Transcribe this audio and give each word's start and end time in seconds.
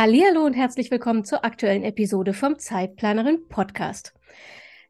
Hallo 0.00 0.46
und 0.46 0.54
herzlich 0.54 0.92
willkommen 0.92 1.24
zur 1.24 1.44
aktuellen 1.44 1.82
Episode 1.82 2.32
vom 2.32 2.56
Zeitplanerin 2.56 3.48
Podcast. 3.48 4.14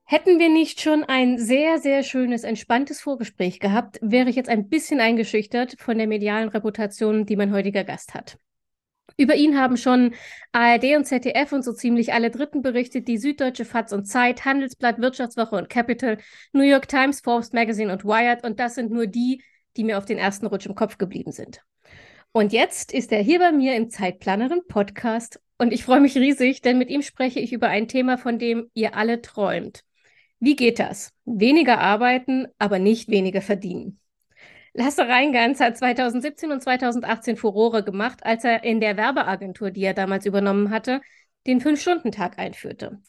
Hätten 0.05 0.39
wir 0.39 0.51
nicht 0.51 0.83
schon 0.83 1.03
ein 1.03 1.39
sehr, 1.39 1.79
sehr 1.79 2.03
schönes, 2.03 2.45
entspanntes 2.45 3.01
Vorgespräch 3.01 3.59
gehabt, 3.59 3.99
wäre 4.03 4.29
ich 4.29 4.37
jetzt 4.37 4.51
ein 4.51 4.69
bisschen 4.69 5.01
eingeschüchtert 5.01 5.77
von 5.79 5.97
der 5.97 6.09
medialen 6.09 6.51
Reputation, 6.51 7.25
die 7.25 7.37
mein 7.37 7.55
heutiger 7.55 7.85
Gast 7.85 8.13
hat. 8.13 8.37
Über 9.17 9.35
ihn 9.35 9.59
haben 9.59 9.79
schon 9.79 10.13
ARD 10.53 10.97
und 10.99 11.07
ZDF 11.07 11.53
und 11.53 11.65
so 11.65 11.73
ziemlich 11.73 12.13
alle 12.13 12.31
Dritten 12.31 12.61
berichtet, 12.61 13.09
die 13.09 13.17
Süddeutsche 13.17 13.65
Fatz 13.65 13.93
und 13.93 14.05
Zeit, 14.05 14.45
Handelsblatt, 14.45 14.99
Wirtschaftswoche 15.01 15.57
und 15.57 15.71
Capital, 15.71 16.19
New 16.53 16.65
York 16.65 16.87
Times, 16.87 17.23
Forbes 17.23 17.55
Magazine 17.55 17.91
und 17.91 18.05
Wired 18.05 18.45
und 18.45 18.61
das 18.61 18.75
sind 18.75 18.91
nur 18.91 19.07
die, 19.07 19.43
die 19.79 19.85
mir 19.85 19.97
auf 19.97 20.05
den 20.05 20.19
ersten 20.19 20.45
Rutsch 20.45 20.67
im 20.67 20.75
Kopf 20.75 20.99
geblieben 20.99 21.33
sind. 21.33 21.63
Und 22.39 22.53
jetzt 22.53 22.93
ist 22.93 23.11
er 23.11 23.21
hier 23.21 23.41
bei 23.41 23.51
mir 23.51 23.75
im 23.75 23.91
Zeitplanerin 23.91 24.61
Podcast 24.69 25.41
und 25.59 25.73
ich 25.73 25.83
freue 25.83 26.01
mich 26.01 26.15
riesig, 26.15 26.63
denn 26.63 26.79
mit 26.79 26.89
ihm 26.89 27.03
spreche 27.03 27.41
ich 27.41 27.53
über 27.53 27.67
ein 27.67 27.89
Thema, 27.89 28.17
von 28.17 28.39
dem 28.39 28.71
ihr 28.75 28.95
alle 28.95 29.21
träumt. 29.23 29.83
Wie 30.39 30.55
geht 30.55 30.79
das? 30.79 31.13
Weniger 31.25 31.81
arbeiten, 31.81 32.47
aber 32.61 32.79
nicht 32.79 33.09
weniger 33.09 33.43
verdienen. 33.43 33.99
Lasse 34.73 35.09
Reingans 35.09 35.59
hat 35.59 35.79
2017 35.79 36.53
und 36.53 36.63
2018 36.63 37.37
Furore 37.37 37.83
gemacht, 37.83 38.25
als 38.25 38.45
er 38.45 38.63
in 38.63 38.79
der 38.79 38.97
Werbeagentur, 38.97 39.73
die 39.73 39.83
er 39.83 39.95
damals 39.95 40.25
übernommen 40.25 40.71
hatte, 40.71 41.01
den 41.49 41.61
Fünf-Stunden-Tag 41.61 42.39
einführte. 42.39 43.01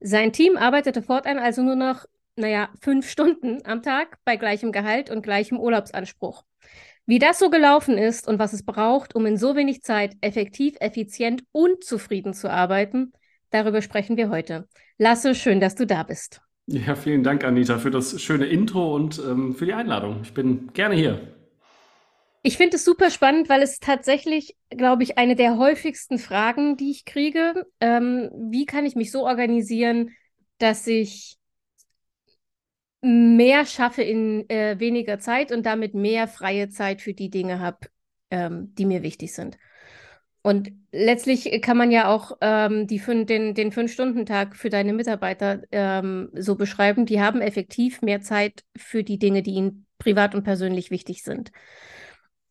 Sein 0.00 0.30
Team 0.30 0.58
arbeitete 0.58 1.00
fortan 1.00 1.38
also 1.38 1.62
nur 1.62 1.76
noch, 1.76 2.04
naja, 2.36 2.68
fünf 2.82 3.08
Stunden 3.08 3.64
am 3.64 3.80
Tag 3.80 4.18
bei 4.26 4.36
gleichem 4.36 4.72
Gehalt 4.72 5.08
und 5.08 5.22
gleichem 5.22 5.58
Urlaubsanspruch. 5.58 6.44
Wie 7.06 7.18
das 7.18 7.38
so 7.38 7.50
gelaufen 7.50 7.98
ist 7.98 8.26
und 8.26 8.38
was 8.38 8.54
es 8.54 8.64
braucht, 8.64 9.14
um 9.14 9.26
in 9.26 9.36
so 9.36 9.56
wenig 9.56 9.82
Zeit 9.82 10.16
effektiv, 10.22 10.76
effizient 10.80 11.44
und 11.52 11.84
zufrieden 11.84 12.32
zu 12.32 12.50
arbeiten, 12.50 13.12
darüber 13.50 13.82
sprechen 13.82 14.16
wir 14.16 14.30
heute. 14.30 14.66
Lasse, 14.96 15.34
schön, 15.34 15.60
dass 15.60 15.74
du 15.74 15.86
da 15.86 16.02
bist. 16.02 16.40
Ja, 16.66 16.94
vielen 16.94 17.22
Dank, 17.22 17.44
Anita, 17.44 17.78
für 17.78 17.90
das 17.90 18.22
schöne 18.22 18.46
Intro 18.46 18.94
und 18.94 19.18
ähm, 19.18 19.54
für 19.54 19.66
die 19.66 19.74
Einladung. 19.74 20.20
Ich 20.22 20.32
bin 20.32 20.72
gerne 20.72 20.94
hier. 20.94 21.20
Ich 22.42 22.56
finde 22.56 22.76
es 22.76 22.84
super 22.84 23.10
spannend, 23.10 23.50
weil 23.50 23.62
es 23.62 23.80
tatsächlich, 23.80 24.56
glaube 24.70 25.02
ich, 25.02 25.18
eine 25.18 25.36
der 25.36 25.58
häufigsten 25.58 26.18
Fragen, 26.18 26.76
die 26.78 26.90
ich 26.90 27.04
kriege. 27.04 27.66
Ähm, 27.80 28.30
wie 28.50 28.64
kann 28.64 28.86
ich 28.86 28.96
mich 28.96 29.10
so 29.10 29.26
organisieren, 29.26 30.10
dass 30.58 30.86
ich 30.86 31.36
mehr 33.04 33.66
schaffe 33.66 34.02
in 34.02 34.48
äh, 34.48 34.78
weniger 34.78 35.18
Zeit 35.18 35.52
und 35.52 35.66
damit 35.66 35.94
mehr 35.94 36.26
freie 36.26 36.68
Zeit 36.70 37.02
für 37.02 37.12
die 37.12 37.30
Dinge 37.30 37.60
habe, 37.60 37.78
ähm, 38.30 38.74
die 38.74 38.86
mir 38.86 39.02
wichtig 39.02 39.34
sind. 39.34 39.58
Und 40.42 40.72
letztlich 40.92 41.62
kann 41.62 41.76
man 41.76 41.90
ja 41.90 42.08
auch 42.08 42.32
ähm, 42.40 42.86
die 42.86 42.98
fün 42.98 43.26
den, 43.26 43.54
den 43.54 43.72
Fünf-Stunden-Tag 43.72 44.56
für 44.56 44.68
deine 44.68 44.92
Mitarbeiter 44.92 45.62
ähm, 45.72 46.30
so 46.34 46.54
beschreiben. 46.54 47.06
Die 47.06 47.20
haben 47.20 47.40
effektiv 47.40 48.02
mehr 48.02 48.20
Zeit 48.20 48.62
für 48.76 49.04
die 49.04 49.18
Dinge, 49.18 49.42
die 49.42 49.52
ihnen 49.52 49.86
privat 49.98 50.34
und 50.34 50.44
persönlich 50.44 50.90
wichtig 50.90 51.22
sind. 51.22 51.50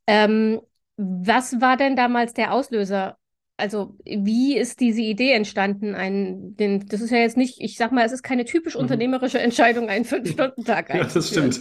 Ähm, 0.07 0.59
was 0.97 1.61
war 1.61 1.77
denn 1.77 1.95
damals 1.95 2.33
der 2.33 2.51
Auslöser 2.51 3.17
also 3.57 3.95
wie 4.05 4.57
ist 4.57 4.79
diese 4.79 5.01
Idee 5.01 5.31
entstanden? 5.31 5.95
Ein, 5.95 6.55
den, 6.57 6.87
das 6.87 7.01
ist 7.01 7.11
ja 7.11 7.17
jetzt 7.17 7.37
nicht, 7.37 7.61
ich 7.61 7.77
sag 7.77 7.91
mal, 7.91 8.05
es 8.05 8.11
ist 8.11 8.23
keine 8.23 8.45
typisch 8.45 8.75
mhm. 8.75 8.81
unternehmerische 8.81 9.39
Entscheidung, 9.39 9.89
einen 9.89 10.05
Fünf-Stunden-Tag 10.05 10.93
Ja, 10.93 11.03
das 11.03 11.29
stimmt. 11.29 11.59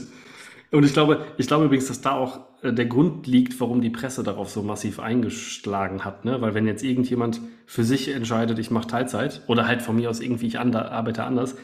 Und 0.71 0.85
ich 0.85 0.95
glaube, 0.95 1.27
ich 1.37 1.47
glaube 1.47 1.67
übrigens, 1.67 1.89
dass 1.89 2.01
da 2.01 2.13
auch 2.13 2.41
äh, 2.63 2.73
der 2.73 2.87
Grund 2.87 3.27
liegt, 3.27 3.61
warum 3.61 3.83
die 3.83 3.91
Presse 3.91 4.23
darauf 4.23 4.49
so 4.49 4.63
massiv 4.63 5.01
eingeschlagen 5.01 6.05
hat. 6.05 6.25
Ne? 6.25 6.41
Weil 6.41 6.55
wenn 6.55 6.67
jetzt 6.67 6.83
irgendjemand 6.83 7.43
für 7.67 7.85
sich 7.85 8.09
entscheidet, 8.09 8.59
ich 8.59 8.71
mache 8.71 8.87
Teilzeit 8.87 9.43
oder 9.49 9.67
halt 9.67 9.83
von 9.83 9.97
mir 9.97 10.09
aus 10.09 10.21
irgendwie, 10.21 10.47
ich 10.47 10.59
and 10.59 10.75
arbeite 10.75 11.25
anders, 11.25 11.57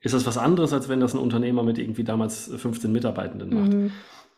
ist 0.00 0.14
das 0.14 0.26
was 0.26 0.36
anderes, 0.36 0.72
als 0.72 0.88
wenn 0.88 0.98
das 0.98 1.14
ein 1.14 1.20
Unternehmer 1.20 1.62
mit 1.62 1.78
irgendwie 1.78 2.02
damals 2.02 2.50
15 2.56 2.90
Mitarbeitenden 2.90 3.54
macht. 3.54 3.72
Mhm. 3.72 3.90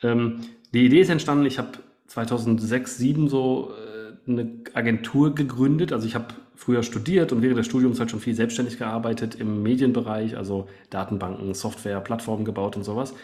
Ähm, 0.03 0.41
die 0.75 0.85
Idee 0.85 1.01
ist 1.01 1.09
entstanden, 1.09 1.47
ich 1.47 1.59
habe 1.59 1.71
2006, 2.07 2.97
2007 2.99 3.29
so 3.29 3.73
äh, 3.73 3.88
eine 4.29 4.51
Agentur 4.75 5.35
gegründet. 5.35 5.93
Also 5.93 6.07
ich 6.07 6.15
habe 6.15 6.27
früher 6.55 6.83
studiert 6.83 7.33
und 7.33 7.43
während 7.43 7.59
des 7.59 7.67
Studiums 7.67 8.01
halt 8.01 8.11
schon 8.11 8.21
viel 8.21 8.35
selbstständig 8.35 8.79
gearbeitet 8.79 9.37
im 9.37 9.63
Medienbereich, 9.63 10.37
also 10.37 10.69
Datenbanken, 10.91 11.55
Software, 11.55 12.01
Plattformen 12.01 12.45
gebaut 12.45 12.77
und 12.77 12.85
sowas. 12.85 13.15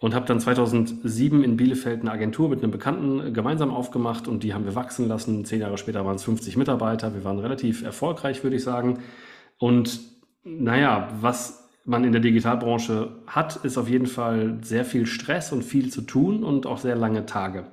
Und 0.00 0.14
habe 0.14 0.26
dann 0.26 0.40
2007 0.40 1.42
in 1.44 1.56
Bielefeld 1.56 2.00
eine 2.00 2.10
Agentur 2.10 2.48
mit 2.48 2.62
einem 2.62 2.72
Bekannten 2.72 3.32
gemeinsam 3.32 3.70
aufgemacht 3.70 4.28
und 4.28 4.42
die 4.42 4.52
haben 4.52 4.64
wir 4.64 4.74
wachsen 4.74 5.08
lassen. 5.08 5.44
Zehn 5.44 5.60
Jahre 5.60 5.78
später 5.78 6.04
waren 6.04 6.16
es 6.16 6.24
50 6.24 6.56
Mitarbeiter. 6.56 7.14
Wir 7.14 7.24
waren 7.24 7.38
relativ 7.38 7.82
erfolgreich, 7.82 8.42
würde 8.42 8.56
ich 8.56 8.62
sagen. 8.62 8.98
Und 9.58 10.00
naja, 10.42 11.08
was 11.20 11.70
man 11.84 12.04
in 12.04 12.12
der 12.12 12.20
Digitalbranche 12.20 13.12
hat, 13.26 13.56
ist 13.64 13.78
auf 13.78 13.88
jeden 13.88 14.06
Fall 14.06 14.58
sehr 14.62 14.84
viel 14.84 15.06
Stress 15.06 15.52
und 15.52 15.62
viel 15.62 15.90
zu 15.90 16.02
tun 16.02 16.42
und 16.42 16.66
auch 16.66 16.78
sehr 16.78 16.96
lange 16.96 17.26
Tage. 17.26 17.64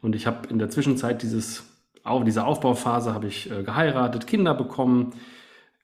Und 0.00 0.14
ich 0.14 0.26
habe 0.26 0.48
in 0.48 0.58
der 0.58 0.70
Zwischenzeit 0.70 1.22
dieses 1.22 1.64
auch 2.08 2.20
in 2.20 2.26
dieser 2.26 2.46
Aufbauphase 2.46 3.14
habe 3.14 3.26
ich 3.26 3.50
äh, 3.50 3.62
geheiratet, 3.62 4.26
Kinder 4.26 4.54
bekommen, 4.54 5.14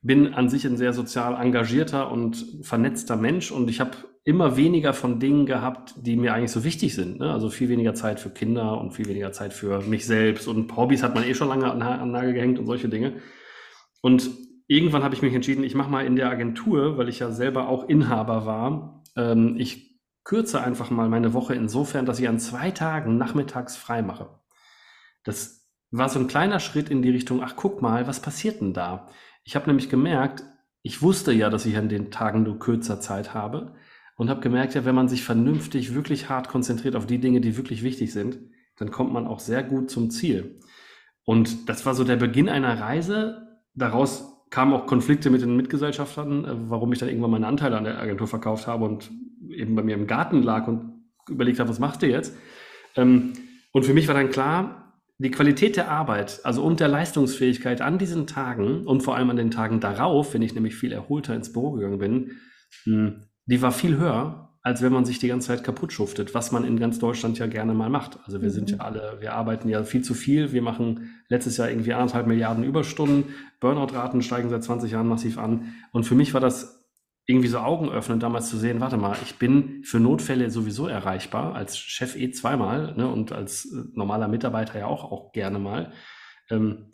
bin 0.02 0.34
an 0.34 0.48
sich 0.48 0.66
ein 0.66 0.76
sehr 0.76 0.92
sozial 0.92 1.40
engagierter 1.40 2.10
und 2.10 2.44
vernetzter 2.62 3.16
Mensch 3.16 3.50
und 3.50 3.70
ich 3.70 3.80
habe 3.80 3.92
immer 4.24 4.56
weniger 4.56 4.92
von 4.92 5.20
Dingen 5.20 5.46
gehabt, 5.46 5.94
die 5.98 6.16
mir 6.16 6.34
eigentlich 6.34 6.50
so 6.50 6.64
wichtig 6.64 6.94
sind. 6.94 7.20
Ne? 7.20 7.30
Also 7.30 7.50
viel 7.50 7.68
weniger 7.68 7.94
Zeit 7.94 8.20
für 8.20 8.30
Kinder 8.30 8.80
und 8.80 8.92
viel 8.92 9.06
weniger 9.06 9.32
Zeit 9.32 9.52
für 9.52 9.80
mich 9.80 10.06
selbst 10.06 10.48
und 10.48 10.74
Hobbys 10.76 11.02
hat 11.02 11.14
man 11.14 11.24
eh 11.24 11.34
schon 11.34 11.48
lange 11.48 11.70
an, 11.70 11.82
an 11.82 12.10
Nagel 12.10 12.32
gehängt 12.32 12.58
und 12.58 12.66
solche 12.66 12.88
Dinge. 12.88 13.14
Und 14.02 14.30
irgendwann 14.66 15.02
habe 15.02 15.14
ich 15.14 15.22
mich 15.22 15.34
entschieden, 15.34 15.64
ich 15.64 15.74
mache 15.74 15.90
mal 15.90 16.06
in 16.06 16.16
der 16.16 16.30
Agentur, 16.30 16.98
weil 16.98 17.08
ich 17.08 17.18
ja 17.18 17.30
selber 17.30 17.68
auch 17.68 17.88
Inhaber 17.88 18.46
war, 18.46 19.02
ähm, 19.16 19.56
ich 19.58 20.00
kürze 20.24 20.62
einfach 20.62 20.90
mal 20.90 21.08
meine 21.08 21.34
Woche 21.34 21.54
insofern, 21.54 22.06
dass 22.06 22.18
ich 22.18 22.28
an 22.28 22.38
zwei 22.38 22.70
Tagen 22.70 23.18
nachmittags 23.18 23.76
frei 23.76 24.02
mache. 24.02 24.28
Das 25.22 25.63
war 25.98 26.08
so 26.08 26.18
ein 26.18 26.26
kleiner 26.26 26.60
Schritt 26.60 26.90
in 26.90 27.02
die 27.02 27.10
Richtung, 27.10 27.42
ach 27.42 27.54
guck 27.56 27.82
mal, 27.82 28.06
was 28.06 28.20
passiert 28.20 28.60
denn 28.60 28.72
da? 28.72 29.08
Ich 29.44 29.54
habe 29.56 29.66
nämlich 29.66 29.88
gemerkt, 29.88 30.42
ich 30.82 31.02
wusste 31.02 31.32
ja, 31.32 31.50
dass 31.50 31.66
ich 31.66 31.76
an 31.76 31.88
den 31.88 32.10
Tagen 32.10 32.42
nur 32.42 32.58
kürzer 32.58 33.00
Zeit 33.00 33.34
habe 33.34 33.74
und 34.16 34.28
habe 34.28 34.40
gemerkt, 34.40 34.74
ja, 34.74 34.84
wenn 34.84 34.94
man 34.94 35.08
sich 35.08 35.24
vernünftig, 35.24 35.94
wirklich 35.94 36.28
hart 36.28 36.48
konzentriert 36.48 36.96
auf 36.96 37.06
die 37.06 37.18
Dinge, 37.18 37.40
die 37.40 37.56
wirklich 37.56 37.82
wichtig 37.82 38.12
sind, 38.12 38.38
dann 38.76 38.90
kommt 38.90 39.12
man 39.12 39.26
auch 39.26 39.40
sehr 39.40 39.62
gut 39.62 39.90
zum 39.90 40.10
Ziel. 40.10 40.60
Und 41.24 41.68
das 41.68 41.86
war 41.86 41.94
so 41.94 42.04
der 42.04 42.16
Beginn 42.16 42.48
einer 42.48 42.80
Reise. 42.80 43.60
Daraus 43.74 44.34
kamen 44.50 44.72
auch 44.72 44.86
Konflikte 44.86 45.30
mit 45.30 45.42
den 45.42 45.56
Mitgesellschaftern, 45.56 46.44
äh, 46.44 46.70
warum 46.70 46.92
ich 46.92 46.98
dann 46.98 47.08
irgendwann 47.08 47.30
meine 47.30 47.46
Anteile 47.46 47.76
an 47.76 47.84
der 47.84 47.98
Agentur 47.98 48.26
verkauft 48.26 48.66
habe 48.66 48.84
und 48.84 49.10
eben 49.48 49.74
bei 49.74 49.82
mir 49.82 49.94
im 49.94 50.06
Garten 50.06 50.42
lag 50.42 50.68
und 50.68 51.04
überlegt 51.28 51.58
habe, 51.60 51.70
was 51.70 51.78
machst 51.78 52.02
du 52.02 52.06
jetzt? 52.06 52.36
Ähm, 52.96 53.32
und 53.72 53.84
für 53.84 53.94
mich 53.94 54.06
war 54.06 54.14
dann 54.14 54.30
klar, 54.30 54.83
die 55.18 55.30
Qualität 55.30 55.76
der 55.76 55.90
Arbeit, 55.90 56.40
also 56.44 56.62
und 56.64 56.80
der 56.80 56.88
Leistungsfähigkeit 56.88 57.80
an 57.80 57.98
diesen 57.98 58.26
Tagen 58.26 58.86
und 58.86 59.02
vor 59.02 59.16
allem 59.16 59.30
an 59.30 59.36
den 59.36 59.50
Tagen 59.50 59.80
darauf, 59.80 60.34
wenn 60.34 60.42
ich 60.42 60.54
nämlich 60.54 60.74
viel 60.74 60.92
erholter 60.92 61.34
ins 61.34 61.52
Büro 61.52 61.72
gegangen 61.72 61.98
bin, 61.98 62.30
hm, 62.84 63.24
die 63.46 63.62
war 63.62 63.72
viel 63.72 63.96
höher, 63.96 64.44
als 64.62 64.80
wenn 64.80 64.92
man 64.92 65.04
sich 65.04 65.18
die 65.18 65.28
ganze 65.28 65.48
Zeit 65.48 65.62
kaputt 65.62 65.92
schuftet, 65.92 66.34
was 66.34 66.50
man 66.50 66.64
in 66.64 66.78
ganz 66.78 66.98
Deutschland 66.98 67.38
ja 67.38 67.46
gerne 67.46 67.74
mal 67.74 67.90
macht. 67.90 68.18
Also 68.24 68.40
wir 68.40 68.48
mhm. 68.48 68.54
sind 68.54 68.70
ja 68.70 68.78
alle, 68.78 69.18
wir 69.20 69.34
arbeiten 69.34 69.68
ja 69.68 69.84
viel 69.84 70.02
zu 70.02 70.14
viel. 70.14 70.52
Wir 70.52 70.62
machen 70.62 71.10
letztes 71.28 71.58
Jahr 71.58 71.68
irgendwie 71.68 71.92
anderthalb 71.92 72.26
Milliarden 72.26 72.64
Überstunden. 72.64 73.34
Burnout-Raten 73.60 74.22
steigen 74.22 74.48
seit 74.48 74.64
20 74.64 74.92
Jahren 74.92 75.06
massiv 75.06 75.36
an. 75.36 75.74
Und 75.92 76.04
für 76.04 76.14
mich 76.14 76.32
war 76.32 76.40
das 76.40 76.83
irgendwie 77.26 77.48
so 77.48 77.58
Augen 77.58 77.88
öffnen, 77.88 78.20
damals 78.20 78.50
zu 78.50 78.58
sehen, 78.58 78.80
warte 78.80 78.96
mal, 78.96 79.16
ich 79.22 79.36
bin 79.36 79.82
für 79.82 79.98
Notfälle 79.98 80.50
sowieso 80.50 80.86
erreichbar, 80.86 81.54
als 81.54 81.78
Chef 81.78 82.16
eh 82.16 82.30
zweimal 82.30 82.94
ne, 82.96 83.08
und 83.08 83.32
als 83.32 83.64
äh, 83.66 83.84
normaler 83.94 84.28
Mitarbeiter 84.28 84.78
ja 84.78 84.86
auch, 84.86 85.10
auch 85.10 85.32
gerne 85.32 85.58
mal. 85.58 85.92
Ähm, 86.50 86.92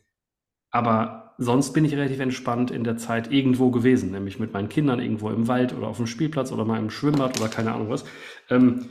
aber 0.70 1.34
sonst 1.38 1.72
bin 1.72 1.84
ich 1.84 1.94
relativ 1.94 2.20
entspannt 2.20 2.70
in 2.70 2.84
der 2.84 2.96
Zeit 2.96 3.32
irgendwo 3.32 3.70
gewesen, 3.70 4.12
nämlich 4.12 4.38
mit 4.38 4.52
meinen 4.52 4.68
Kindern 4.68 5.00
irgendwo 5.00 5.30
im 5.30 5.48
Wald 5.48 5.74
oder 5.76 5.88
auf 5.88 5.96
dem 5.96 6.06
Spielplatz 6.06 6.52
oder 6.52 6.64
mal 6.64 6.78
im 6.78 6.90
Schwimmbad 6.90 7.40
oder 7.40 7.48
keine 7.48 7.72
Ahnung 7.72 7.88
was. 7.90 8.04
Ähm, 8.50 8.86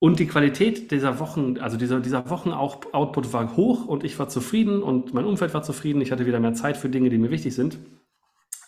und 0.00 0.18
die 0.18 0.26
Qualität 0.26 0.90
dieser 0.90 1.20
Wochen, 1.20 1.56
also 1.58 1.76
dieser, 1.76 2.00
dieser 2.00 2.28
Wochen-Output 2.28 3.32
war 3.32 3.56
hoch 3.56 3.86
und 3.86 4.02
ich 4.02 4.18
war 4.18 4.28
zufrieden 4.28 4.82
und 4.82 5.14
mein 5.14 5.24
Umfeld 5.24 5.54
war 5.54 5.62
zufrieden. 5.62 6.02
Ich 6.02 6.10
hatte 6.10 6.26
wieder 6.26 6.40
mehr 6.40 6.52
Zeit 6.52 6.76
für 6.76 6.88
Dinge, 6.88 7.10
die 7.10 7.16
mir 7.16 7.30
wichtig 7.30 7.54
sind. 7.54 7.78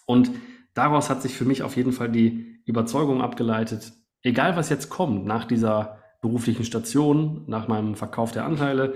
Und 0.07 0.31
daraus 0.77 1.11
hat 1.11 1.23
sich 1.23 1.35
für 1.35 1.45
mich 1.45 1.63
auf 1.63 1.77
jeden 1.77 1.93
Fall 1.93 2.11
die 2.11 2.61
Überzeugung 2.65 3.23
abgeleitet, 3.23 3.93
egal 4.23 4.57
was 4.57 4.69
jetzt 4.69 4.91
kommt 4.91 5.27
nach 5.27 5.45
dieser 5.45 5.99
beruflichen 6.23 6.65
Station, 6.65 7.45
nach 7.47 7.67
meinem 7.67 7.95
Verkauf 7.95 8.33
der 8.33 8.45
Anteile, 8.45 8.95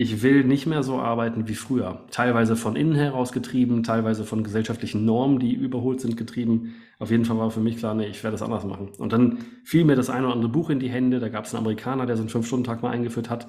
ich 0.00 0.22
will 0.22 0.44
nicht 0.44 0.66
mehr 0.66 0.84
so 0.84 1.00
arbeiten 1.00 1.48
wie 1.48 1.56
früher. 1.56 2.06
Teilweise 2.12 2.54
von 2.54 2.76
innen 2.76 2.94
heraus 2.94 3.32
getrieben, 3.32 3.82
teilweise 3.82 4.24
von 4.24 4.44
gesellschaftlichen 4.44 5.04
Normen, 5.04 5.40
die 5.40 5.52
überholt 5.52 6.00
sind, 6.00 6.16
getrieben. 6.16 6.76
Auf 7.00 7.10
jeden 7.10 7.24
Fall 7.24 7.36
war 7.36 7.50
für 7.50 7.58
mich 7.58 7.78
klar, 7.78 7.96
nee, 7.96 8.06
ich 8.06 8.22
werde 8.22 8.36
das 8.36 8.42
anders 8.42 8.64
machen. 8.64 8.90
Und 8.98 9.12
dann 9.12 9.38
fiel 9.64 9.84
mir 9.84 9.96
das 9.96 10.08
eine 10.08 10.26
oder 10.26 10.36
andere 10.36 10.52
Buch 10.52 10.70
in 10.70 10.78
die 10.78 10.88
Hände. 10.88 11.18
Da 11.18 11.28
gab 11.28 11.46
es 11.46 11.54
einen 11.54 11.64
Amerikaner, 11.64 12.06
der 12.06 12.16
so 12.16 12.22
einen 12.22 12.28
Fünf-Stunden-Tag 12.28 12.80
mal 12.80 12.90
eingeführt 12.90 13.28
hat. 13.28 13.48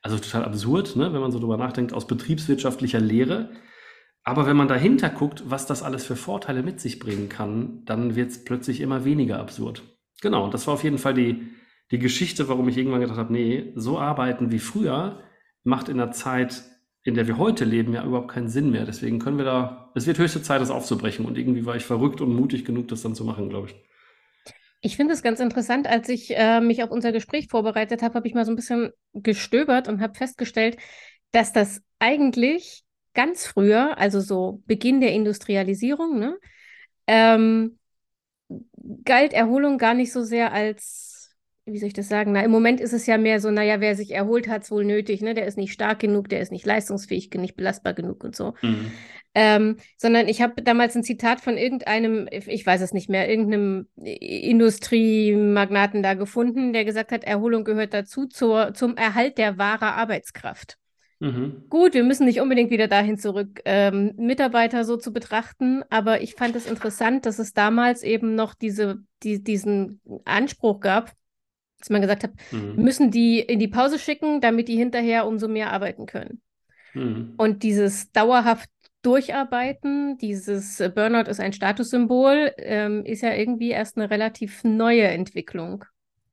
Also 0.00 0.16
total 0.16 0.44
absurd, 0.44 0.96
ne, 0.96 1.12
wenn 1.12 1.20
man 1.20 1.32
so 1.32 1.38
drüber 1.38 1.58
nachdenkt, 1.58 1.92
aus 1.92 2.06
betriebswirtschaftlicher 2.06 3.00
Lehre. 3.00 3.50
Aber 4.22 4.46
wenn 4.46 4.56
man 4.56 4.68
dahinter 4.68 5.08
guckt, 5.08 5.44
was 5.46 5.66
das 5.66 5.82
alles 5.82 6.04
für 6.04 6.16
Vorteile 6.16 6.62
mit 6.62 6.80
sich 6.80 6.98
bringen 6.98 7.28
kann, 7.28 7.84
dann 7.86 8.16
wird 8.16 8.30
es 8.30 8.44
plötzlich 8.44 8.80
immer 8.80 9.04
weniger 9.04 9.38
absurd. 9.38 9.82
Genau, 10.20 10.50
das 10.50 10.66
war 10.66 10.74
auf 10.74 10.84
jeden 10.84 10.98
Fall 10.98 11.14
die, 11.14 11.48
die 11.90 11.98
Geschichte, 11.98 12.48
warum 12.48 12.68
ich 12.68 12.76
irgendwann 12.76 13.00
gedacht 13.00 13.18
habe, 13.18 13.32
nee, 13.32 13.72
so 13.74 13.98
arbeiten 13.98 14.52
wie 14.52 14.58
früher 14.58 15.22
macht 15.64 15.88
in 15.88 15.96
der 15.96 16.12
Zeit, 16.12 16.62
in 17.02 17.14
der 17.14 17.26
wir 17.26 17.38
heute 17.38 17.64
leben, 17.64 17.94
ja 17.94 18.04
überhaupt 18.04 18.30
keinen 18.30 18.48
Sinn 18.48 18.70
mehr. 18.70 18.84
Deswegen 18.84 19.18
können 19.18 19.38
wir 19.38 19.44
da, 19.44 19.90
es 19.94 20.06
wird 20.06 20.18
höchste 20.18 20.42
Zeit, 20.42 20.60
das 20.60 20.70
aufzubrechen. 20.70 21.24
Und 21.24 21.38
irgendwie 21.38 21.64
war 21.64 21.76
ich 21.76 21.84
verrückt 21.84 22.20
und 22.20 22.34
mutig 22.34 22.64
genug, 22.64 22.88
das 22.88 23.02
dann 23.02 23.14
zu 23.14 23.24
machen, 23.24 23.48
glaube 23.48 23.68
ich. 23.68 23.74
Ich 24.82 24.96
finde 24.96 25.12
es 25.12 25.22
ganz 25.22 25.40
interessant, 25.40 25.86
als 25.86 26.08
ich 26.08 26.36
äh, 26.36 26.60
mich 26.60 26.82
auf 26.82 26.90
unser 26.90 27.12
Gespräch 27.12 27.48
vorbereitet 27.48 28.02
habe, 28.02 28.14
habe 28.14 28.28
ich 28.28 28.34
mal 28.34 28.44
so 28.46 28.52
ein 28.52 28.56
bisschen 28.56 28.92
gestöbert 29.12 29.88
und 29.88 30.00
habe 30.00 30.14
festgestellt, 30.14 30.78
dass 31.32 31.52
das 31.52 31.82
eigentlich 31.98 32.84
ganz 33.14 33.46
früher, 33.46 33.98
also 33.98 34.20
so 34.20 34.62
Beginn 34.66 35.00
der 35.00 35.12
Industrialisierung, 35.12 36.18
ne, 36.18 36.38
ähm, 37.06 37.78
galt 39.04 39.32
Erholung 39.32 39.78
gar 39.78 39.94
nicht 39.94 40.12
so 40.12 40.22
sehr 40.22 40.52
als 40.52 41.10
wie 41.72 41.78
soll 41.78 41.88
ich 41.88 41.94
das 41.94 42.08
sagen? 42.08 42.32
Na, 42.32 42.42
im 42.42 42.50
Moment 42.50 42.80
ist 42.80 42.92
es 42.92 43.06
ja 43.06 43.18
mehr 43.18 43.40
so, 43.40 43.50
naja, 43.50 43.80
wer 43.80 43.94
sich 43.94 44.12
erholt, 44.12 44.48
hat 44.48 44.62
es 44.62 44.70
wohl 44.70 44.84
nötig, 44.84 45.22
ne? 45.22 45.34
Der 45.34 45.46
ist 45.46 45.56
nicht 45.56 45.72
stark 45.72 46.00
genug, 46.00 46.28
der 46.28 46.40
ist 46.40 46.52
nicht 46.52 46.66
leistungsfähig, 46.66 47.30
nicht 47.34 47.56
belastbar 47.56 47.94
genug 47.94 48.24
und 48.24 48.34
so. 48.34 48.54
Mhm. 48.62 48.92
Ähm, 49.34 49.76
sondern 49.96 50.26
ich 50.26 50.42
habe 50.42 50.60
damals 50.62 50.96
ein 50.96 51.04
Zitat 51.04 51.40
von 51.40 51.56
irgendeinem, 51.56 52.28
ich 52.30 52.66
weiß 52.66 52.80
es 52.80 52.92
nicht 52.92 53.08
mehr, 53.08 53.28
irgendeinem 53.28 53.86
Industriemagnaten 53.96 56.02
da 56.02 56.14
gefunden, 56.14 56.72
der 56.72 56.84
gesagt 56.84 57.12
hat, 57.12 57.22
Erholung 57.22 57.62
gehört 57.62 57.94
dazu 57.94 58.26
zur, 58.26 58.74
zum 58.74 58.96
Erhalt 58.96 59.38
der 59.38 59.56
wahren 59.56 59.90
Arbeitskraft. 59.90 60.79
Mhm. 61.20 61.64
Gut, 61.68 61.92
wir 61.92 62.02
müssen 62.02 62.24
nicht 62.24 62.40
unbedingt 62.40 62.70
wieder 62.70 62.88
dahin 62.88 63.18
zurück, 63.18 63.60
ähm, 63.66 64.14
Mitarbeiter 64.16 64.84
so 64.84 64.96
zu 64.96 65.12
betrachten, 65.12 65.82
aber 65.90 66.22
ich 66.22 66.34
fand 66.34 66.56
es 66.56 66.66
interessant, 66.66 67.26
dass 67.26 67.38
es 67.38 67.52
damals 67.52 68.02
eben 68.02 68.34
noch 68.34 68.54
diese, 68.54 69.02
die, 69.22 69.44
diesen 69.44 70.00
Anspruch 70.24 70.80
gab, 70.80 71.12
dass 71.78 71.90
man 71.90 72.00
gesagt 72.00 72.24
hat, 72.24 72.32
mhm. 72.52 72.82
müssen 72.82 73.10
die 73.10 73.40
in 73.40 73.58
die 73.58 73.68
Pause 73.68 73.98
schicken, 73.98 74.40
damit 74.40 74.68
die 74.68 74.76
hinterher 74.76 75.26
umso 75.26 75.46
mehr 75.46 75.72
arbeiten 75.72 76.06
können. 76.06 76.40
Mhm. 76.94 77.34
Und 77.36 77.62
dieses 77.62 78.10
dauerhaft 78.12 78.70
Durcharbeiten, 79.02 80.18
dieses 80.18 80.78
Burnout 80.94 81.30
ist 81.30 81.40
ein 81.40 81.52
Statussymbol, 81.52 82.52
ähm, 82.58 83.04
ist 83.04 83.22
ja 83.22 83.34
irgendwie 83.34 83.70
erst 83.70 83.96
eine 83.96 84.10
relativ 84.10 84.64
neue 84.64 85.04
Entwicklung. 85.04 85.84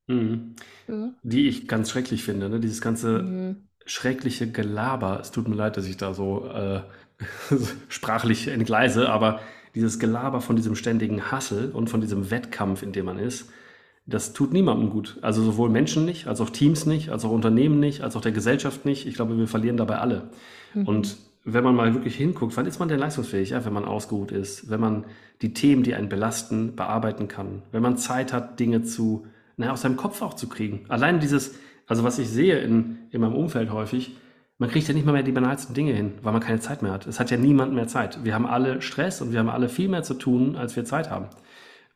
Mhm. 0.08 0.56
Mhm. 0.88 1.16
Die 1.24 1.50
ich 1.50 1.68
ganz 1.68 1.92
schrecklich 1.92 2.24
finde, 2.24 2.50
ne? 2.50 2.60
dieses 2.62 2.80
ganze 2.80 3.24
mhm. 3.24 3.68
Schreckliche 3.88 4.52
Gelaber. 4.52 5.20
Es 5.20 5.32
tut 5.32 5.48
mir 5.48 5.56
leid, 5.56 5.78
dass 5.78 5.88
ich 5.88 5.98
da 5.98 6.14
so 6.14 6.46
äh, 6.46 6.82
sprachlich 7.90 8.50
entgleise, 8.50 9.10
aber 9.10 9.40
dieses 9.74 9.98
Gelaber 9.98 10.42
von 10.42 10.56
diesem 10.56 10.76
ständigen 10.76 11.32
Hassel 11.32 11.72
und 11.72 11.90
von 11.90 12.02
diesem 12.02 12.30
Wettkampf, 12.30 12.84
in 12.84 12.92
dem 12.92 13.06
man 13.06 13.18
ist, 13.18 13.50
das 14.06 14.34
tut 14.34 14.54
niemandem 14.54 14.90
gut. 14.90 15.18
Also 15.22 15.44
sowohl 15.44 15.70
Menschen 15.70 16.06
nicht, 16.06 16.28
als 16.28 16.40
auch 16.42 16.50
Teams 16.50 16.86
nicht, 16.86 17.10
als 17.10 17.26
auch 17.26 17.32
Unternehmen 17.32 17.80
nicht, 17.80 18.02
als 18.02 18.16
auch 18.16 18.22
der 18.22 18.32
Gesellschaft 18.32 18.86
nicht. 18.86 19.06
Ich 19.06 19.16
glaube, 19.16 19.38
wir 19.38 19.48
verlieren 19.48 19.78
dabei 19.78 19.98
alle. 19.98 20.30
Mhm. 20.74 20.88
Und 20.88 21.18
wenn 21.44 21.64
man 21.64 21.76
mal 21.76 21.94
wirklich 21.94 22.16
hinguckt, 22.16 22.56
wann 22.58 22.66
ist 22.66 22.80
man 22.80 22.90
denn 22.90 23.00
leistungsfähig? 23.00 23.52
Ja, 23.52 23.66
wenn 23.66 23.74
man 23.74 23.86
ausgeruht 23.86 24.32
ist, 24.32 24.70
wenn 24.70 24.80
man 24.80 25.06
die 25.42 25.54
Themen, 25.54 25.84
die 25.84 25.96
einen 25.96 26.10
belasten, 26.10 26.76
bearbeiten 26.76 27.28
kann, 27.28 27.62
wenn 27.72 27.82
man 27.82 27.98
Zeit 27.98 28.34
hat, 28.34 28.60
Dinge 28.60 28.84
zu, 28.84 29.28
naja, 29.56 29.72
aus 29.72 29.82
seinem 29.82 29.98
Kopf 29.98 30.22
auch 30.22 30.34
zu 30.34 30.50
kriegen. 30.50 30.86
Allein 30.90 31.20
dieses, 31.20 31.56
also 31.88 32.04
was 32.04 32.20
ich 32.20 32.30
sehe 32.30 32.60
in, 32.60 33.00
in 33.12 33.22
meinem 33.22 33.36
Umfeld 33.36 33.72
häufig, 33.72 34.16
man 34.60 34.70
kriegt 34.70 34.88
ja 34.88 34.94
nicht 34.94 35.06
mal 35.06 35.14
mehr 35.14 35.24
die 35.24 35.32
banalsten 35.32 35.74
Dinge 35.74 35.94
hin, 35.94 36.14
weil 36.22 36.34
man 36.34 36.42
keine 36.42 36.60
Zeit 36.60 36.82
mehr 36.82 36.92
hat. 36.92 37.08
Es 37.08 37.20
hat 37.20 37.32
ja 37.32 37.38
niemand 37.38 37.74
mehr 37.74 37.88
Zeit. 37.88 38.24
Wir 38.24 38.34
haben 38.34 38.46
alle 38.46 38.82
Stress 38.82 39.22
und 39.22 39.32
wir 39.32 39.40
haben 39.40 39.50
alle 39.50 39.70
viel 39.70 39.88
mehr 39.88 40.04
zu 40.04 40.16
tun, 40.16 40.56
als 40.56 40.76
wir 40.76 40.84
Zeit 40.84 41.10
haben. 41.10 41.28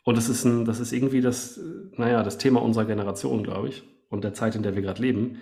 Und 0.03 0.17
das 0.17 0.29
ist, 0.29 0.45
ein, 0.45 0.65
das 0.65 0.79
ist 0.79 0.93
irgendwie 0.93 1.21
das, 1.21 1.59
naja, 1.97 2.23
das 2.23 2.37
Thema 2.37 2.61
unserer 2.61 2.85
Generation, 2.85 3.43
glaube 3.43 3.69
ich, 3.69 3.83
und 4.09 4.23
der 4.23 4.33
Zeit, 4.33 4.55
in 4.55 4.63
der 4.63 4.75
wir 4.75 4.81
gerade 4.81 5.01
leben. 5.01 5.37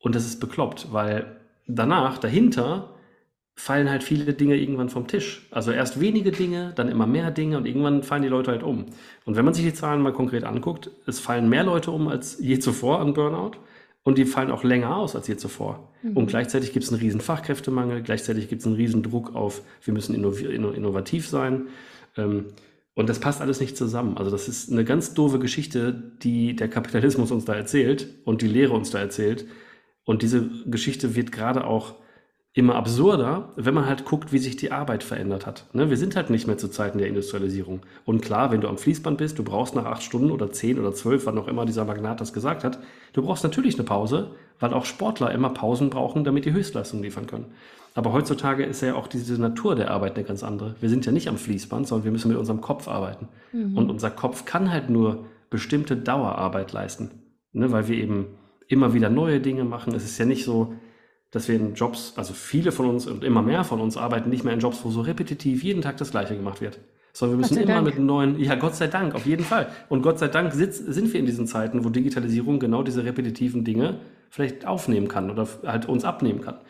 Und 0.00 0.14
das 0.14 0.26
ist 0.26 0.40
bekloppt, 0.40 0.92
weil 0.92 1.40
danach, 1.66 2.18
dahinter, 2.18 2.90
fallen 3.56 3.88
halt 3.88 4.02
viele 4.02 4.32
Dinge 4.34 4.56
irgendwann 4.56 4.88
vom 4.88 5.06
Tisch. 5.06 5.46
Also 5.52 5.70
erst 5.70 6.00
wenige 6.00 6.32
Dinge, 6.32 6.72
dann 6.74 6.88
immer 6.88 7.06
mehr 7.06 7.30
Dinge 7.30 7.56
und 7.56 7.66
irgendwann 7.66 8.02
fallen 8.02 8.22
die 8.22 8.28
Leute 8.28 8.50
halt 8.50 8.64
um. 8.64 8.86
Und 9.24 9.36
wenn 9.36 9.44
man 9.44 9.54
sich 9.54 9.64
die 9.64 9.74
Zahlen 9.74 10.02
mal 10.02 10.12
konkret 10.12 10.44
anguckt, 10.44 10.90
es 11.06 11.20
fallen 11.20 11.48
mehr 11.48 11.62
Leute 11.62 11.92
um 11.92 12.08
als 12.08 12.38
je 12.40 12.58
zuvor 12.58 13.00
an 13.00 13.14
Burnout 13.14 13.52
und 14.04 14.18
die 14.18 14.26
fallen 14.26 14.50
auch 14.50 14.62
länger 14.62 14.96
aus 14.96 15.16
als 15.16 15.26
je 15.26 15.36
zuvor. 15.36 15.90
Mhm. 16.02 16.16
Und 16.16 16.26
gleichzeitig 16.26 16.72
gibt 16.72 16.84
es 16.84 16.92
einen 16.92 17.00
riesen 17.00 17.20
Fachkräftemangel, 17.20 18.02
gleichzeitig 18.02 18.48
gibt 18.48 18.60
es 18.60 18.66
einen 18.66 18.76
riesen 18.76 19.02
Druck 19.02 19.34
auf, 19.34 19.62
wir 19.82 19.92
müssen 19.92 20.14
innovativ 20.14 21.28
sein. 21.28 21.68
Ähm, 22.16 22.46
und 22.94 23.08
das 23.08 23.18
passt 23.18 23.40
alles 23.40 23.60
nicht 23.60 23.76
zusammen. 23.76 24.16
Also 24.18 24.30
das 24.30 24.46
ist 24.46 24.70
eine 24.70 24.84
ganz 24.84 25.14
doofe 25.14 25.40
Geschichte, 25.40 26.12
die 26.22 26.54
der 26.54 26.68
Kapitalismus 26.68 27.32
uns 27.32 27.44
da 27.44 27.54
erzählt 27.54 28.08
und 28.24 28.40
die 28.40 28.46
Lehre 28.46 28.72
uns 28.72 28.90
da 28.90 29.00
erzählt. 29.00 29.46
Und 30.04 30.22
diese 30.22 30.48
Geschichte 30.66 31.16
wird 31.16 31.32
gerade 31.32 31.66
auch 31.66 31.96
immer 32.56 32.76
absurder, 32.76 33.48
wenn 33.56 33.74
man 33.74 33.86
halt 33.86 34.04
guckt, 34.04 34.32
wie 34.32 34.38
sich 34.38 34.56
die 34.56 34.70
Arbeit 34.70 35.02
verändert 35.02 35.44
hat. 35.44 35.66
Ne? 35.72 35.90
Wir 35.90 35.96
sind 35.96 36.14
halt 36.14 36.30
nicht 36.30 36.46
mehr 36.46 36.56
zu 36.56 36.68
Zeiten 36.68 36.98
der 36.98 37.08
Industrialisierung. 37.08 37.80
Und 38.04 38.22
klar, 38.22 38.52
wenn 38.52 38.60
du 38.60 38.68
am 38.68 38.78
Fließband 38.78 39.18
bist, 39.18 39.40
du 39.40 39.42
brauchst 39.42 39.74
nach 39.74 39.86
acht 39.86 40.04
Stunden 40.04 40.30
oder 40.30 40.52
zehn 40.52 40.78
oder 40.78 40.94
zwölf, 40.94 41.26
wann 41.26 41.36
auch 41.36 41.48
immer 41.48 41.66
dieser 41.66 41.84
Magnat 41.84 42.20
das 42.20 42.32
gesagt 42.32 42.62
hat, 42.62 42.78
du 43.12 43.22
brauchst 43.22 43.42
natürlich 43.42 43.74
eine 43.74 43.82
Pause, 43.82 44.30
weil 44.60 44.72
auch 44.72 44.84
Sportler 44.84 45.32
immer 45.32 45.50
Pausen 45.50 45.90
brauchen, 45.90 46.22
damit 46.22 46.44
die 46.44 46.52
Höchstleistung 46.52 47.02
liefern 47.02 47.26
können. 47.26 47.46
Aber 47.96 48.12
heutzutage 48.12 48.64
ist 48.64 48.82
ja 48.82 48.94
auch 48.94 49.08
diese 49.08 49.40
Natur 49.40 49.74
der 49.74 49.90
Arbeit 49.90 50.14
eine 50.14 50.24
ganz 50.24 50.44
andere. 50.44 50.76
Wir 50.80 50.88
sind 50.88 51.06
ja 51.06 51.12
nicht 51.12 51.28
am 51.28 51.38
Fließband, 51.38 51.88
sondern 51.88 52.04
wir 52.04 52.12
müssen 52.12 52.28
mit 52.28 52.38
unserem 52.38 52.60
Kopf 52.60 52.86
arbeiten. 52.86 53.28
Mhm. 53.52 53.76
Und 53.76 53.90
unser 53.90 54.10
Kopf 54.10 54.44
kann 54.44 54.70
halt 54.70 54.90
nur 54.90 55.26
bestimmte 55.50 55.96
Dauerarbeit 55.96 56.72
leisten, 56.72 57.10
ne? 57.52 57.72
weil 57.72 57.88
wir 57.88 57.96
eben 57.96 58.26
immer 58.68 58.94
wieder 58.94 59.10
neue 59.10 59.40
Dinge 59.40 59.64
machen. 59.64 59.92
Es 59.94 60.04
ist 60.04 60.18
ja 60.18 60.24
nicht 60.24 60.44
so, 60.44 60.74
dass 61.34 61.48
wir 61.48 61.56
in 61.56 61.74
Jobs, 61.74 62.12
also 62.14 62.32
viele 62.32 62.70
von 62.70 62.86
uns 62.86 63.08
und 63.08 63.24
immer 63.24 63.42
mehr 63.42 63.64
von 63.64 63.80
uns 63.80 63.96
arbeiten 63.96 64.30
nicht 64.30 64.44
mehr 64.44 64.54
in 64.54 64.60
Jobs, 64.60 64.84
wo 64.84 64.90
so 64.90 65.00
repetitiv 65.00 65.64
jeden 65.64 65.82
Tag 65.82 65.96
das 65.96 66.12
Gleiche 66.12 66.36
gemacht 66.36 66.60
wird. 66.60 66.78
Sondern 67.12 67.38
wir 67.38 67.42
müssen 67.42 67.56
immer 67.58 67.74
Dank. 67.74 67.86
mit 67.86 67.98
neuen, 67.98 68.38
ja 68.38 68.54
Gott 68.54 68.76
sei 68.76 68.86
Dank, 68.86 69.16
auf 69.16 69.26
jeden 69.26 69.42
Fall. 69.42 69.66
Und 69.88 70.02
Gott 70.02 70.20
sei 70.20 70.28
Dank 70.28 70.52
sitz, 70.52 70.78
sind 70.78 71.12
wir 71.12 71.18
in 71.18 71.26
diesen 71.26 71.48
Zeiten, 71.48 71.84
wo 71.84 71.88
Digitalisierung 71.88 72.60
genau 72.60 72.84
diese 72.84 73.04
repetitiven 73.04 73.64
Dinge 73.64 73.98
vielleicht 74.30 74.64
aufnehmen 74.64 75.08
kann 75.08 75.28
oder 75.28 75.48
halt 75.66 75.88
uns 75.88 76.04
abnehmen 76.04 76.40
kann. 76.40 76.60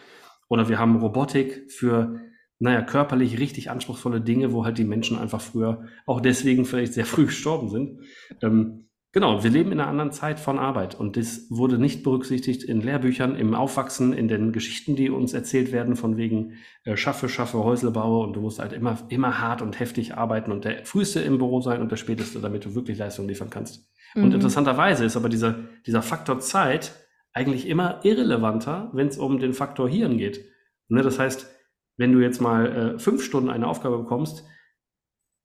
Oder 0.49 0.71
wir 0.71 0.79
haben 0.79 0.97
Robotik 0.97 1.71
für, 1.71 2.21
naja, 2.59 2.81
körperlich 2.81 3.39
richtig 3.39 3.71
anspruchsvolle 3.71 4.23
Dinge, 4.23 4.55
wo 4.55 4.65
halt 4.65 4.79
die 4.79 4.85
Menschen 4.85 5.19
einfach 5.19 5.43
früher 5.43 5.83
auch 6.07 6.23
deswegen 6.23 6.65
vielleicht 6.65 6.95
sehr 6.95 7.05
früh 7.05 7.27
gestorben 7.27 7.69
sind. 7.69 8.01
Ähm, 8.43 8.84
genau, 9.15 9.43
wir 9.43 9.51
leben 9.51 9.73
in 9.73 9.81
einer 9.81 9.89
anderen 9.89 10.13
Zeit 10.13 10.39
von 10.39 10.59
Arbeit 10.59 10.95
und 10.95 11.17
das 11.17 11.47
wurde 11.49 11.79
nicht 11.79 12.03
berücksichtigt 12.03 12.63
in 12.63 12.83
Lehrbüchern, 12.83 13.37
im 13.37 13.55
Aufwachsen, 13.55 14.13
in 14.13 14.29
den 14.29 14.53
Geschichten, 14.53 14.97
die 14.97 15.09
uns 15.09 15.33
erzählt 15.33 15.73
werden, 15.73 15.97
von 15.97 16.19
wegen 16.19 16.59
äh, 16.85 16.97
schaffe, 16.99 17.31
schaffe, 17.31 17.65
Häusle 17.65 17.91
baue 17.91 18.27
und 18.27 18.35
du 18.35 18.41
musst 18.43 18.59
halt 18.59 18.75
immer, 18.75 18.99
immer 19.09 19.41
hart 19.41 19.63
und 19.63 19.81
heftig 19.81 20.15
arbeiten 20.15 20.53
und 20.53 20.67
der 20.67 20.85
früheste 20.85 21.21
im 21.21 21.39
Büro 21.39 21.63
sein 21.63 21.81
und 21.81 21.91
der 21.91 21.97
späteste, 21.97 22.41
damit 22.41 22.67
du 22.67 22.75
wirklich 22.75 22.99
Leistung 22.99 23.27
liefern 23.27 23.49
kannst. 23.49 23.89
Mhm. 24.15 24.25
Und 24.25 24.35
interessanterweise 24.35 25.07
ist 25.07 25.17
aber 25.17 25.31
dieser, 25.31 25.55
dieser 25.87 26.03
Faktor 26.03 26.41
Zeit 26.41 26.93
eigentlich 27.33 27.67
immer 27.67 28.01
irrelevanter, 28.05 28.91
wenn 28.93 29.09
es 29.09 29.17
um 29.17 29.39
den 29.39 29.55
Faktor 29.55 29.89
Hirn 29.89 30.19
geht. 30.19 30.45
Ne, 30.89 31.03
das 31.03 31.19
heißt, 31.19 31.51
wenn 31.97 32.13
du 32.13 32.21
jetzt 32.21 32.41
mal 32.41 32.95
äh, 32.95 32.99
fünf 32.99 33.23
Stunden 33.23 33.51
eine 33.51 33.67
Aufgabe 33.67 33.99
bekommst, 33.99 34.45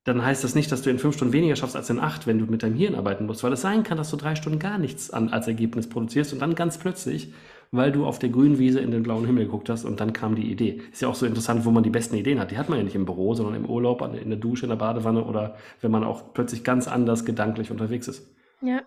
dann 0.06 0.24
heißt 0.24 0.44
das 0.44 0.56
nicht, 0.56 0.72
dass 0.72 0.82
du 0.82 0.89
in 0.89 1.00
fünf 1.00 1.15
Stunden 1.15 1.34
weniger 1.34 1.56
schaffst 1.56 1.75
als 1.75 1.89
in 1.89 2.00
acht, 2.00 2.25
wenn 2.25 2.39
du 2.39 2.46
mit 2.46 2.63
deinem 2.63 2.75
Hirn 2.75 2.96
arbeiten 2.96 3.25
musst, 3.25 3.44
weil 3.44 3.53
es 3.53 3.62
sein 3.62 3.84
kann, 3.84 3.98
dass 3.98 4.10
du 4.10 4.18
drei 4.18 4.36
Stunden 4.36 4.60
gar 4.60 4.77
nichts 4.77 5.12
an, 5.12 5.29
als 5.29 5.48
Ergebnis 5.48 5.89
produzierst 5.89 6.34
und 6.34 6.39
dann 6.39 6.56
ganz 6.56 6.77
plötzlich, 6.77 7.34
weil 7.72 7.91
du 7.91 8.06
auf 8.06 8.18
der 8.18 8.29
grünen 8.29 8.58
Wiese 8.58 8.79
in 8.79 8.91
den 8.91 9.03
blauen 9.03 9.25
Himmel 9.25 9.46
geguckt 9.46 9.70
hast 9.70 9.86
und 9.86 10.00
dann 10.00 10.13
kam 10.13 10.36
die 10.36 10.50
Idee. 10.50 10.82
Ist 10.91 11.01
ja 11.01 11.10
auch 11.10 11.15
so 11.15 11.25
interessant, 11.25 11.65
wo 11.65 11.72
man 11.72 11.84
die 11.84 11.89
besten 11.89 12.15
Ideen 12.15 12.39
hat. 12.39 12.50
Die 12.50 12.58
hat 12.58 12.70
man 12.70 12.79
ja 12.79 12.84
nicht 12.84 12.96
im 12.96 13.06
Büro, 13.06 13.36
sondern 13.36 13.56
im 13.56 13.65
Urlaub, 13.65 14.01
in 14.01 14.29
der 14.29 14.39
Dusche, 14.39 14.65
in 14.65 14.70
der 14.70 14.77
Badewanne 14.77 15.24
oder 15.24 15.56
wenn 15.82 15.91
man 15.91 16.03
auch 16.03 16.34
plötzlich 16.34 16.63
ganz 16.63 16.88
anders 16.88 17.25
gedanklich 17.25 17.70
unterwegs 17.70 18.08
ist. 18.08 18.27
Ja, 18.62 18.82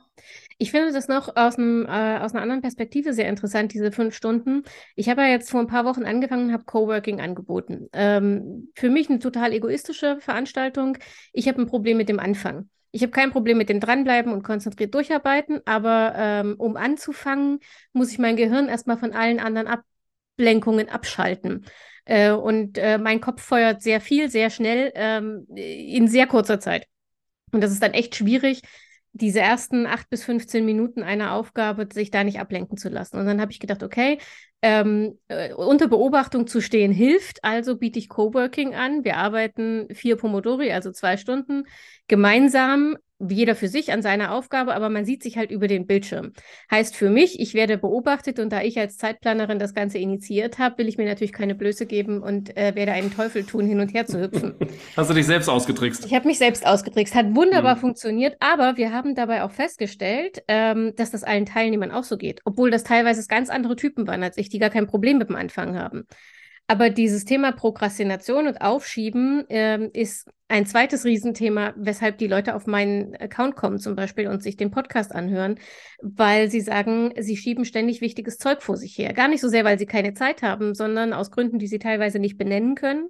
ich 0.63 0.71
finde 0.71 0.93
das 0.93 1.09
noch 1.09 1.35
aus, 1.35 1.59
einem, 1.59 1.87
äh, 1.87 2.19
aus 2.19 2.33
einer 2.33 2.43
anderen 2.43 2.63
Perspektive 2.63 3.13
sehr 3.15 3.29
interessant, 3.29 3.75
diese 3.75 3.91
fünf 3.91 4.15
Stunden. 4.15 4.63
Ich 4.95 5.09
habe 5.09 5.23
ja 5.23 5.27
jetzt 5.27 5.51
vor 5.51 5.59
ein 5.59 5.67
paar 5.67 5.85
Wochen 5.85 6.05
angefangen 6.05 6.47
und 6.47 6.53
habe 6.53 6.63
Coworking 6.63 7.21
angeboten. 7.21 7.89
Ähm, 7.93 8.71
für 8.77 8.89
mich 8.89 9.11
eine 9.11 9.19
total 9.19 9.53
egoistische 9.55 10.21
Veranstaltung. 10.21 10.99
Ich 11.33 11.49
habe 11.49 11.61
ein 11.61 11.67
Problem 11.67 11.97
mit 11.97 12.09
dem 12.09 12.21
Anfang. 12.21 12.69
Ich 12.93 13.03
habe 13.03 13.11
kein 13.11 13.33
Problem 13.33 13.59
mit 13.59 13.71
dem 13.71 13.81
Dranbleiben 13.81 14.33
und 14.33 14.45
konzentriert 14.45 14.95
durcharbeiten, 14.95 15.61
aber 15.65 16.15
ähm, 16.17 16.55
um 16.59 16.77
anzufangen, 16.77 17.59
muss 17.93 18.13
ich 18.13 18.21
mein 18.21 18.37
Gehirn 18.37 18.69
erstmal 18.69 18.99
von 18.99 19.13
allen 19.13 19.41
anderen 19.41 19.67
Ablenkungen 19.67 20.89
abschalten. 20.89 21.67
Äh, 22.05 22.31
und 22.31 22.79
äh, 22.79 22.99
mein 22.99 23.21
Kopf 23.21 23.43
feuert 23.43 23.83
sehr 23.83 24.01
viel, 24.01 24.31
sehr 24.31 24.49
schnell, 24.49 24.93
ähm, 24.95 25.45
in 25.57 26.07
sehr 26.07 26.29
kurzer 26.29 26.61
Zeit. 26.61 26.87
Und 27.51 27.63
das 27.63 27.73
ist 27.73 27.83
dann 27.83 27.95
echt 27.95 28.15
schwierig, 28.15 28.63
diese 29.13 29.41
ersten 29.41 29.87
acht 29.87 30.09
bis 30.09 30.25
15 30.25 30.65
Minuten 30.65 31.03
einer 31.03 31.33
Aufgabe, 31.35 31.87
sich 31.93 32.11
da 32.11 32.25
nicht 32.25 32.41
ablenken 32.41 32.79
zu 32.79 32.89
lassen. 32.89 33.19
Und 33.19 33.27
dann 33.27 33.41
habe 33.41 33.53
ich 33.53 33.61
gedacht, 33.61 33.83
okay, 33.83 34.19
ähm, 34.63 35.19
äh, 35.29 35.53
unter 35.53 35.89
Beobachtung 35.89 36.47
zu 36.47 36.61
stehen 36.61 36.93
hilft, 36.93 37.45
also 37.45 37.77
biete 37.77 37.99
ich 37.99 38.09
Coworking 38.09 38.75
an. 38.75 39.05
Wir 39.05 39.17
arbeiten 39.17 39.89
vier 39.93 40.17
Pomodori, 40.17 40.73
also 40.73 40.93
zwei 40.93 41.17
Stunden, 41.17 41.65
gemeinsam 42.09 42.97
jeder 43.31 43.55
für 43.55 43.69
sich 43.69 43.93
an 43.93 44.03
seiner 44.03 44.35
Aufgabe, 44.35 44.75
aber 44.75 44.89
man 44.89 45.05
sieht 45.05 45.23
sich 45.23 45.37
halt 45.37 45.51
über 45.51 45.69
den 45.69 45.87
Bildschirm. 45.87 46.33
Heißt 46.71 46.97
für 46.97 47.11
mich, 47.11 47.41
ich 47.41 47.55
werde 47.55 47.79
beobachtet 47.79 48.39
und 48.39 48.53
da 48.53 48.63
ich 48.63 48.79
als 48.79 48.97
Zeitplanerin 48.97 49.59
das 49.59 49.75
Ganze 49.75 49.99
initiiert 49.99 50.59
habe, 50.59 50.79
will 50.79 50.89
ich 50.89 50.99
mir 50.99 51.07
natürlich 51.07 51.33
keine 51.33 51.55
Blöße 51.55 51.87
geben 51.87 52.23
und 52.23 52.57
äh, 52.57 52.75
werde 52.75 52.93
einen 52.93 53.15
Teufel 53.15 53.45
tun, 53.45 53.67
hin 53.67 53.81
und 53.81 53.95
her 53.95 54.07
zu 54.07 54.21
hüpfen. 54.21 54.55
Hast 54.97 55.11
du 55.11 55.15
dich 55.15 55.27
selbst 55.27 55.49
ausgetrickst? 55.49 56.07
Ich 56.07 56.15
habe 56.15 56.27
mich 56.27 56.39
selbst 56.39 56.67
ausgetrickst. 56.67 57.15
Hat 57.15 57.35
wunderbar 57.35 57.77
mhm. 57.77 57.81
funktioniert, 57.81 58.37
aber 58.41 58.77
wir 58.77 58.93
haben 58.93 59.15
dabei 59.15 59.43
auch 59.45 59.53
festgestellt, 59.53 60.43
ähm, 60.49 60.93
dass 60.97 61.11
das 61.11 61.25
allen 61.25 61.47
Teilnehmern 61.47 61.91
auch 61.91 62.05
so 62.05 62.17
geht, 62.17 62.41
obwohl 62.45 62.71
das 62.71 62.85
teilweise 62.85 63.27
ganz 63.29 63.51
andere 63.51 63.77
Typen 63.77 64.07
waren 64.07 64.23
als 64.23 64.37
ich, 64.37 64.49
die 64.49 64.59
gar 64.59 64.71
kein 64.71 64.87
Problem 64.87 65.19
mit 65.19 65.29
dem 65.29 65.37
Anfang 65.37 65.79
haben. 65.79 66.07
Aber 66.67 66.91
dieses 66.91 67.25
Thema 67.25 67.53
Prokrastination 67.53 68.47
und 68.47 68.61
Aufschieben 68.61 69.45
ähm, 69.49 69.91
ist 69.93 70.29
ein 70.49 70.67
zweites 70.67 71.05
Riesenthema, 71.05 71.75
weshalb 71.77 72.19
die 72.19 72.27
Leute 72.27 72.55
auf 72.55 72.67
meinen 72.67 73.17
Account 73.17 73.57
kommen 73.57 73.79
zum 73.79 73.97
Beispiel 73.97 74.29
und 74.29 74.43
sich 74.43 74.57
den 74.57 74.71
Podcast 74.71 75.15
anhören, 75.15 75.59
weil 76.03 76.51
sie 76.51 76.61
sagen, 76.61 77.13
sie 77.19 77.37
schieben 77.37 77.65
ständig 77.65 78.01
wichtiges 78.01 78.39
Zeug 78.39 78.63
vor 78.63 78.77
sich 78.77 78.97
her. 78.97 79.13
Gar 79.13 79.29
nicht 79.29 79.41
so 79.41 79.49
sehr, 79.49 79.65
weil 79.65 79.79
sie 79.79 79.87
keine 79.87 80.15
Zeit 80.15 80.43
haben, 80.43 80.75
sondern 80.75 81.13
aus 81.13 81.31
Gründen, 81.31 81.59
die 81.59 81.67
sie 81.67 81.79
teilweise 81.79 82.19
nicht 82.19 82.39
benennen 82.39 82.75
können. 82.75 83.09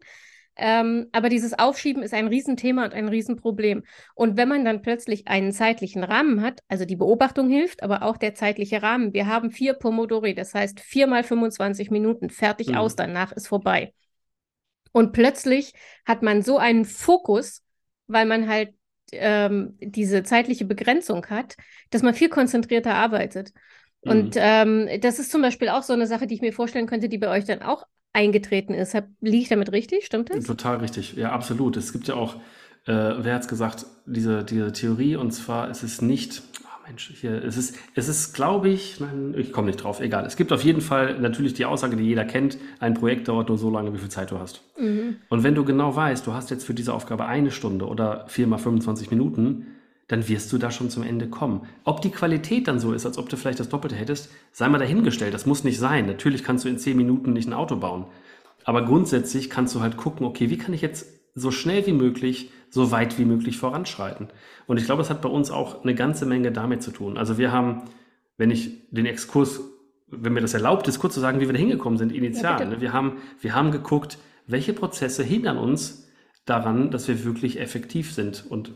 Ähm, 0.56 1.08
aber 1.12 1.28
dieses 1.28 1.58
Aufschieben 1.58 2.02
ist 2.02 2.12
ein 2.12 2.28
Riesenthema 2.28 2.84
und 2.84 2.92
ein 2.92 3.08
Riesenproblem. 3.08 3.84
Und 4.14 4.36
wenn 4.36 4.48
man 4.48 4.64
dann 4.64 4.82
plötzlich 4.82 5.26
einen 5.28 5.52
zeitlichen 5.52 6.04
Rahmen 6.04 6.42
hat, 6.42 6.60
also 6.68 6.84
die 6.84 6.96
Beobachtung 6.96 7.48
hilft, 7.48 7.82
aber 7.82 8.02
auch 8.02 8.16
der 8.16 8.34
zeitliche 8.34 8.82
Rahmen. 8.82 9.14
Wir 9.14 9.26
haben 9.26 9.50
vier 9.50 9.74
Pomodori, 9.74 10.34
das 10.34 10.54
heißt 10.54 10.80
vier 10.80 11.06
mal 11.06 11.24
25 11.24 11.90
Minuten, 11.90 12.28
fertig 12.28 12.68
mhm. 12.68 12.76
aus, 12.76 12.96
danach 12.96 13.32
ist 13.32 13.48
vorbei. 13.48 13.94
Und 14.92 15.12
plötzlich 15.12 15.72
hat 16.04 16.22
man 16.22 16.42
so 16.42 16.58
einen 16.58 16.84
Fokus, 16.84 17.62
weil 18.06 18.26
man 18.26 18.46
halt 18.48 18.74
ähm, 19.12 19.78
diese 19.80 20.22
zeitliche 20.22 20.66
Begrenzung 20.66 21.26
hat, 21.26 21.56
dass 21.90 22.02
man 22.02 22.14
viel 22.14 22.28
konzentrierter 22.28 22.94
arbeitet. 22.94 23.52
Und 24.02 24.34
mhm. 24.34 24.40
ähm, 24.42 25.00
das 25.00 25.18
ist 25.18 25.30
zum 25.30 25.42
Beispiel 25.42 25.70
auch 25.70 25.82
so 25.82 25.92
eine 25.92 26.06
Sache, 26.06 26.26
die 26.26 26.34
ich 26.34 26.40
mir 26.40 26.52
vorstellen 26.52 26.86
könnte, 26.86 27.08
die 27.08 27.18
bei 27.18 27.28
euch 27.28 27.44
dann 27.44 27.62
auch 27.62 27.84
eingetreten 28.12 28.74
ist. 28.74 28.94
Hab, 28.94 29.08
liege 29.20 29.42
ich 29.42 29.48
damit 29.48 29.72
richtig? 29.72 30.06
Stimmt 30.06 30.30
das? 30.30 30.44
Total 30.44 30.76
richtig. 30.76 31.14
Ja, 31.14 31.32
absolut. 31.32 31.76
Es 31.76 31.92
gibt 31.92 32.08
ja 32.08 32.14
auch, 32.14 32.36
äh, 32.86 32.92
wer 33.18 33.34
hat 33.34 33.42
es 33.42 33.48
gesagt, 33.48 33.86
diese, 34.06 34.44
diese 34.44 34.72
Theorie, 34.72 35.16
und 35.16 35.32
zwar 35.32 35.70
ist 35.70 35.82
es 35.82 36.02
nicht, 36.02 36.42
oh 36.64 36.86
Mensch, 36.86 37.12
hier, 37.20 37.42
es 37.42 37.56
ist, 37.56 37.76
es 37.94 38.08
ist, 38.08 38.34
glaube 38.34 38.68
ich, 38.68 39.00
nein, 39.00 39.34
ich 39.36 39.52
komme 39.52 39.68
nicht 39.68 39.82
drauf, 39.82 40.00
egal. 40.00 40.26
Es 40.26 40.36
gibt 40.36 40.52
auf 40.52 40.64
jeden 40.64 40.80
Fall 40.80 41.18
natürlich 41.18 41.54
die 41.54 41.64
Aussage, 41.64 41.96
die 41.96 42.04
jeder 42.04 42.24
kennt, 42.24 42.58
ein 42.80 42.94
Projekt 42.94 43.28
dauert 43.28 43.48
nur 43.48 43.58
so 43.58 43.70
lange, 43.70 43.94
wie 43.94 43.98
viel 43.98 44.10
Zeit 44.10 44.30
du 44.30 44.38
hast. 44.38 44.62
Mhm. 44.78 45.16
Und 45.28 45.42
wenn 45.42 45.54
du 45.54 45.64
genau 45.64 45.94
weißt, 45.94 46.26
du 46.26 46.34
hast 46.34 46.50
jetzt 46.50 46.64
für 46.64 46.74
diese 46.74 46.92
Aufgabe 46.92 47.26
eine 47.26 47.50
Stunde 47.50 47.86
oder 47.86 48.26
viermal 48.28 48.58
25 48.58 49.10
Minuten, 49.10 49.66
dann 50.08 50.28
wirst 50.28 50.52
du 50.52 50.58
da 50.58 50.70
schon 50.70 50.90
zum 50.90 51.02
Ende 51.02 51.28
kommen. 51.28 51.66
Ob 51.84 52.02
die 52.02 52.10
Qualität 52.10 52.68
dann 52.68 52.80
so 52.80 52.92
ist, 52.92 53.06
als 53.06 53.18
ob 53.18 53.28
du 53.28 53.36
vielleicht 53.36 53.60
das 53.60 53.68
Doppelte 53.68 53.96
hättest, 53.96 54.30
sei 54.52 54.68
mal 54.68 54.78
dahingestellt. 54.78 55.32
Das 55.32 55.46
muss 55.46 55.64
nicht 55.64 55.78
sein. 55.78 56.06
Natürlich 56.06 56.44
kannst 56.44 56.64
du 56.64 56.68
in 56.68 56.78
zehn 56.78 56.96
Minuten 56.96 57.32
nicht 57.32 57.48
ein 57.48 57.54
Auto 57.54 57.76
bauen. 57.76 58.06
Aber 58.64 58.84
grundsätzlich 58.84 59.50
kannst 59.50 59.74
du 59.74 59.80
halt 59.80 59.96
gucken, 59.96 60.26
okay, 60.26 60.50
wie 60.50 60.58
kann 60.58 60.74
ich 60.74 60.82
jetzt 60.82 61.06
so 61.34 61.50
schnell 61.50 61.86
wie 61.86 61.92
möglich, 61.92 62.50
so 62.70 62.90
weit 62.90 63.18
wie 63.18 63.24
möglich 63.24 63.56
voranschreiten? 63.56 64.28
Und 64.66 64.76
ich 64.76 64.84
glaube, 64.84 65.02
es 65.02 65.10
hat 65.10 65.22
bei 65.22 65.28
uns 65.28 65.50
auch 65.50 65.82
eine 65.82 65.94
ganze 65.94 66.26
Menge 66.26 66.52
damit 66.52 66.82
zu 66.82 66.90
tun. 66.90 67.16
Also 67.16 67.38
wir 67.38 67.52
haben, 67.52 67.82
wenn 68.36 68.50
ich 68.50 68.88
den 68.90 69.06
Exkurs, 69.06 69.60
wenn 70.08 70.32
mir 70.34 70.40
das 70.40 70.54
erlaubt 70.54 70.88
ist, 70.88 70.98
kurz 70.98 71.14
zu 71.14 71.20
sagen, 71.20 71.40
wie 71.40 71.46
wir 71.46 71.52
da 71.52 71.58
hingekommen 71.58 71.98
sind, 71.98 72.12
initial. 72.12 72.60
Ja, 72.60 72.66
ne? 72.66 72.80
wir, 72.80 72.92
haben, 72.92 73.18
wir 73.40 73.54
haben 73.54 73.70
geguckt, 73.70 74.18
welche 74.46 74.72
Prozesse 74.72 75.22
hindern 75.22 75.58
uns 75.58 76.08
daran, 76.44 76.90
dass 76.90 77.08
wir 77.08 77.24
wirklich 77.24 77.60
effektiv 77.60 78.12
sind 78.12 78.44
und 78.48 78.72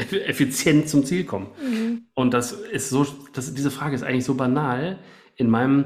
effizient 0.00 0.88
zum 0.88 1.04
Ziel 1.04 1.24
kommen. 1.24 1.48
Mhm. 1.62 2.02
Und 2.14 2.34
das 2.34 2.52
ist 2.52 2.90
so, 2.90 3.06
das, 3.32 3.54
diese 3.54 3.70
Frage 3.70 3.94
ist 3.94 4.02
eigentlich 4.02 4.24
so 4.24 4.34
banal. 4.34 4.98
In 5.36 5.50
meinem 5.50 5.84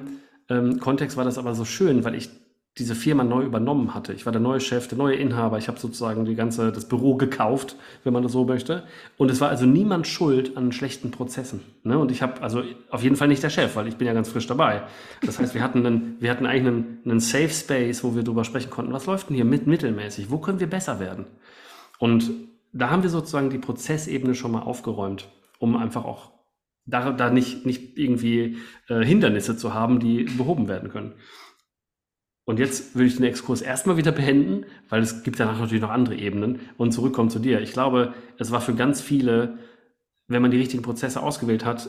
ähm, 0.49 0.81
Kontext 0.81 1.17
war 1.17 1.25
das 1.25 1.39
aber 1.39 1.55
so 1.55 1.65
schön, 1.65 2.05
weil 2.05 2.15
ich 2.15 2.31
diese 2.79 2.97
Firma 2.97 3.23
neu 3.23 3.45
übernommen 3.45 3.95
hatte. 3.95 4.13
Ich 4.15 4.27
war 4.27 4.33
der 4.33 4.41
neue 4.41 4.59
Chef, 4.59 4.89
der 4.89 4.99
neue 4.99 5.15
Inhaber. 5.15 5.59
Ich 5.59 5.69
habe 5.69 5.79
sozusagen 5.79 6.25
die 6.25 6.35
ganze, 6.35 6.73
das 6.73 6.89
Büro 6.89 7.15
gekauft, 7.15 7.77
wenn 8.03 8.13
man 8.13 8.25
das 8.25 8.33
so 8.33 8.45
möchte. 8.45 8.83
Und 9.17 9.31
es 9.31 9.41
war 9.41 9.49
also 9.49 9.65
niemand 9.65 10.09
schuld 10.09 10.57
an 10.57 10.73
schlechten 10.73 11.13
Prozessen. 11.13 11.61
Ne? 11.85 11.97
Und 11.97 12.11
ich 12.11 12.21
habe 12.21 12.43
also 12.43 12.65
auf 12.91 13.05
jeden 13.05 13.15
Fall 13.15 13.29
nicht 13.29 13.45
der 13.45 13.51
Chef, 13.51 13.77
weil 13.77 13.87
ich 13.87 13.97
bin 13.97 14.09
ja 14.09 14.13
ganz 14.13 14.29
frisch 14.29 14.49
dabei. 14.49 14.83
Das 15.25 15.39
heißt, 15.39 15.55
wir 15.55 15.63
hatten, 15.63 15.87
einen, 15.87 16.17
wir 16.19 16.33
hatten 16.33 16.47
eigentlich 16.47 16.67
einen, 16.67 16.99
einen 17.05 17.21
Safe 17.21 17.51
Space, 17.51 18.03
wo 18.03 18.17
wir 18.17 18.25
darüber 18.25 18.43
sprechen 18.43 18.71
konnten, 18.71 18.93
was 18.93 19.07
läuft 19.07 19.29
denn 19.29 19.37
hier 19.37 19.45
mit, 19.45 19.69
mittelmäßig? 19.69 20.31
Wo 20.31 20.39
können 20.39 20.59
wir 20.59 20.69
besser 20.69 20.99
werden? 20.99 21.27
Und 22.01 22.29
da 22.75 22.91
haben 22.91 23.03
wir 23.03 23.11
sozusagen 23.11 23.51
die 23.51 23.59
Prozessebene 23.59 24.35
schon 24.35 24.53
mal 24.53 24.63
aufgeräumt, 24.63 25.31
um 25.59 25.77
einfach 25.77 26.05
auch 26.05 26.33
da, 26.87 27.13
da 27.13 27.31
nicht, 27.31 27.65
nicht 27.65 27.97
irgendwie 27.97 28.59
äh, 28.89 29.03
Hindernisse 29.03 29.57
zu 29.57 29.73
haben, 29.73 30.01
die 30.01 30.25
behoben 30.25 30.69
werden 30.69 30.91
können. 30.91 31.15
Und 32.45 32.59
jetzt 32.59 32.95
will 32.95 33.07
ich 33.07 33.17
den 33.17 33.25
Exkurs 33.25 33.63
erstmal 33.63 33.97
wieder 33.97 34.13
beenden, 34.13 34.67
weil 34.91 35.01
es 35.01 35.23
gibt 35.23 35.41
danach 35.41 35.59
natürlich 35.59 35.81
noch 35.81 35.91
andere 35.91 36.17
Ebenen 36.17 36.61
und 36.77 36.93
zurückkommen 36.93 37.31
zu 37.31 37.39
dir. 37.39 37.63
Ich 37.63 37.73
glaube, 37.73 38.13
es 38.39 38.51
war 38.51 38.61
für 38.61 38.75
ganz 38.75 39.01
viele, 39.01 39.59
wenn 40.27 40.43
man 40.43 40.51
die 40.51 40.59
richtigen 40.59 40.83
Prozesse 40.83 41.23
ausgewählt 41.23 41.65
hat, 41.65 41.89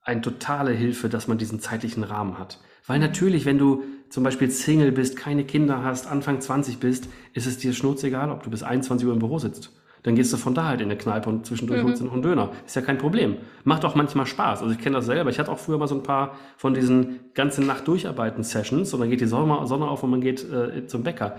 eine 0.00 0.22
totale 0.22 0.72
Hilfe, 0.72 1.10
dass 1.10 1.28
man 1.28 1.36
diesen 1.36 1.60
zeitlichen 1.60 2.04
Rahmen 2.04 2.38
hat. 2.38 2.58
Weil 2.86 3.00
natürlich, 3.00 3.44
wenn 3.44 3.58
du 3.58 3.82
zum 4.08 4.24
Beispiel 4.24 4.50
Single 4.50 4.92
bist, 4.92 5.16
keine 5.16 5.44
Kinder 5.44 5.84
hast, 5.84 6.06
Anfang 6.06 6.40
20 6.40 6.78
bist, 6.78 7.08
ist 7.34 7.46
es 7.46 7.58
dir 7.58 7.72
schnurzegal, 7.74 8.30
ob 8.30 8.42
du 8.42 8.50
bis 8.50 8.62
21 8.62 9.06
Uhr 9.06 9.12
im 9.12 9.18
Büro 9.18 9.38
sitzt. 9.38 9.81
Dann 10.02 10.16
gehst 10.16 10.32
du 10.32 10.36
von 10.36 10.54
da 10.54 10.66
halt 10.66 10.80
in 10.80 10.90
eine 10.90 10.98
Kneipe 10.98 11.28
und 11.28 11.46
zwischendurch 11.46 11.82
mhm. 11.82 11.86
holst 11.86 12.00
du 12.00 12.06
noch 12.06 12.12
einen 12.12 12.22
Döner. 12.22 12.50
Ist 12.66 12.74
ja 12.74 12.82
kein 12.82 12.98
Problem. 12.98 13.36
Macht 13.64 13.84
auch 13.84 13.94
manchmal 13.94 14.26
Spaß. 14.26 14.62
Also 14.62 14.74
ich 14.74 14.80
kenne 14.80 14.96
das 14.96 15.06
selber. 15.06 15.30
Ich 15.30 15.38
hatte 15.38 15.50
auch 15.50 15.58
früher 15.58 15.78
mal 15.78 15.86
so 15.86 15.94
ein 15.94 16.02
paar 16.02 16.36
von 16.56 16.74
diesen 16.74 17.20
ganzen 17.34 17.66
Nacht 17.66 17.86
durcharbeiten 17.86 18.42
Sessions 18.42 18.92
und 18.92 19.00
dann 19.00 19.10
geht 19.10 19.20
die 19.20 19.26
Sonne, 19.26 19.66
Sonne 19.66 19.86
auf 19.86 20.02
und 20.02 20.10
man 20.10 20.20
geht 20.20 20.44
äh, 20.50 20.86
zum 20.86 21.04
Bäcker. 21.04 21.36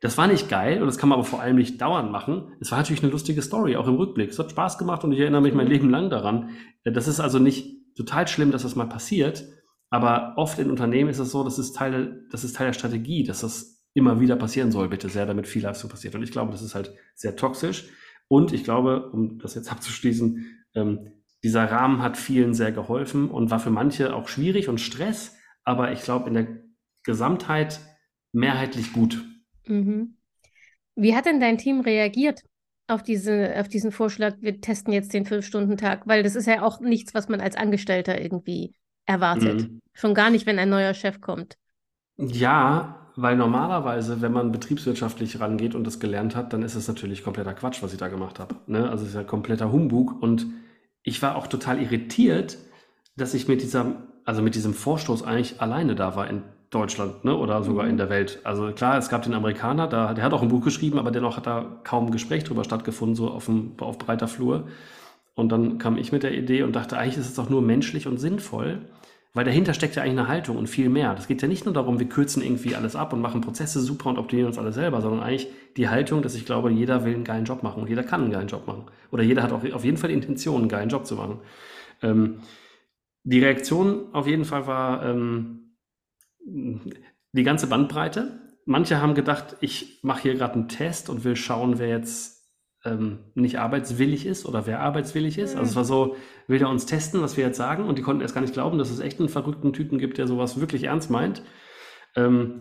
Das 0.00 0.16
war 0.16 0.28
nicht 0.28 0.48
geil 0.48 0.80
und 0.80 0.86
das 0.86 0.96
kann 0.96 1.08
man 1.08 1.18
aber 1.18 1.26
vor 1.26 1.40
allem 1.40 1.56
nicht 1.56 1.80
dauernd 1.80 2.12
machen. 2.12 2.52
Es 2.60 2.70
war 2.70 2.78
natürlich 2.78 3.02
eine 3.02 3.10
lustige 3.10 3.42
Story, 3.42 3.76
auch 3.76 3.88
im 3.88 3.96
Rückblick. 3.96 4.30
Es 4.30 4.38
hat 4.38 4.52
Spaß 4.52 4.78
gemacht 4.78 5.02
und 5.02 5.10
ich 5.10 5.18
erinnere 5.18 5.40
mich 5.40 5.54
mein. 5.54 5.66
Leben 5.66 5.90
lang 5.90 6.08
daran. 6.08 6.50
Das 6.84 7.08
ist 7.08 7.18
also 7.18 7.40
nicht 7.40 7.96
total 7.96 8.28
schlimm, 8.28 8.52
dass 8.52 8.62
das 8.62 8.76
mal 8.76 8.88
passiert, 8.88 9.44
aber 9.90 10.34
oft 10.36 10.58
in 10.58 10.70
Unternehmen 10.70 11.10
ist 11.10 11.18
es 11.18 11.32
so, 11.32 11.42
das 11.42 11.58
ist 11.58 11.74
Teil, 11.74 12.26
das 12.30 12.44
ist 12.44 12.56
Teil 12.56 12.68
der 12.68 12.74
Strategie, 12.74 13.24
dass 13.24 13.40
das 13.40 13.77
immer 13.98 14.20
wieder 14.20 14.36
passieren 14.36 14.72
soll, 14.72 14.88
bitte 14.88 15.08
sehr, 15.08 15.26
damit 15.26 15.46
viel 15.46 15.62
Leistung 15.62 15.90
passiert. 15.90 16.14
Und 16.14 16.22
ich 16.22 16.32
glaube, 16.32 16.52
das 16.52 16.62
ist 16.62 16.74
halt 16.74 16.94
sehr 17.14 17.36
toxisch. 17.36 17.88
Und 18.28 18.52
ich 18.52 18.64
glaube, 18.64 19.10
um 19.10 19.38
das 19.38 19.54
jetzt 19.54 19.70
abzuschließen, 19.72 20.64
ähm, 20.74 21.12
dieser 21.42 21.70
Rahmen 21.70 22.02
hat 22.02 22.16
vielen 22.16 22.54
sehr 22.54 22.72
geholfen 22.72 23.30
und 23.30 23.50
war 23.50 23.60
für 23.60 23.70
manche 23.70 24.14
auch 24.14 24.28
schwierig 24.28 24.68
und 24.68 24.80
Stress, 24.80 25.36
aber 25.62 25.92
ich 25.92 26.02
glaube 26.02 26.28
in 26.28 26.34
der 26.34 26.46
Gesamtheit 27.04 27.80
mehrheitlich 28.32 28.92
gut. 28.92 29.24
Mhm. 29.66 30.16
Wie 30.96 31.14
hat 31.14 31.26
denn 31.26 31.40
dein 31.40 31.58
Team 31.58 31.80
reagiert 31.80 32.42
auf, 32.88 33.02
diese, 33.02 33.54
auf 33.56 33.68
diesen 33.68 33.92
Vorschlag, 33.92 34.34
wir 34.40 34.60
testen 34.60 34.92
jetzt 34.92 35.14
den 35.14 35.26
Fünf-Stunden-Tag? 35.26 36.06
Weil 36.06 36.24
das 36.24 36.34
ist 36.34 36.46
ja 36.46 36.62
auch 36.62 36.80
nichts, 36.80 37.14
was 37.14 37.28
man 37.28 37.40
als 37.40 37.56
Angestellter 37.56 38.20
irgendwie 38.20 38.74
erwartet. 39.06 39.62
Mhm. 39.62 39.80
Schon 39.92 40.14
gar 40.14 40.30
nicht, 40.30 40.46
wenn 40.46 40.58
ein 40.58 40.68
neuer 40.68 40.94
Chef 40.94 41.20
kommt. 41.20 41.56
Ja, 42.16 43.07
weil 43.20 43.34
normalerweise, 43.36 44.20
wenn 44.20 44.32
man 44.32 44.52
betriebswirtschaftlich 44.52 45.40
rangeht 45.40 45.74
und 45.74 45.84
das 45.84 45.98
gelernt 45.98 46.36
hat, 46.36 46.52
dann 46.52 46.62
ist 46.62 46.76
es 46.76 46.86
natürlich 46.86 47.24
kompletter 47.24 47.52
Quatsch, 47.52 47.82
was 47.82 47.92
ich 47.92 47.98
da 47.98 48.06
gemacht 48.06 48.38
habe. 48.38 48.54
Ne? 48.68 48.88
Also 48.88 49.02
es 49.02 49.10
ist 49.10 49.16
ja 49.16 49.24
kompletter 49.24 49.72
Humbug. 49.72 50.22
Und 50.22 50.46
ich 51.02 51.20
war 51.20 51.34
auch 51.34 51.48
total 51.48 51.82
irritiert, 51.82 52.58
dass 53.16 53.34
ich 53.34 53.48
mit 53.48 53.60
dieser, 53.60 53.96
also 54.24 54.40
mit 54.40 54.54
diesem 54.54 54.72
Vorstoß 54.72 55.24
eigentlich 55.24 55.60
alleine 55.60 55.96
da 55.96 56.14
war 56.14 56.30
in 56.30 56.44
Deutschland 56.70 57.24
ne? 57.24 57.36
oder 57.36 57.64
sogar 57.64 57.86
mhm. 57.86 57.90
in 57.90 57.96
der 57.96 58.08
Welt. 58.08 58.38
Also 58.44 58.70
klar, 58.70 58.96
es 58.98 59.08
gab 59.08 59.24
den 59.24 59.34
Amerikaner, 59.34 59.88
da, 59.88 60.14
der 60.14 60.22
hat 60.22 60.32
auch 60.32 60.42
ein 60.42 60.48
Buch 60.48 60.62
geschrieben, 60.62 61.00
aber 61.00 61.10
dennoch 61.10 61.36
hat 61.36 61.48
da 61.48 61.66
kaum 61.82 62.06
ein 62.06 62.12
Gespräch 62.12 62.44
drüber 62.44 62.62
stattgefunden, 62.62 63.16
so 63.16 63.32
auf, 63.32 63.46
dem, 63.46 63.72
auf 63.80 63.98
breiter 63.98 64.28
Flur. 64.28 64.68
Und 65.34 65.50
dann 65.50 65.78
kam 65.78 65.98
ich 65.98 66.12
mit 66.12 66.22
der 66.22 66.38
Idee 66.38 66.62
und 66.62 66.76
dachte, 66.76 66.96
eigentlich 66.96 67.18
ist 67.18 67.30
es 67.30 67.34
doch 67.34 67.50
nur 67.50 67.62
menschlich 67.62 68.06
und 68.06 68.18
sinnvoll, 68.18 68.82
weil 69.34 69.44
dahinter 69.44 69.74
steckt 69.74 69.94
ja 69.94 70.02
eigentlich 70.02 70.18
eine 70.18 70.28
Haltung 70.28 70.56
und 70.56 70.68
viel 70.68 70.88
mehr. 70.88 71.14
Das 71.14 71.28
geht 71.28 71.42
ja 71.42 71.48
nicht 71.48 71.64
nur 71.64 71.74
darum, 71.74 71.98
wir 71.98 72.08
kürzen 72.08 72.42
irgendwie 72.42 72.74
alles 72.74 72.96
ab 72.96 73.12
und 73.12 73.20
machen 73.20 73.40
Prozesse 73.40 73.80
super 73.80 74.08
und 74.10 74.18
optimieren 74.18 74.48
uns 74.48 74.58
alle 74.58 74.72
selber, 74.72 75.00
sondern 75.02 75.22
eigentlich 75.22 75.48
die 75.76 75.88
Haltung, 75.88 76.22
dass 76.22 76.34
ich 76.34 76.46
glaube, 76.46 76.70
jeder 76.70 77.04
will 77.04 77.14
einen 77.14 77.24
geilen 77.24 77.44
Job 77.44 77.62
machen 77.62 77.82
und 77.82 77.88
jeder 77.88 78.02
kann 78.02 78.22
einen 78.22 78.32
geilen 78.32 78.48
Job 78.48 78.66
machen. 78.66 78.86
Oder 79.10 79.22
jeder 79.22 79.42
hat 79.42 79.52
auch 79.52 79.62
auf 79.72 79.84
jeden 79.84 79.96
Fall 79.96 80.08
die 80.08 80.16
Intention, 80.16 80.62
einen 80.62 80.68
geilen 80.68 80.88
Job 80.88 81.06
zu 81.06 81.14
machen. 81.16 81.40
Ähm, 82.02 82.40
die 83.22 83.40
Reaktion 83.40 84.06
auf 84.14 84.26
jeden 84.26 84.44
Fall 84.44 84.66
war 84.66 85.04
ähm, 85.04 85.74
die 86.40 87.42
ganze 87.42 87.66
Bandbreite. 87.66 88.40
Manche 88.64 89.00
haben 89.00 89.14
gedacht, 89.14 89.56
ich 89.60 90.00
mache 90.02 90.22
hier 90.22 90.34
gerade 90.34 90.54
einen 90.54 90.68
Test 90.68 91.10
und 91.10 91.24
will 91.24 91.36
schauen, 91.36 91.78
wer 91.78 91.88
jetzt 91.88 92.37
ähm, 92.84 93.18
nicht 93.34 93.58
arbeitswillig 93.58 94.26
ist 94.26 94.46
oder 94.46 94.66
wer 94.66 94.80
arbeitswillig 94.80 95.38
ist. 95.38 95.56
Also 95.56 95.70
es 95.70 95.76
war 95.76 95.84
so, 95.84 96.16
will 96.46 96.60
er 96.60 96.68
uns 96.68 96.86
testen, 96.86 97.20
was 97.20 97.36
wir 97.36 97.44
jetzt 97.44 97.56
sagen? 97.56 97.84
Und 97.84 97.98
die 97.98 98.02
konnten 98.02 98.22
erst 98.22 98.34
gar 98.34 98.40
nicht 98.40 98.54
glauben, 98.54 98.78
dass 98.78 98.90
es 98.90 99.00
echt 99.00 99.18
einen 99.18 99.28
verrückten 99.28 99.72
Typen 99.72 99.98
gibt, 99.98 100.18
der 100.18 100.26
sowas 100.26 100.60
wirklich 100.60 100.84
ernst 100.84 101.10
meint. 101.10 101.42
Ähm, 102.14 102.60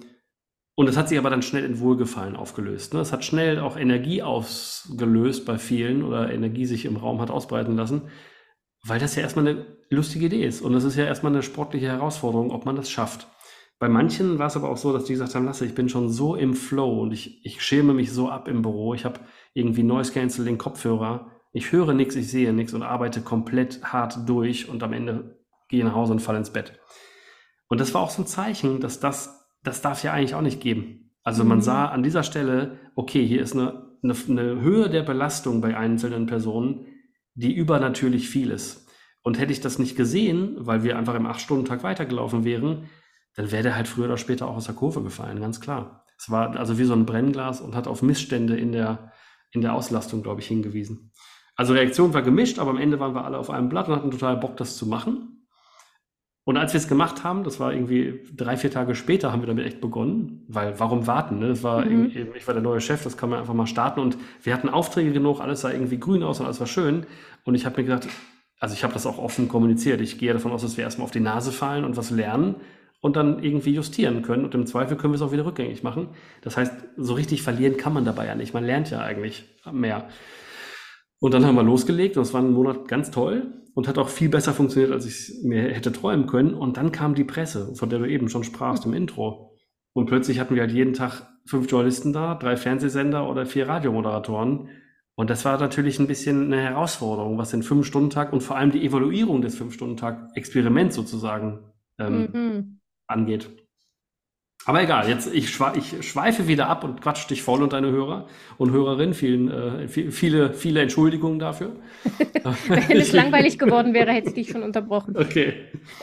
und 0.76 0.88
es 0.88 0.98
hat 0.98 1.10
sich 1.10 1.18
aber 1.18 1.32
dann 1.32 1.42
schnell 1.42 1.66
in 1.66 1.80
Wohlgefallen 1.80 2.36
aufgelöst. 2.36 2.94
Ne? 2.94 3.00
Es 3.00 3.12
hat 3.12 3.26
schnell 3.26 3.60
auch 3.60 3.78
Energie 3.78 4.22
ausgelöst 4.22 5.46
bei 5.46 5.58
vielen 5.58 6.04
oder 6.04 6.32
Energie 6.32 6.66
sich 6.66 6.86
im 6.86 6.98
Raum 6.98 7.20
hat 7.20 7.32
ausbreiten 7.32 7.76
lassen, 7.76 8.04
weil 8.84 9.00
das 9.00 9.16
ja 9.16 9.24
erstmal 9.24 9.48
eine 9.48 9.66
lustige 9.90 10.28
Idee 10.28 10.46
ist. 10.46 10.62
Und 10.62 10.76
es 10.76 10.84
ist 10.84 10.96
ja 10.96 11.06
erstmal 11.06 11.32
eine 11.32 11.42
sportliche 11.42 11.88
Herausforderung, 11.88 12.52
ob 12.52 12.66
man 12.66 12.76
das 12.76 12.92
schafft. 12.92 13.28
Bei 13.80 13.90
manchen 13.90 14.40
war 14.40 14.48
es 14.48 14.56
aber 14.56 14.70
auch 14.70 14.78
so, 14.78 14.92
dass 14.92 15.06
die 15.06 15.14
gesagt 15.14 15.36
haben, 15.36 15.46
Lasse, 15.46 15.66
ich 15.66 15.76
bin 15.76 15.90
schon 15.90 16.10
so 16.10 16.36
im 16.36 16.56
Flow 16.56 17.02
und 17.02 17.12
ich, 17.12 17.46
ich 17.46 17.64
schäme 17.64 17.94
mich 17.94 18.12
so 18.12 18.30
ab 18.30 18.48
im 18.48 18.64
Büro. 18.64 18.94
Ich 18.94 19.06
habe 19.06 19.20
irgendwie 19.58 19.84
Noise 19.84 20.14
Canceling 20.14 20.58
Kopfhörer. 20.58 21.32
Ich 21.52 21.72
höre 21.72 21.94
nichts, 21.94 22.16
ich 22.16 22.30
sehe 22.30 22.54
nichts 22.54 22.74
und 22.74 22.84
arbeite 22.84 23.22
komplett 23.22 23.82
hart 23.84 24.30
durch 24.30 24.70
und 24.70 24.84
am 24.84 24.94
Ende 24.94 25.40
gehe 25.68 25.84
nach 25.84 25.96
Hause 25.96 26.14
und 26.14 26.20
falle 26.20 26.38
ins 26.38 26.52
Bett. 26.52 26.80
Und 27.68 27.82
das 27.82 27.94
war 27.94 28.02
auch 28.02 28.12
so 28.12 28.22
ein 28.22 28.28
Zeichen, 28.28 28.80
dass 28.80 29.00
das, 29.00 29.50
das 29.64 29.82
darf 29.82 30.04
ja 30.04 30.14
eigentlich 30.14 30.36
auch 30.36 30.42
nicht 30.42 30.62
geben. 30.62 31.12
Also 31.24 31.44
man 31.44 31.58
mhm. 31.58 31.64
sah 31.64 31.88
an 31.88 32.04
dieser 32.04 32.24
Stelle, 32.24 32.78
okay, 32.96 33.26
hier 33.26 33.42
ist 33.42 33.54
eine, 33.54 33.98
eine, 34.04 34.16
eine 34.30 34.62
Höhe 34.62 34.90
der 34.90 35.04
Belastung 35.04 35.60
bei 35.60 35.76
einzelnen 35.76 36.28
Personen, 36.28 36.86
die 37.34 37.54
übernatürlich 37.54 38.30
viel 38.30 38.52
ist. 38.52 38.88
Und 39.24 39.40
hätte 39.40 39.52
ich 39.52 39.60
das 39.60 39.80
nicht 39.80 39.98
gesehen, 39.98 40.56
weil 40.60 40.84
wir 40.84 40.98
einfach 40.98 41.16
im 41.16 41.28
8-Stunden-Tag 41.28 41.84
weitergelaufen 41.84 42.46
wären, 42.46 42.90
dann 43.36 43.52
wäre 43.52 43.64
der 43.64 43.76
halt 43.76 43.88
früher 43.88 44.06
oder 44.06 44.18
später 44.18 44.48
auch 44.48 44.56
aus 44.56 44.66
der 44.66 44.76
Kurve 44.76 45.04
gefallen, 45.04 45.42
ganz 45.42 45.60
klar. 45.60 46.06
Es 46.18 46.32
war 46.32 46.56
also 46.56 46.80
wie 46.80 46.86
so 46.86 46.94
ein 46.94 47.06
Brennglas 47.06 47.60
und 47.60 47.76
hat 47.76 47.88
auf 47.88 48.02
Missstände 48.02 48.56
in 48.56 48.72
der, 48.72 49.12
in 49.52 49.62
der 49.62 49.74
Auslastung, 49.74 50.24
glaube 50.24 50.42
ich, 50.42 50.48
hingewiesen. 50.48 51.12
Also 51.56 51.74
Reaktion 51.74 52.14
war 52.14 52.22
gemischt, 52.22 52.60
aber 52.60 52.70
am 52.72 52.78
Ende 52.78 53.00
waren 53.00 53.16
wir 53.16 53.26
alle 53.26 53.38
auf 53.38 53.50
einem 53.50 53.70
Blatt 53.70 53.88
und 53.88 53.96
hatten 53.96 54.12
total 54.12 54.38
Bock, 54.38 54.58
das 54.58 54.78
zu 54.78 54.86
machen. 54.86 55.38
Und 56.44 56.56
als 56.56 56.72
wir 56.72 56.78
es 56.78 56.88
gemacht 56.88 57.26
haben, 57.26 57.44
das 57.44 57.60
war 57.60 57.74
irgendwie 57.74 58.22
drei, 58.34 58.56
vier 58.56 58.72
Tage 58.72 58.96
später, 58.96 59.34
haben 59.34 59.42
wir 59.42 59.48
damit 59.48 59.66
echt 59.66 59.82
begonnen, 59.82 60.46
weil 60.48 60.80
warum 60.80 61.06
warten? 61.06 61.40
Ne? 61.40 61.50
Das 61.50 61.62
war 61.62 61.84
mhm. 61.84 62.12
ich 62.36 62.48
war 62.48 62.54
der 62.54 62.64
neue 62.64 62.80
Chef, 62.80 63.04
das 63.04 63.18
kann 63.18 63.30
man 63.30 63.40
einfach 63.40 63.54
mal 63.54 63.68
starten 63.68 64.00
und 64.00 64.18
wir 64.44 64.54
hatten 64.54 64.70
Aufträge 64.70 65.12
genug, 65.12 65.42
alles 65.42 65.62
sah 65.62 65.72
irgendwie 65.72 66.00
grün 66.00 66.24
aus 66.24 66.40
und 66.40 66.46
alles 66.46 66.62
war 66.62 66.68
schön. 66.68 67.06
Und 67.44 67.56
ich 67.56 67.66
habe 67.66 67.82
mir 67.82 67.88
gedacht, 67.88 68.08
also 68.60 68.74
ich 68.74 68.84
habe 68.84 68.94
das 68.94 69.06
auch 69.06 69.18
offen 69.18 69.50
kommuniziert. 69.50 70.00
Ich 70.00 70.20
gehe 70.20 70.32
davon 70.32 70.54
aus, 70.54 70.62
dass 70.62 70.78
wir 70.78 70.86
erstmal 70.86 71.06
auf 71.06 71.12
die 71.12 71.20
Nase 71.20 71.52
fallen 71.52 71.84
und 71.84 71.98
was 71.98 72.12
lernen 72.12 72.56
und 73.00 73.16
dann 73.16 73.44
irgendwie 73.44 73.74
justieren 73.74 74.22
können. 74.22 74.44
Und 74.44 74.56
im 74.56 74.66
Zweifel 74.66 74.98
können 74.98 75.14
wir 75.14 75.18
es 75.18 75.22
auch 75.22 75.32
wieder 75.32 75.46
rückgängig 75.46 75.84
machen. 75.84 76.10
Das 76.42 76.58
heißt, 76.58 76.74
so 76.98 77.14
richtig 77.14 77.44
verlieren 77.44 77.78
kann 77.78 77.94
man 77.94 78.06
dabei 78.06 78.26
ja 78.26 78.36
nicht. 78.36 78.54
Man 78.54 78.66
lernt 78.66 78.90
ja 78.90 79.02
eigentlich 79.02 79.46
mehr. 79.72 80.08
Und 81.20 81.34
dann 81.34 81.46
haben 81.46 81.56
wir 81.56 81.64
losgelegt 81.64 82.18
und 82.18 82.24
es 82.24 82.34
war 82.34 82.42
ein 82.42 82.52
Monat 82.52 82.88
ganz 82.88 83.12
toll 83.12 83.64
und 83.74 83.88
hat 83.88 83.98
auch 83.98 84.10
viel 84.10 84.30
besser 84.30 84.54
funktioniert, 84.54 84.92
als 84.92 85.06
ich 85.06 85.44
mir 85.44 85.64
hätte 85.64 85.92
träumen 85.92 86.28
können. 86.28 86.54
Und 86.54 86.78
dann 86.78 86.92
kam 86.92 87.16
die 87.16 87.24
Presse, 87.24 87.76
von 87.76 87.90
der 87.90 88.00
du 88.00 88.06
eben 88.06 88.30
schon 88.30 88.44
sprachst 88.44 88.86
im 88.86 88.94
Intro. 88.94 89.56
Und 89.94 90.06
plötzlich 90.08 90.40
hatten 90.40 90.56
wir 90.56 90.62
halt 90.62 90.72
jeden 90.72 90.94
Tag 90.94 91.28
fünf 91.46 91.70
Journalisten 91.72 92.14
da, 92.14 92.36
drei 92.36 92.56
Fernsehsender 92.58 93.30
oder 93.30 93.46
vier 93.46 93.68
Radiomoderatoren. 93.68 94.70
Und 95.16 95.30
das 95.32 95.46
war 95.46 95.60
natürlich 95.60 95.98
ein 96.00 96.08
bisschen 96.08 96.54
eine 96.54 96.62
Herausforderung, 96.62 97.40
was 97.40 97.50
den 97.50 97.64
Fünf-Stunden-Tag 97.64 98.34
und 98.34 98.42
vor 98.42 98.56
allem 98.56 98.72
die 98.72 98.86
Evaluierung 98.86 99.42
des 99.42 99.56
Fünf-Stunden-Tag-Experiments 99.56 100.96
sozusagen 100.96 101.72
ähm, 101.98 102.30
mhm 102.32 102.77
angeht. 103.08 103.50
Aber 104.68 104.84
egal, 104.84 105.08
jetzt 105.08 105.34
ich, 105.34 105.50
schweife 105.50 106.48
wieder 106.50 106.68
ab 106.68 106.84
und 106.84 107.02
quatsch 107.02 107.30
dich 107.30 107.42
voll 107.42 107.64
und 107.64 107.72
deine 107.72 107.90
Hörer 107.90 108.28
und 108.58 108.72
Hörerinnen. 108.72 109.14
Vielen, 109.14 109.50
äh, 109.50 109.88
viele, 109.88 110.54
viele 110.54 110.82
Entschuldigungen 110.82 111.40
dafür. 111.40 111.78
Wenn 112.68 112.98
es 112.98 113.14
langweilig 113.14 113.58
geworden 113.60 113.94
wäre, 113.94 114.12
hätte 114.12 114.28
ich 114.28 114.34
dich 114.34 114.50
schon 114.50 114.64
unterbrochen. 114.64 115.16
Okay. 115.16 115.54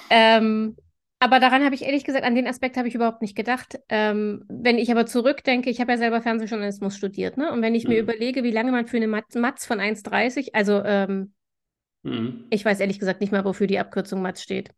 Ähm, 0.08 0.76
aber 1.18 1.40
daran 1.40 1.62
habe 1.62 1.74
ich 1.74 1.82
ehrlich 1.82 2.04
gesagt, 2.04 2.24
an 2.24 2.34
den 2.34 2.46
Aspekt 2.46 2.78
habe 2.78 2.88
ich 2.88 2.94
überhaupt 2.94 3.20
nicht 3.20 3.36
gedacht. 3.36 3.78
Ähm, 3.90 4.44
wenn 4.48 4.78
ich 4.78 4.90
aber 4.90 5.04
zurückdenke, 5.04 5.68
ich 5.68 5.80
habe 5.80 5.92
ja 5.92 5.98
selber 5.98 6.22
Fernsehjournalismus 6.22 6.96
studiert, 6.96 7.36
ne? 7.36 7.52
Und 7.52 7.60
wenn 7.60 7.74
ich 7.74 7.84
mhm. 7.84 7.90
mir 7.90 8.00
überlege, 8.00 8.44
wie 8.44 8.50
lange 8.50 8.72
man 8.72 8.86
für 8.86 8.96
eine 8.96 9.08
Matz 9.08 9.66
von 9.66 9.78
1,30, 9.78 10.54
also 10.54 10.82
ähm, 10.84 11.34
mhm. 12.02 12.44
ich 12.48 12.64
weiß 12.64 12.80
ehrlich 12.80 12.98
gesagt 12.98 13.20
nicht 13.20 13.32
mal, 13.32 13.44
wofür 13.44 13.66
die 13.66 13.78
Abkürzung 13.78 14.22
Matz 14.22 14.40
steht. 14.40 14.70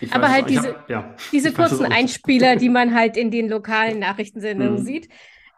Ich 0.00 0.12
Aber 0.12 0.30
halt 0.30 0.48
diese, 0.48 0.74
hab, 0.74 0.90
ja. 0.90 1.14
diese 1.32 1.52
kurzen 1.52 1.84
Einspieler, 1.84 2.56
die 2.56 2.68
man 2.68 2.94
halt 2.94 3.16
in 3.16 3.30
den 3.30 3.48
lokalen 3.48 3.98
Nachrichtensendungen 3.98 4.80
mhm. 4.80 4.84
sieht, 4.84 5.08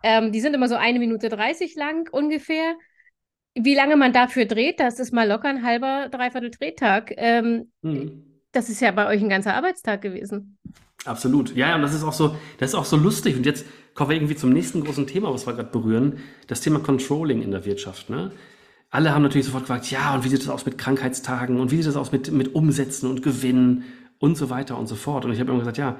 ähm, 0.02 0.32
die 0.32 0.40
sind 0.40 0.54
immer 0.54 0.68
so 0.68 0.74
eine 0.74 0.98
Minute 0.98 1.28
30 1.28 1.74
lang 1.76 2.08
ungefähr. 2.12 2.74
Wie 3.54 3.74
lange 3.74 3.96
man 3.96 4.12
dafür 4.12 4.44
dreht, 4.44 4.80
das 4.80 4.98
ist 4.98 5.12
mal 5.12 5.28
locker 5.28 5.48
ein 5.48 5.64
halber, 5.64 6.08
dreiviertel 6.10 6.50
Drehtag. 6.50 7.12
Ähm, 7.16 7.70
mhm. 7.82 8.24
Das 8.52 8.68
ist 8.68 8.80
ja 8.80 8.90
bei 8.90 9.06
euch 9.06 9.22
ein 9.22 9.28
ganzer 9.28 9.54
Arbeitstag 9.54 10.02
gewesen. 10.02 10.58
Absolut. 11.04 11.54
Ja, 11.54 11.74
und 11.74 11.82
das 11.82 11.94
ist 11.94 12.04
auch 12.04 12.12
so, 12.12 12.37
das 12.58 12.70
ist 12.70 12.74
auch 12.74 12.84
so 12.84 12.96
lustig. 12.96 13.37
Und 13.37 13.46
jetzt 13.46 13.66
kommen 13.94 14.10
wir 14.10 14.16
irgendwie 14.16 14.37
zum 14.37 14.50
nächsten 14.50 14.84
großen 14.84 15.06
Thema, 15.06 15.32
was 15.32 15.46
wir 15.46 15.54
gerade 15.54 15.70
berühren, 15.70 16.18
das 16.46 16.60
Thema 16.60 16.80
Controlling 16.80 17.42
in 17.42 17.50
der 17.50 17.64
Wirtschaft. 17.64 18.10
Ne? 18.10 18.30
Alle 18.90 19.14
haben 19.14 19.22
natürlich 19.22 19.46
sofort 19.46 19.64
gefragt, 19.64 19.90
ja, 19.90 20.14
und 20.14 20.24
wie 20.24 20.28
sieht 20.28 20.40
das 20.40 20.48
aus 20.48 20.66
mit 20.66 20.78
Krankheitstagen 20.78 21.60
und 21.60 21.70
wie 21.70 21.76
sieht 21.76 21.87
das 21.87 21.96
aus 21.96 22.12
mit, 22.12 22.30
mit 22.30 22.54
Umsätzen 22.54 23.08
und 23.08 23.22
Gewinnen 23.22 23.84
und 24.24 24.37
so 24.37 24.48
weiter 24.48 24.78
und 24.78 24.87
so 24.87 24.94
fort. 24.94 25.26
Und 25.26 25.32
ich 25.32 25.40
habe 25.40 25.50
immer 25.50 25.58
gesagt, 25.58 25.76
ja, 25.76 25.96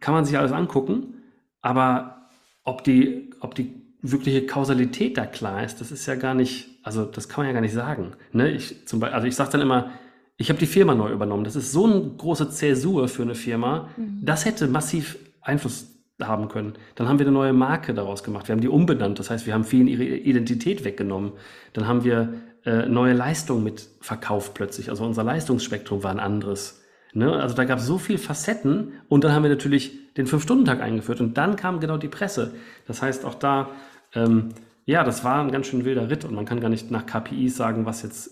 kann 0.00 0.12
man 0.12 0.24
sich 0.24 0.36
alles 0.36 0.50
angucken, 0.50 1.14
aber 1.62 2.28
ob 2.64 2.82
die, 2.82 3.30
ob 3.38 3.54
die 3.54 3.72
wirkliche 4.02 4.46
Kausalität 4.46 5.16
da 5.16 5.26
klar 5.26 5.62
ist, 5.62 5.80
das 5.80 5.92
ist 5.92 6.04
ja 6.06 6.16
gar 6.16 6.34
nicht, 6.34 6.68
also 6.82 7.04
das 7.04 7.28
kann 7.28 7.42
man 7.42 7.46
ja 7.46 7.52
gar 7.52 7.60
nicht 7.60 7.74
sagen. 7.74 8.12
Ne? 8.32 8.50
Ich, 8.50 8.86
zum 8.88 8.98
Beispiel, 8.98 9.14
also 9.14 9.28
ich 9.28 9.36
sage 9.36 9.52
dann 9.52 9.60
immer, 9.60 9.90
ich 10.36 10.48
habe 10.50 10.58
die 10.58 10.66
Firma 10.66 10.94
neu 10.94 11.12
übernommen. 11.12 11.44
Das 11.44 11.54
ist 11.54 11.70
so 11.70 11.84
eine 11.86 12.00
große 12.00 12.50
Zäsur 12.50 13.06
für 13.06 13.22
eine 13.22 13.36
Firma. 13.36 13.88
Mhm. 13.96 14.20
Das 14.22 14.44
hätte 14.44 14.66
massiv 14.66 15.16
Einfluss 15.40 15.86
haben 16.20 16.48
können. 16.48 16.74
Dann 16.96 17.08
haben 17.08 17.20
wir 17.20 17.26
eine 17.26 17.32
neue 17.32 17.52
Marke 17.52 17.94
daraus 17.94 18.24
gemacht. 18.24 18.48
Wir 18.48 18.54
haben 18.54 18.60
die 18.60 18.68
umbenannt. 18.68 19.20
Das 19.20 19.30
heißt, 19.30 19.46
wir 19.46 19.54
haben 19.54 19.64
vielen 19.64 19.86
ihre 19.86 20.04
Identität 20.04 20.84
weggenommen. 20.84 21.32
Dann 21.74 21.86
haben 21.86 22.02
wir 22.02 22.34
äh, 22.64 22.86
neue 22.86 23.12
Leistungen 23.14 23.62
mit 23.62 23.88
verkauft 24.00 24.54
plötzlich. 24.54 24.90
Also 24.90 25.04
unser 25.04 25.22
Leistungsspektrum 25.22 26.02
war 26.02 26.10
ein 26.10 26.20
anderes. 26.20 26.82
Ne? 27.14 27.32
Also 27.32 27.54
da 27.54 27.64
gab 27.64 27.78
es 27.78 27.86
so 27.86 27.98
viele 27.98 28.18
Facetten 28.18 28.92
und 29.08 29.24
dann 29.24 29.32
haben 29.32 29.42
wir 29.42 29.50
natürlich 29.50 30.14
den 30.14 30.26
Fünf-Stunden-Tag 30.26 30.80
eingeführt 30.80 31.20
und 31.20 31.36
dann 31.38 31.56
kam 31.56 31.80
genau 31.80 31.96
die 31.96 32.08
Presse. 32.08 32.54
Das 32.86 33.02
heißt, 33.02 33.24
auch 33.24 33.34
da, 33.34 33.70
ähm, 34.14 34.50
ja, 34.84 35.04
das 35.04 35.24
war 35.24 35.42
ein 35.42 35.50
ganz 35.50 35.66
schön 35.66 35.84
wilder 35.84 36.10
Ritt 36.10 36.24
und 36.24 36.34
man 36.34 36.44
kann 36.44 36.60
gar 36.60 36.68
nicht 36.68 36.90
nach 36.90 37.06
KPIs 37.06 37.56
sagen, 37.56 37.86
was 37.86 38.02
jetzt 38.02 38.30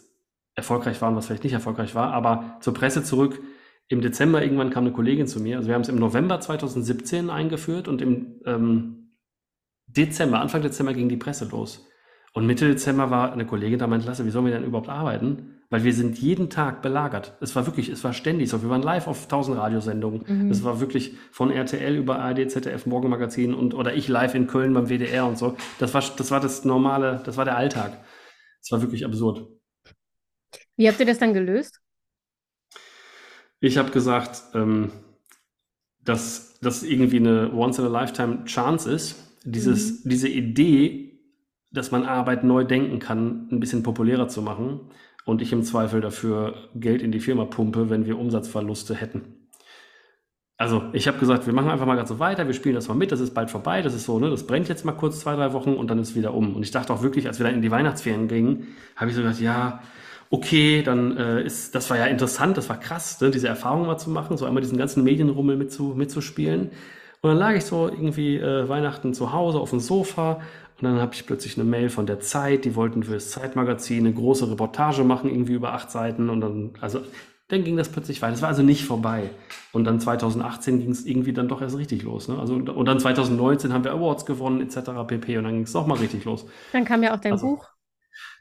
erfolgreich 0.54 1.00
war 1.00 1.10
und 1.10 1.16
was 1.16 1.26
vielleicht 1.26 1.44
nicht 1.44 1.52
erfolgreich 1.52 1.94
war. 1.94 2.12
Aber 2.12 2.56
zur 2.60 2.74
Presse 2.74 3.04
zurück. 3.04 3.40
Im 3.88 4.00
Dezember 4.00 4.42
irgendwann 4.42 4.70
kam 4.70 4.84
eine 4.84 4.92
Kollegin 4.92 5.28
zu 5.28 5.40
mir. 5.40 5.58
Also 5.58 5.68
wir 5.68 5.74
haben 5.74 5.82
es 5.82 5.88
im 5.88 5.98
November 5.98 6.40
2017 6.40 7.30
eingeführt 7.30 7.86
und 7.86 8.02
im 8.02 8.40
ähm, 8.44 9.12
Dezember, 9.86 10.40
Anfang 10.40 10.62
Dezember 10.62 10.92
ging 10.92 11.08
die 11.08 11.16
Presse 11.16 11.46
los. 11.48 11.86
Und 12.32 12.46
Mitte 12.46 12.66
Dezember 12.66 13.10
war 13.10 13.32
eine 13.32 13.46
Kollegin 13.46 13.78
da 13.78 13.86
meinte, 13.86 14.06
Lasse, 14.06 14.26
wie 14.26 14.30
sollen 14.30 14.46
wir 14.46 14.52
denn 14.52 14.64
überhaupt 14.64 14.88
arbeiten? 14.88 15.55
Weil 15.68 15.82
wir 15.82 15.92
sind 15.92 16.18
jeden 16.18 16.48
Tag 16.48 16.80
belagert. 16.80 17.36
Es 17.40 17.56
war 17.56 17.66
wirklich, 17.66 17.88
es 17.88 18.04
war 18.04 18.12
ständig 18.12 18.50
so. 18.50 18.62
Wir 18.62 18.70
waren 18.70 18.82
live 18.82 19.08
auf 19.08 19.24
1000 19.24 19.58
Radiosendungen. 19.58 20.22
Mhm. 20.26 20.50
Es 20.50 20.62
war 20.62 20.80
wirklich 20.80 21.14
von 21.32 21.50
RTL 21.50 21.96
über 21.96 22.20
ARD, 22.20 22.50
ZDF, 22.50 22.86
Morgenmagazin 22.86 23.52
und, 23.52 23.74
oder 23.74 23.94
ich 23.94 24.06
live 24.06 24.34
in 24.36 24.46
Köln 24.46 24.72
beim 24.74 24.88
WDR 24.88 25.26
und 25.26 25.38
so. 25.38 25.56
Das 25.78 25.92
war, 25.92 26.02
das 26.16 26.30
war 26.30 26.40
das 26.40 26.64
normale, 26.64 27.20
das 27.24 27.36
war 27.36 27.44
der 27.44 27.56
Alltag. 27.56 27.98
Es 28.62 28.70
war 28.70 28.80
wirklich 28.80 29.04
absurd. 29.04 29.48
Wie 30.76 30.88
habt 30.88 31.00
ihr 31.00 31.06
das 31.06 31.18
dann 31.18 31.34
gelöst? 31.34 31.80
Ich 33.58 33.78
habe 33.78 33.90
gesagt, 33.90 34.42
ähm, 34.54 34.92
dass 36.04 36.58
das 36.60 36.84
irgendwie 36.84 37.16
eine 37.16 37.52
Once-in-a-Lifetime-Chance 37.52 38.92
ist, 38.92 39.16
dieses, 39.44 40.04
mhm. 40.04 40.08
diese 40.10 40.28
Idee, 40.28 41.20
dass 41.72 41.90
man 41.90 42.04
Arbeit 42.04 42.44
neu 42.44 42.64
denken 42.64 43.00
kann, 43.00 43.48
ein 43.50 43.58
bisschen 43.58 43.82
populärer 43.82 44.28
zu 44.28 44.42
machen 44.42 44.92
und 45.26 45.42
ich 45.42 45.52
im 45.52 45.64
Zweifel 45.64 46.00
dafür 46.00 46.54
Geld 46.74 47.02
in 47.02 47.12
die 47.12 47.20
Firma 47.20 47.44
pumpe, 47.44 47.90
wenn 47.90 48.06
wir 48.06 48.18
Umsatzverluste 48.18 48.94
hätten. 48.94 49.48
Also 50.56 50.84
ich 50.94 51.06
habe 51.08 51.18
gesagt, 51.18 51.46
wir 51.46 51.52
machen 51.52 51.68
einfach 51.68 51.84
mal 51.84 51.96
ganz 51.96 52.08
so 52.08 52.18
weiter, 52.18 52.46
wir 52.46 52.54
spielen 52.54 52.76
das 52.76 52.88
mal 52.88 52.94
mit, 52.94 53.12
das 53.12 53.20
ist 53.20 53.34
bald 53.34 53.50
vorbei, 53.50 53.82
das 53.82 53.92
ist 53.92 54.04
so, 54.04 54.18
ne, 54.18 54.30
das 54.30 54.46
brennt 54.46 54.68
jetzt 54.68 54.86
mal 54.86 54.92
kurz 54.92 55.20
zwei, 55.20 55.34
drei 55.34 55.52
Wochen 55.52 55.74
und 55.74 55.90
dann 55.90 55.98
ist 55.98 56.14
wieder 56.14 56.32
um. 56.32 56.54
Und 56.54 56.62
ich 56.62 56.70
dachte 56.70 56.92
auch 56.94 57.02
wirklich, 57.02 57.26
als 57.26 57.38
wir 57.38 57.44
dann 57.44 57.56
in 57.56 57.60
die 57.60 57.72
Weihnachtsferien 57.72 58.28
gingen, 58.28 58.68
habe 58.94 59.10
ich 59.10 59.16
so 59.16 59.22
gedacht, 59.22 59.40
ja, 59.40 59.82
okay, 60.30 60.82
dann 60.82 61.16
äh, 61.16 61.42
ist, 61.42 61.74
das 61.74 61.90
war 61.90 61.98
ja 61.98 62.06
interessant, 62.06 62.56
das 62.56 62.68
war 62.68 62.78
krass, 62.78 63.20
ne, 63.20 63.30
diese 63.30 63.48
Erfahrung 63.48 63.86
mal 63.86 63.98
zu 63.98 64.08
machen, 64.08 64.38
so 64.38 64.46
einmal 64.46 64.62
diesen 64.62 64.78
ganzen 64.78 65.02
Medienrummel 65.02 65.56
mitzu, 65.56 65.92
mitzuspielen. 65.96 66.70
Und 67.20 67.30
dann 67.30 67.38
lag 67.38 67.54
ich 67.54 67.64
so 67.64 67.88
irgendwie 67.88 68.36
äh, 68.36 68.68
Weihnachten 68.68 69.12
zu 69.12 69.32
Hause 69.32 69.58
auf 69.58 69.70
dem 69.70 69.80
Sofa 69.80 70.40
und 70.78 70.84
dann 70.84 71.00
habe 71.00 71.14
ich 71.14 71.26
plötzlich 71.26 71.56
eine 71.56 71.64
Mail 71.64 71.88
von 71.88 72.06
der 72.06 72.20
Zeit, 72.20 72.64
die 72.64 72.74
wollten 72.74 73.02
für 73.02 73.14
das 73.14 73.30
Zeitmagazin 73.30 74.06
eine 74.06 74.14
große 74.14 74.50
Reportage 74.50 75.04
machen, 75.04 75.30
irgendwie 75.30 75.54
über 75.54 75.72
acht 75.72 75.90
Seiten 75.90 76.28
und 76.28 76.40
dann, 76.42 76.72
also 76.80 77.00
dann 77.48 77.64
ging 77.64 77.76
das 77.76 77.88
plötzlich 77.88 78.20
weiter. 78.22 78.34
Es 78.34 78.42
war 78.42 78.48
also 78.48 78.62
nicht 78.62 78.84
vorbei. 78.84 79.30
Und 79.72 79.84
dann 79.84 80.00
2018 80.00 80.80
ging 80.80 80.90
es 80.90 81.06
irgendwie 81.06 81.32
dann 81.32 81.48
doch 81.48 81.62
erst 81.62 81.78
richtig 81.78 82.02
los. 82.02 82.28
Ne? 82.28 82.38
Also, 82.38 82.54
und 82.54 82.86
dann 82.86 82.98
2019 82.98 83.72
haben 83.72 83.84
wir 83.84 83.92
Awards 83.92 84.26
gewonnen, 84.26 84.60
etc. 84.60 84.90
pp. 85.06 85.38
Und 85.38 85.44
dann 85.44 85.54
ging 85.54 85.62
es 85.62 85.72
doch 85.72 85.86
mal 85.86 85.96
richtig 85.96 86.24
los. 86.24 86.46
Dann 86.72 86.84
kam 86.84 87.02
ja 87.04 87.14
auch 87.14 87.20
dein 87.20 87.32
also, 87.32 87.46
Buch. 87.46 87.68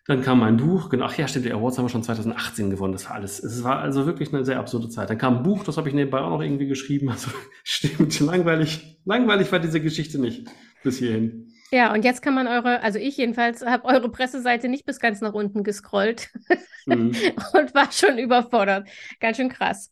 Dann 0.08 0.22
kam 0.22 0.40
mein 0.40 0.58
Buch, 0.58 0.90
genau, 0.90 1.06
ach 1.06 1.18
ja, 1.18 1.28
stimmt, 1.28 1.46
die 1.46 1.52
Awards 1.52 1.78
haben 1.78 1.86
wir 1.86 1.90
schon 1.90 2.04
2018 2.04 2.70
gewonnen, 2.70 2.94
das 2.94 3.06
war 3.06 3.16
alles, 3.16 3.44
es 3.44 3.64
war 3.64 3.80
also 3.80 4.06
wirklich 4.06 4.32
eine 4.32 4.46
sehr 4.46 4.60
absurde 4.60 4.88
Zeit. 4.88 5.10
Dann 5.10 5.18
kam 5.18 5.38
ein 5.38 5.44
Buch, 5.44 5.64
das 5.64 5.78
habe 5.78 5.90
ich 5.90 5.96
nebenbei 5.96 6.20
auch 6.20 6.30
noch 6.30 6.42
irgendwie 6.44 6.68
geschrieben, 6.68 7.10
also 7.10 7.32
stimmt, 7.64 8.20
langweilig, 8.20 9.02
langweilig 9.04 9.52
war 9.52 9.58
diese 9.58 9.82
Geschichte 9.82 10.20
nicht 10.20 10.48
bis 10.84 11.00
hierhin. 11.00 11.45
Ja, 11.72 11.94
und 11.94 12.06
jetzt 12.06 12.22
kann 12.22 12.36
man 12.36 12.48
eure, 12.48 12.82
also 12.82 13.00
ich 13.00 13.18
jedenfalls 13.18 13.66
habe 13.66 13.86
eure 13.86 14.10
Presseseite 14.10 14.70
nicht 14.70 14.86
bis 14.86 15.00
ganz 15.00 15.22
nach 15.22 15.34
unten 15.34 15.64
gescrollt 15.64 16.30
mhm. 16.86 17.12
und 17.54 17.74
war 17.74 17.92
schon 17.92 18.18
überfordert. 18.18 18.88
Ganz 19.20 19.38
schön 19.38 19.50
krass. 19.50 19.92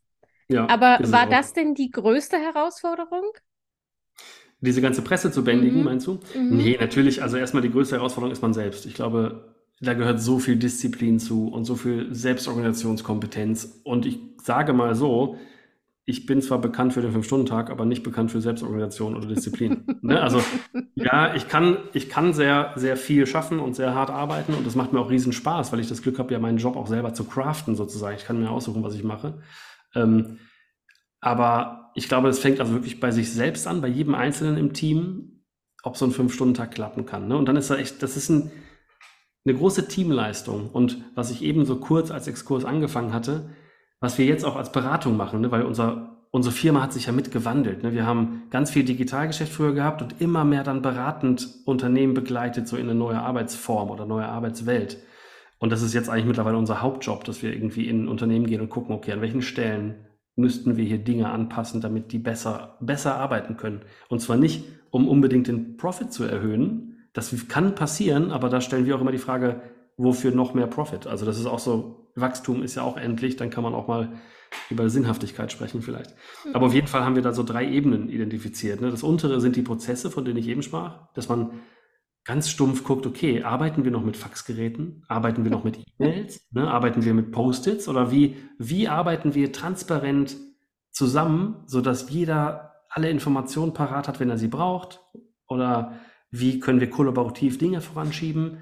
Ja, 0.49 0.67
Aber 0.69 0.99
war 1.03 1.27
das 1.27 1.53
denn 1.53 1.73
die 1.73 1.89
größte 1.89 2.37
Herausforderung? 2.37 3.23
Diese 4.59 4.81
ganze 4.81 5.01
Presse 5.01 5.31
zu 5.31 5.43
bändigen, 5.43 5.79
mhm. 5.79 5.85
meinst 5.85 6.07
du? 6.07 6.19
Mhm. 6.35 6.57
Nee, 6.57 6.77
natürlich. 6.79 7.21
Also 7.21 7.37
erstmal 7.37 7.63
die 7.63 7.71
größte 7.71 7.95
Herausforderung 7.95 8.31
ist 8.31 8.41
man 8.41 8.53
selbst. 8.53 8.85
Ich 8.85 8.93
glaube, 8.93 9.55
da 9.81 9.93
gehört 9.93 10.21
so 10.21 10.39
viel 10.39 10.55
Disziplin 10.55 11.19
zu 11.19 11.47
und 11.47 11.65
so 11.65 11.75
viel 11.75 12.13
Selbstorganisationskompetenz. 12.13 13.81
Und 13.83 14.05
ich 14.05 14.19
sage 14.41 14.73
mal 14.73 14.95
so, 14.95 15.37
ich 16.05 16.25
bin 16.25 16.41
zwar 16.41 16.59
bekannt 16.59 16.93
für 16.93 17.01
den 17.01 17.13
Fünf-Stunden-Tag, 17.13 17.69
aber 17.69 17.85
nicht 17.85 18.03
bekannt 18.03 18.31
für 18.31 18.41
Selbstorganisation 18.41 19.15
oder 19.15 19.27
Disziplin. 19.27 19.85
ne? 20.01 20.21
Also 20.21 20.41
ja, 20.95 21.33
ich 21.33 21.47
kann, 21.47 21.77
ich 21.93 22.09
kann 22.09 22.33
sehr, 22.33 22.73
sehr 22.75 22.97
viel 22.97 23.25
schaffen 23.25 23.59
und 23.59 23.75
sehr 23.75 23.95
hart 23.95 24.09
arbeiten 24.09 24.53
und 24.53 24.67
das 24.67 24.75
macht 24.75 24.91
mir 24.91 24.99
auch 24.99 25.09
riesen 25.09 25.31
Spaß, 25.31 25.71
weil 25.71 25.79
ich 25.79 25.87
das 25.87 26.01
Glück 26.01 26.19
habe, 26.19 26.33
ja 26.33 26.39
meinen 26.39 26.57
Job 26.57 26.75
auch 26.75 26.87
selber 26.87 27.13
zu 27.13 27.23
craften 27.23 27.75
sozusagen. 27.75 28.17
Ich 28.17 28.25
kann 28.25 28.39
mir 28.39 28.49
aussuchen, 28.49 28.83
was 28.83 28.95
ich 28.95 29.03
mache. 29.03 29.41
Ähm, 29.95 30.39
aber 31.21 31.91
ich 31.95 32.09
glaube, 32.09 32.27
es 32.27 32.39
fängt 32.39 32.59
also 32.59 32.73
wirklich 32.73 32.99
bei 32.99 33.11
sich 33.11 33.31
selbst 33.31 33.65
an, 33.65 33.79
bei 33.79 33.87
jedem 33.87 34.13
Einzelnen 34.13 34.57
im 34.57 34.73
Team, 34.73 35.45
ob 35.83 35.95
so 35.95 36.05
ein 36.05 36.11
Fünf-Stunden-Tag 36.11 36.71
klappen 36.71 37.05
kann. 37.05 37.29
Ne? 37.29 37.37
Und 37.37 37.45
dann 37.45 37.55
ist 37.55 37.69
da 37.69 37.77
echt, 37.77 38.03
das 38.03 38.17
ist 38.17 38.27
ein, 38.27 38.51
eine 39.45 39.55
große 39.55 39.87
Teamleistung. 39.87 40.69
Und 40.69 40.97
was 41.15 41.31
ich 41.31 41.43
eben 41.43 41.65
so 41.65 41.77
kurz 41.77 42.11
als 42.11 42.27
Exkurs 42.27 42.65
angefangen 42.65 43.13
hatte, 43.13 43.49
was 44.03 44.17
wir 44.17 44.25
jetzt 44.25 44.43
auch 44.43 44.57
als 44.57 44.69
Beratung 44.69 45.15
machen, 45.15 45.39
ne, 45.39 45.49
weil 45.49 45.63
unser, 45.63 46.17
unsere 46.29 46.53
Firma 46.53 46.81
hat 46.81 46.91
sich 46.91 47.05
ja 47.05 47.13
mitgewandelt. 47.13 47.83
Ne? 47.83 47.93
Wir 47.93 48.05
haben 48.05 48.43
ganz 48.49 48.69
viel 48.69 48.83
Digitalgeschäft 48.83 49.53
früher 49.53 49.73
gehabt 49.73 50.01
und 50.01 50.19
immer 50.19 50.43
mehr 50.43 50.65
dann 50.65 50.81
beratend 50.81 51.47
Unternehmen 51.63 52.13
begleitet, 52.13 52.67
so 52.67 52.75
in 52.75 52.89
eine 52.89 52.95
neue 52.95 53.21
Arbeitsform 53.21 53.89
oder 53.89 54.05
neue 54.05 54.25
Arbeitswelt. 54.25 54.97
Und 55.57 55.71
das 55.71 55.81
ist 55.81 55.93
jetzt 55.93 56.09
eigentlich 56.09 56.25
mittlerweile 56.25 56.57
unser 56.57 56.81
Hauptjob, 56.81 57.23
dass 57.23 57.41
wir 57.43 57.53
irgendwie 57.53 57.87
in 57.87 58.09
Unternehmen 58.09 58.45
gehen 58.45 58.59
und 58.59 58.69
gucken, 58.69 58.93
okay, 58.93 59.13
an 59.13 59.21
welchen 59.21 59.41
Stellen 59.41 60.05
müssten 60.35 60.75
wir 60.75 60.83
hier 60.83 60.97
Dinge 60.97 61.29
anpassen, 61.29 61.79
damit 61.79 62.11
die 62.11 62.19
besser, 62.19 62.75
besser 62.81 63.15
arbeiten 63.15 63.55
können. 63.55 63.83
Und 64.09 64.19
zwar 64.19 64.35
nicht, 64.35 64.65
um 64.91 65.07
unbedingt 65.07 65.47
den 65.47 65.77
Profit 65.77 66.11
zu 66.11 66.25
erhöhen, 66.25 67.07
das 67.13 67.33
kann 67.47 67.73
passieren, 67.73 68.31
aber 68.31 68.49
da 68.49 68.59
stellen 68.59 68.85
wir 68.85 68.97
auch 68.97 69.01
immer 69.01 69.13
die 69.13 69.17
Frage, 69.17 69.61
wofür 69.95 70.35
noch 70.35 70.53
mehr 70.53 70.67
Profit? 70.67 71.07
Also 71.07 71.25
das 71.25 71.39
ist 71.39 71.45
auch 71.45 71.59
so, 71.59 72.02
Wachstum 72.15 72.63
ist 72.63 72.75
ja 72.75 72.83
auch 72.83 72.97
endlich, 72.97 73.35
dann 73.35 73.49
kann 73.49 73.63
man 73.63 73.73
auch 73.73 73.87
mal 73.87 74.09
über 74.69 74.89
Sinnhaftigkeit 74.89 75.51
sprechen 75.51 75.81
vielleicht. 75.81 76.15
Mhm. 76.45 76.55
Aber 76.55 76.67
auf 76.67 76.73
jeden 76.73 76.87
Fall 76.87 77.03
haben 77.03 77.15
wir 77.15 77.23
da 77.23 77.33
so 77.33 77.43
drei 77.43 77.67
Ebenen 77.67 78.09
identifiziert. 78.09 78.81
Ne? 78.81 78.91
Das 78.91 79.03
untere 79.03 79.41
sind 79.41 79.55
die 79.55 79.61
Prozesse, 79.61 80.11
von 80.11 80.25
denen 80.25 80.37
ich 80.37 80.47
eben 80.47 80.61
sprach, 80.61 81.11
dass 81.13 81.29
man 81.29 81.61
ganz 82.23 82.49
stumpf 82.49 82.83
guckt, 82.83 83.05
okay, 83.05 83.43
arbeiten 83.43 83.83
wir 83.83 83.91
noch 83.91 84.03
mit 84.03 84.15
Faxgeräten? 84.15 85.03
Arbeiten 85.07 85.43
wir 85.43 85.51
noch 85.51 85.63
mit 85.63 85.79
E-Mails? 85.79 86.47
Ne? 86.51 86.69
Arbeiten 86.69 87.03
wir 87.03 87.13
mit 87.13 87.31
Post-its? 87.31 87.87
Oder 87.87 88.11
wie, 88.11 88.37
wie 88.57 88.87
arbeiten 88.87 89.33
wir 89.33 89.51
transparent 89.51 90.37
zusammen, 90.91 91.63
sodass 91.65 92.09
jeder 92.09 92.73
alle 92.89 93.09
Informationen 93.09 93.73
parat 93.73 94.07
hat, 94.07 94.19
wenn 94.19 94.29
er 94.29 94.37
sie 94.37 94.47
braucht? 94.47 95.01
Oder 95.47 95.99
wie 96.33 96.59
können 96.59 96.79
wir 96.79 96.89
kollaborativ 96.89 97.59
Dinge 97.59 97.79
voranschieben. 97.79 98.57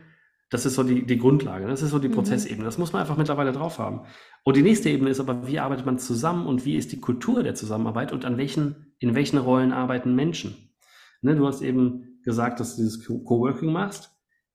Das 0.52 0.66
ist 0.66 0.76
so 0.76 0.84
die, 0.84 1.06
die 1.06 1.18
Grundlage, 1.18 1.66
das 1.66 1.82
ist 1.82 1.92
so 1.92 1.98
die 1.98 2.10
mhm. 2.10 2.14
Prozessebene. 2.14 2.66
Das 2.66 2.78
muss 2.78 2.92
man 2.92 3.02
einfach 3.02 3.18
mittlerweile 3.18 3.54
drauf 3.54 3.80
haben. 3.80 4.02
Und 4.44 4.58
die 4.58 4.62
nächste 4.62 4.90
Ebene 4.90 5.10
ist 5.10 5.22
aber, 5.22 5.48
wie 5.48 5.60
arbeitet 5.60 5.86
man 5.86 5.98
zusammen 5.98 6.46
und 6.46 6.66
wie 6.66 6.76
ist 6.76 6.92
die 6.92 7.00
Kultur 7.00 7.42
der 7.42 7.56
Zusammenarbeit 7.56 8.12
und 8.12 8.26
an 8.26 8.38
welchen, 8.38 8.94
in 9.00 9.16
welchen 9.16 9.38
Rollen 9.38 9.72
arbeiten 9.72 10.14
Menschen? 10.14 10.76
Ne, 11.22 11.36
du 11.36 11.48
hast 11.48 11.62
eben 11.62 12.20
gesagt, 12.24 12.60
dass 12.60 12.76
du 12.76 12.84
dieses 12.84 13.04
Coworking 13.06 13.72
machst, 13.72 14.12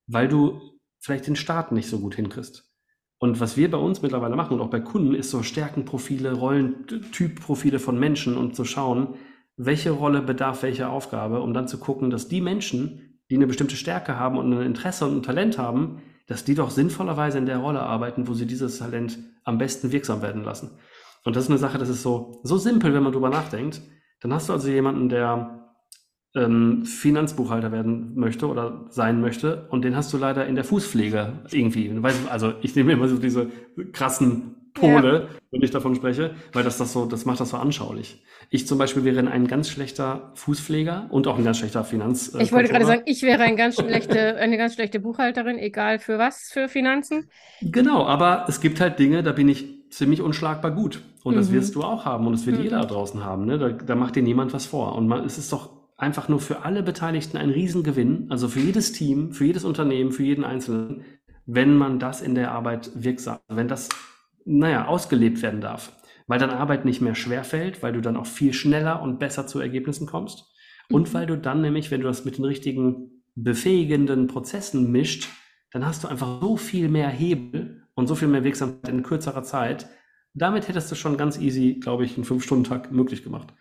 weil 0.06 0.28
du 0.28 0.60
vielleicht 0.98 1.26
den 1.26 1.36
Start 1.36 1.72
nicht 1.72 1.88
so 1.88 1.98
gut 1.98 2.14
hinkriegst. 2.14 2.70
Und 3.18 3.40
was 3.40 3.56
wir 3.56 3.70
bei 3.70 3.78
uns 3.78 4.02
mittlerweile 4.02 4.36
machen 4.36 4.54
und 4.54 4.60
auch 4.60 4.70
bei 4.70 4.80
Kunden, 4.80 5.14
ist 5.14 5.30
so 5.30 5.42
Stärkenprofile, 5.42 6.34
Rollentypprofile 6.34 7.78
von 7.78 7.98
Menschen 7.98 8.36
und 8.36 8.54
zu 8.54 8.64
schauen, 8.64 9.14
welche 9.56 9.92
Rolle 9.92 10.20
bedarf 10.20 10.62
welche 10.62 10.88
Aufgabe, 10.88 11.40
um 11.40 11.54
dann 11.54 11.68
zu 11.68 11.78
gucken, 11.78 12.10
dass 12.10 12.28
die 12.28 12.42
Menschen, 12.42 13.05
die 13.30 13.36
eine 13.36 13.46
bestimmte 13.46 13.76
Stärke 13.76 14.18
haben 14.18 14.38
und 14.38 14.52
ein 14.52 14.66
Interesse 14.66 15.06
und 15.06 15.16
ein 15.16 15.22
Talent 15.22 15.58
haben, 15.58 16.02
dass 16.26 16.44
die 16.44 16.54
doch 16.54 16.70
sinnvollerweise 16.70 17.38
in 17.38 17.46
der 17.46 17.58
Rolle 17.58 17.80
arbeiten, 17.80 18.28
wo 18.28 18.34
sie 18.34 18.46
dieses 18.46 18.78
Talent 18.78 19.18
am 19.44 19.58
besten 19.58 19.92
wirksam 19.92 20.22
werden 20.22 20.42
lassen. 20.42 20.70
Und 21.24 21.36
das 21.36 21.44
ist 21.44 21.50
eine 21.50 21.58
Sache, 21.58 21.78
das 21.78 21.88
ist 21.88 22.02
so, 22.02 22.40
so 22.42 22.56
simpel, 22.56 22.94
wenn 22.94 23.02
man 23.02 23.12
drüber 23.12 23.30
nachdenkt. 23.30 23.82
Dann 24.20 24.32
hast 24.32 24.48
du 24.48 24.52
also 24.52 24.68
jemanden, 24.68 25.08
der 25.08 25.74
ähm, 26.34 26.84
Finanzbuchhalter 26.84 27.72
werden 27.72 28.14
möchte 28.14 28.46
oder 28.46 28.86
sein 28.90 29.20
möchte 29.20 29.66
und 29.70 29.82
den 29.82 29.96
hast 29.96 30.12
du 30.12 30.18
leider 30.18 30.46
in 30.46 30.54
der 30.54 30.64
Fußpflege 30.64 31.44
irgendwie. 31.50 31.92
Also 32.28 32.54
ich 32.62 32.76
nehme 32.76 32.92
immer 32.92 33.08
so 33.08 33.16
diese 33.16 33.50
krassen 33.92 34.65
Pole, 34.76 35.12
ja. 35.12 35.38
wenn 35.50 35.62
ich 35.62 35.70
davon 35.70 35.94
spreche, 35.94 36.34
weil 36.52 36.62
das 36.62 36.78
das 36.78 36.92
so, 36.92 37.06
das 37.06 37.24
macht 37.24 37.40
das 37.40 37.50
so 37.50 37.56
anschaulich. 37.56 38.22
Ich 38.50 38.66
zum 38.66 38.78
Beispiel 38.78 39.04
wäre 39.04 39.28
ein 39.28 39.46
ganz 39.48 39.68
schlechter 39.68 40.30
Fußpfleger 40.34 41.06
und 41.10 41.26
auch 41.26 41.38
ein 41.38 41.44
ganz 41.44 41.58
schlechter 41.58 41.82
Finanz. 41.82 42.34
Äh, 42.34 42.42
ich 42.42 42.52
wollte 42.52 42.70
gerade 42.70 42.86
sagen, 42.86 43.02
ich 43.06 43.22
wäre 43.22 43.42
ein 43.42 43.56
ganz 43.56 43.76
schlechte, 43.76 44.36
eine 44.36 44.56
ganz 44.56 44.74
schlechte 44.74 45.00
Buchhalterin, 45.00 45.58
egal 45.58 45.98
für 45.98 46.18
was, 46.18 46.50
für 46.52 46.68
Finanzen. 46.68 47.28
Genau, 47.60 48.06
aber 48.06 48.44
es 48.48 48.60
gibt 48.60 48.80
halt 48.80 48.98
Dinge, 48.98 49.22
da 49.22 49.32
bin 49.32 49.48
ich 49.48 49.90
ziemlich 49.90 50.20
unschlagbar 50.20 50.70
gut. 50.70 51.00
Und 51.24 51.34
mhm. 51.34 51.38
das 51.38 51.52
wirst 51.52 51.74
du 51.74 51.82
auch 51.82 52.04
haben 52.04 52.26
und 52.26 52.32
das 52.34 52.46
wird 52.46 52.58
mhm. 52.58 52.64
jeder 52.64 52.80
da 52.80 52.86
draußen 52.86 53.24
haben. 53.24 53.46
Ne? 53.46 53.58
Da, 53.58 53.70
da 53.70 53.94
macht 53.96 54.14
dir 54.14 54.22
niemand 54.22 54.52
was 54.54 54.66
vor. 54.66 54.94
Und 54.94 55.08
man, 55.08 55.24
es 55.24 55.38
ist 55.38 55.52
doch 55.52 55.70
einfach 55.96 56.28
nur 56.28 56.40
für 56.40 56.64
alle 56.64 56.82
Beteiligten 56.82 57.36
ein 57.36 57.50
Riesengewinn, 57.50 58.26
also 58.28 58.48
für 58.48 58.60
jedes 58.60 58.92
Team, 58.92 59.32
für 59.32 59.44
jedes 59.44 59.64
Unternehmen, 59.64 60.12
für 60.12 60.22
jeden 60.22 60.44
Einzelnen, 60.44 61.04
wenn 61.46 61.76
man 61.76 61.98
das 61.98 62.20
in 62.20 62.34
der 62.34 62.52
Arbeit 62.52 62.90
wirksam, 62.94 63.38
wenn 63.48 63.68
das 63.68 63.88
naja, 64.46 64.86
ausgelebt 64.86 65.42
werden 65.42 65.60
darf. 65.60 65.92
Weil 66.26 66.38
dann 66.38 66.50
Arbeit 66.50 66.84
nicht 66.84 67.00
mehr 67.00 67.14
schwer 67.14 67.44
fällt, 67.44 67.82
weil 67.82 67.92
du 67.92 68.00
dann 68.00 68.16
auch 68.16 68.26
viel 68.26 68.52
schneller 68.52 69.02
und 69.02 69.18
besser 69.18 69.46
zu 69.46 69.60
Ergebnissen 69.60 70.06
kommst. 70.06 70.46
Und 70.90 71.08
mhm. 71.08 71.14
weil 71.14 71.26
du 71.26 71.36
dann 71.36 71.60
nämlich, 71.60 71.90
wenn 71.90 72.00
du 72.00 72.06
das 72.06 72.24
mit 72.24 72.38
den 72.38 72.44
richtigen 72.44 73.22
befähigenden 73.34 74.28
Prozessen 74.28 74.90
mischt, 74.90 75.28
dann 75.72 75.84
hast 75.84 76.04
du 76.04 76.08
einfach 76.08 76.40
so 76.40 76.56
viel 76.56 76.88
mehr 76.88 77.08
Hebel 77.08 77.82
und 77.94 78.06
so 78.06 78.14
viel 78.14 78.28
mehr 78.28 78.44
Wirksamkeit 78.44 78.88
in 78.88 79.02
kürzerer 79.02 79.42
Zeit. 79.42 79.88
Damit 80.32 80.68
hättest 80.68 80.90
du 80.90 80.94
schon 80.94 81.16
ganz 81.16 81.38
easy, 81.38 81.78
glaube 81.80 82.04
ich, 82.04 82.16
einen 82.16 82.24
Fünf-Stunden-Tag 82.24 82.92
möglich 82.92 83.22
gemacht. 83.22 83.52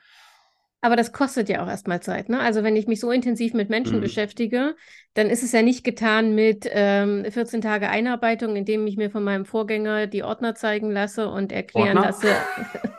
Aber 0.85 0.95
das 0.95 1.11
kostet 1.11 1.49
ja 1.49 1.63
auch 1.63 1.67
erstmal 1.67 1.99
Zeit. 2.01 2.29
Ne? 2.29 2.39
Also 2.39 2.61
wenn 2.61 2.75
ich 2.75 2.85
mich 2.85 2.99
so 2.99 3.09
intensiv 3.09 3.55
mit 3.55 3.71
Menschen 3.71 3.97
mhm. 3.97 4.01
beschäftige, 4.01 4.75
dann 5.15 5.31
ist 5.31 5.41
es 5.41 5.51
ja 5.51 5.63
nicht 5.63 5.83
getan 5.83 6.35
mit 6.35 6.69
ähm, 6.69 7.25
14 7.27 7.61
Tage 7.61 7.89
Einarbeitung, 7.89 8.55
indem 8.55 8.85
ich 8.85 8.95
mir 8.95 9.09
von 9.09 9.23
meinem 9.23 9.45
Vorgänger 9.45 10.05
die 10.05 10.21
Ordner 10.21 10.53
zeigen 10.53 10.91
lasse 10.91 11.27
und 11.27 11.51
erklären 11.51 11.97
Ordner? 11.97 12.11
lasse. 12.11 12.35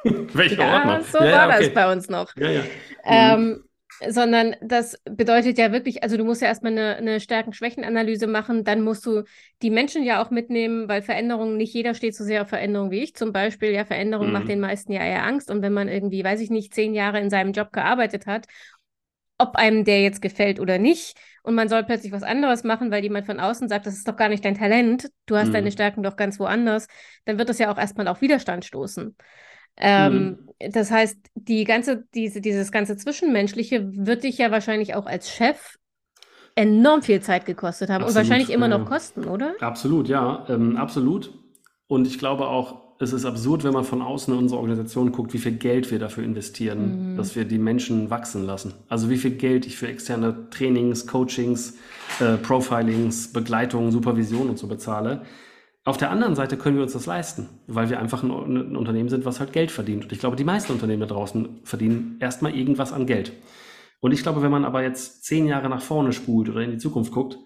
Welche 0.33 0.57
ja, 0.57 0.79
Ordner? 0.79 1.03
So 1.05 1.18
ja, 1.18 1.25
war 1.25 1.31
ja, 1.31 1.46
okay. 1.46 1.64
das 1.66 1.75
bei 1.75 1.92
uns 1.92 2.09
noch. 2.09 2.35
Ja, 2.37 2.51
ja. 2.51 2.62
Ähm, 3.05 3.40
mhm 3.51 3.62
sondern 4.09 4.57
das 4.61 4.97
bedeutet 5.05 5.59
ja 5.59 5.73
wirklich, 5.73 6.03
also 6.03 6.17
du 6.17 6.25
musst 6.25 6.43
ja 6.43 6.49
erstmal 6.49 6.73
eine, 6.73 6.97
eine 6.97 7.21
Stärken-Schwächen-Analyse 7.21 8.27
machen, 8.27 8.65
dann 8.65 8.83
musst 8.83 9.07
du 9.07 9.23
die 9.63 9.71
Menschen 9.71 10.03
ja 10.03 10.23
auch 10.23 10.31
mitnehmen, 10.31 10.89
weil 10.89 11.03
Veränderungen, 11.03 11.57
nicht 11.57 11.73
jeder 11.73 11.95
steht 11.95 12.15
so 12.15 12.25
sehr 12.25 12.43
auf 12.43 12.49
Veränderung 12.49 12.91
wie 12.91 13.03
ich 13.03 13.15
zum 13.15 13.33
Beispiel. 13.33 13.71
Ja, 13.71 13.85
Veränderung 13.85 14.29
mhm. 14.29 14.33
macht 14.33 14.49
den 14.49 14.61
meisten 14.61 14.93
ja 14.93 15.01
eher 15.01 15.25
Angst 15.25 15.51
und 15.51 15.63
wenn 15.63 15.73
man 15.73 15.89
irgendwie, 15.89 16.23
weiß 16.23 16.41
ich 16.41 16.51
nicht, 16.51 16.75
zehn 16.75 16.95
Jahre 16.95 17.21
in 17.21 17.31
seinem 17.31 17.53
Job 17.53 17.73
gearbeitet 17.73 18.27
hat, 18.27 18.47
ob 19.39 19.57
einem 19.57 19.85
der 19.85 20.03
jetzt 20.03 20.23
gefällt 20.23 20.61
oder 20.61 20.79
nicht 20.79 21.19
und 21.43 21.55
man 21.55 21.69
soll 21.69 21.85
plötzlich 21.85 22.13
was 22.13 22.23
anderes 22.23 22.65
machen, 22.65 22.91
weil 22.91 23.03
jemand 23.03 23.27
von 23.27 23.41
außen 23.41 23.69
sagt, 23.69 23.87
das 23.87 23.95
ist 23.95 24.09
doch 24.09 24.17
gar 24.17 24.29
nicht 24.29 24.45
dein 24.45 24.57
Talent, 24.57 25.11
du 25.27 25.37
hast 25.37 25.49
mhm. 25.49 25.53
deine 25.53 25.73
Stärken 25.73 26.03
doch 26.03 26.17
ganz 26.17 26.39
woanders, 26.39 26.87
dann 27.25 27.39
wird 27.39 27.49
das 27.49 27.59
ja 27.59 27.73
auch 27.73 27.79
erstmal 27.79 28.09
auf 28.09 28.21
Widerstand 28.21 28.65
stoßen. 28.65 29.17
Ähm, 29.77 30.39
mhm. 30.61 30.73
Das 30.73 30.91
heißt, 30.91 31.19
die 31.35 31.65
ganze, 31.65 32.05
diese, 32.15 32.41
dieses 32.41 32.73
ganze 32.73 32.97
Zwischenmenschliche 32.97 33.91
wird 33.95 34.25
dich 34.25 34.39
ja 34.39 34.51
wahrscheinlich 34.51 34.95
auch 34.95 35.07
als 35.07 35.31
Chef 35.31 35.77
enorm 36.55 37.03
viel 37.03 37.21
Zeit 37.21 37.45
gekostet 37.45 37.91
haben 37.91 38.03
absolut, 38.03 38.23
und 38.23 38.29
wahrscheinlich 38.29 38.51
immer 38.51 38.69
noch 38.69 38.87
kosten, 38.87 39.25
oder? 39.25 39.55
Absolut, 39.61 40.09
ja, 40.09 40.47
ähm, 40.49 40.77
absolut. 40.77 41.33
Und 41.87 42.07
ich 42.07 42.19
glaube 42.19 42.49
auch, 42.49 42.87
es 42.99 43.12
ist 43.12 43.27
absurd, 43.27 43.62
wenn 43.62 43.75
man 43.75 43.85
von 43.85 44.01
außen 44.01 44.33
in 44.33 44.41
unsere 44.41 44.61
Organisation 44.61 45.12
guckt, 45.12 45.35
wie 45.35 45.39
viel 45.39 45.53
Geld 45.53 45.91
wir 45.91 45.99
dafür 45.99 46.25
investieren, 46.25 47.12
mhm. 47.12 47.17
dass 47.17 47.37
wir 47.37 47.45
die 47.45 47.59
Menschen 47.59 48.09
wachsen 48.09 48.45
lassen. 48.45 48.73
Also 48.89 49.11
wie 49.11 49.19
viel 49.19 49.33
Geld 49.33 49.67
ich 49.67 49.77
für 49.77 49.87
externe 49.87 50.49
Trainings, 50.51 51.07
Coachings, 51.07 51.77
äh, 52.21 52.39
Profilings, 52.39 53.33
Begleitung, 53.33 53.91
Supervision 53.93 54.49
und 54.49 54.59
so 54.59 54.67
bezahle. 54.67 55.23
Auf 55.87 55.96
der 55.96 56.11
anderen 56.11 56.35
Seite 56.35 56.57
können 56.57 56.77
wir 56.77 56.83
uns 56.83 56.94
das 56.94 57.07
leisten, 57.07 57.49
weil 57.68 57.88
wir 57.88 58.01
einfach 58.01 58.25
ein, 58.25 58.31
ein 58.31 58.77
Unternehmen 58.77 59.09
sind, 59.09 59.25
was 59.25 59.38
halt 59.38 59.53
Geld 59.53 59.70
verdient. 59.70 60.03
Und 60.03 60.12
ich 60.12 60.18
glaube, 60.18 60.35
die 60.35 60.42
meisten 60.42 60.72
Unternehmen 60.72 61.01
da 61.01 61.07
draußen 61.07 61.61
verdienen 61.62 62.16
erstmal 62.18 62.57
irgendwas 62.57 62.92
an 62.92 63.07
Geld. 63.07 63.33
Und 64.01 64.11
ich 64.11 64.25
glaube, 64.25 64.42
wenn 64.42 64.51
man 64.51 64.64
aber 64.64 64.83
jetzt 64.83 65.25
zehn 65.25 65.46
Jahre 65.46 65.68
nach 65.68 65.81
vorne 65.81 66.12
spult 66.12 66.49
oder 66.49 66.61
in 66.61 66.72
die 66.72 66.79
Zukunft 66.79 67.12
guckt, 67.12 67.38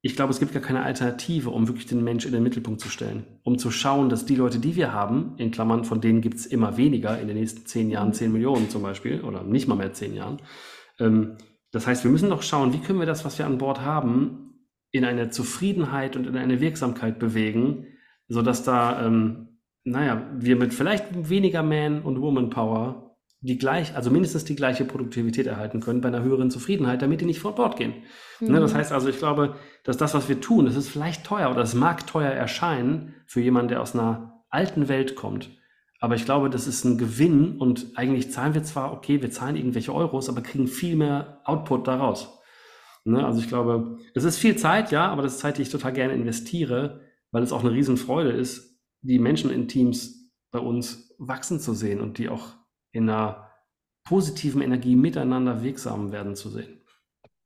ich 0.00 0.14
glaube, 0.14 0.32
es 0.32 0.38
gibt 0.38 0.52
gar 0.52 0.62
keine 0.62 0.84
Alternative, 0.84 1.50
um 1.50 1.66
wirklich 1.66 1.86
den 1.86 2.04
Mensch 2.04 2.24
in 2.24 2.30
den 2.30 2.44
Mittelpunkt 2.44 2.80
zu 2.80 2.88
stellen. 2.88 3.40
Um 3.42 3.58
zu 3.58 3.72
schauen, 3.72 4.10
dass 4.10 4.24
die 4.24 4.36
Leute, 4.36 4.60
die 4.60 4.76
wir 4.76 4.92
haben, 4.92 5.34
in 5.36 5.50
Klammern, 5.50 5.84
von 5.84 6.00
denen 6.00 6.20
gibt 6.20 6.36
es 6.36 6.46
immer 6.46 6.76
weniger, 6.76 7.18
in 7.20 7.26
den 7.26 7.36
nächsten 7.36 7.66
zehn 7.66 7.90
Jahren 7.90 8.12
zehn 8.12 8.30
Millionen 8.30 8.70
zum 8.70 8.82
Beispiel, 8.82 9.22
oder 9.22 9.42
nicht 9.42 9.66
mal 9.66 9.74
mehr 9.74 9.92
zehn 9.92 10.14
Jahren. 10.14 10.36
Ähm, 11.00 11.36
das 11.72 11.88
heißt, 11.88 12.04
wir 12.04 12.12
müssen 12.12 12.30
doch 12.30 12.42
schauen, 12.42 12.72
wie 12.72 12.78
können 12.78 13.00
wir 13.00 13.06
das, 13.06 13.24
was 13.24 13.40
wir 13.40 13.46
an 13.46 13.58
Bord 13.58 13.80
haben, 13.80 14.45
in 14.96 15.04
eine 15.04 15.30
Zufriedenheit 15.30 16.16
und 16.16 16.26
in 16.26 16.36
eine 16.36 16.60
Wirksamkeit 16.60 17.18
bewegen, 17.18 17.86
sodass 18.28 18.62
da, 18.62 19.06
ähm, 19.06 19.60
naja, 19.84 20.26
wir 20.36 20.56
mit 20.56 20.74
vielleicht 20.74 21.28
weniger 21.28 21.62
Man- 21.62 22.02
und 22.02 22.20
Woman-Power 22.20 23.06
die 23.40 23.58
gleich, 23.58 23.94
also 23.94 24.10
mindestens 24.10 24.44
die 24.44 24.56
gleiche 24.56 24.84
Produktivität 24.84 25.46
erhalten 25.46 25.80
können 25.80 26.00
bei 26.00 26.08
einer 26.08 26.22
höheren 26.22 26.50
Zufriedenheit, 26.50 27.02
damit 27.02 27.20
die 27.20 27.26
nicht 27.26 27.40
von 27.40 27.54
Bord 27.54 27.76
gehen. 27.76 27.94
Mhm. 28.40 28.52
Ne, 28.52 28.60
das 28.60 28.74
heißt 28.74 28.92
also, 28.92 29.08
ich 29.08 29.18
glaube, 29.18 29.54
dass 29.84 29.96
das, 29.96 30.14
was 30.14 30.28
wir 30.28 30.40
tun, 30.40 30.66
das 30.66 30.76
ist 30.76 30.88
vielleicht 30.88 31.24
teuer 31.24 31.50
oder 31.50 31.62
es 31.62 31.74
mag 31.74 32.06
teuer 32.06 32.30
erscheinen 32.30 33.14
für 33.26 33.40
jemanden, 33.40 33.68
der 33.68 33.82
aus 33.82 33.94
einer 33.94 34.42
alten 34.48 34.88
Welt 34.88 35.14
kommt. 35.16 35.50
Aber 36.00 36.14
ich 36.14 36.24
glaube, 36.24 36.50
das 36.50 36.66
ist 36.66 36.84
ein 36.84 36.98
Gewinn 36.98 37.56
und 37.58 37.92
eigentlich 37.94 38.30
zahlen 38.30 38.54
wir 38.54 38.62
zwar, 38.64 38.92
okay, 38.92 39.22
wir 39.22 39.30
zahlen 39.30 39.56
irgendwelche 39.56 39.94
Euros, 39.94 40.28
aber 40.28 40.42
kriegen 40.42 40.66
viel 40.66 40.96
mehr 40.96 41.40
Output 41.44 41.88
daraus. 41.88 42.35
Ne, 43.06 43.24
also 43.24 43.38
ich 43.38 43.46
glaube, 43.46 43.98
es 44.14 44.24
ist 44.24 44.36
viel 44.36 44.56
Zeit, 44.56 44.90
ja, 44.90 45.06
aber 45.06 45.22
das 45.22 45.34
ist 45.34 45.38
Zeit, 45.38 45.58
die 45.58 45.62
ich 45.62 45.70
total 45.70 45.92
gerne 45.92 46.12
investiere, 46.12 47.02
weil 47.30 47.44
es 47.44 47.52
auch 47.52 47.60
eine 47.60 47.70
Riesenfreude 47.70 48.30
ist, 48.30 48.80
die 49.00 49.20
Menschen 49.20 49.50
in 49.50 49.68
Teams 49.68 50.32
bei 50.50 50.58
uns 50.58 51.14
wachsen 51.16 51.60
zu 51.60 51.72
sehen 51.72 52.00
und 52.00 52.18
die 52.18 52.28
auch 52.28 52.56
in 52.90 53.08
einer 53.08 53.48
positiven 54.02 54.60
Energie 54.60 54.96
miteinander 54.96 55.62
wirksam 55.62 56.10
werden 56.10 56.34
zu 56.34 56.50
sehen. 56.50 56.80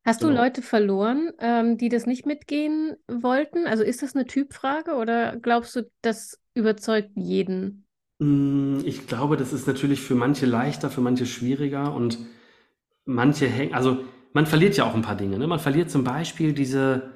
Hast 0.06 0.20
genau. 0.20 0.32
du 0.32 0.38
Leute 0.38 0.62
verloren, 0.62 1.30
ähm, 1.40 1.76
die 1.76 1.90
das 1.90 2.06
nicht 2.06 2.24
mitgehen 2.24 2.96
wollten? 3.06 3.66
Also 3.66 3.84
ist 3.84 4.00
das 4.00 4.14
eine 4.14 4.24
Typfrage 4.24 4.94
oder 4.94 5.36
glaubst 5.36 5.76
du, 5.76 5.90
das 6.00 6.40
überzeugt 6.54 7.10
jeden? 7.16 7.86
Mm, 8.18 8.78
ich 8.86 9.06
glaube, 9.06 9.36
das 9.36 9.52
ist 9.52 9.66
natürlich 9.66 10.00
für 10.00 10.14
manche 10.14 10.46
leichter, 10.46 10.88
für 10.88 11.02
manche 11.02 11.26
schwieriger 11.26 11.94
und 11.94 12.18
manche 13.04 13.46
hängen, 13.46 13.74
also 13.74 13.98
man 14.32 14.46
verliert 14.46 14.76
ja 14.76 14.84
auch 14.84 14.94
ein 14.94 15.02
paar 15.02 15.16
Dinge. 15.16 15.38
Ne? 15.38 15.46
Man 15.46 15.58
verliert 15.58 15.90
zum 15.90 16.04
Beispiel 16.04 16.52
diese, 16.52 17.10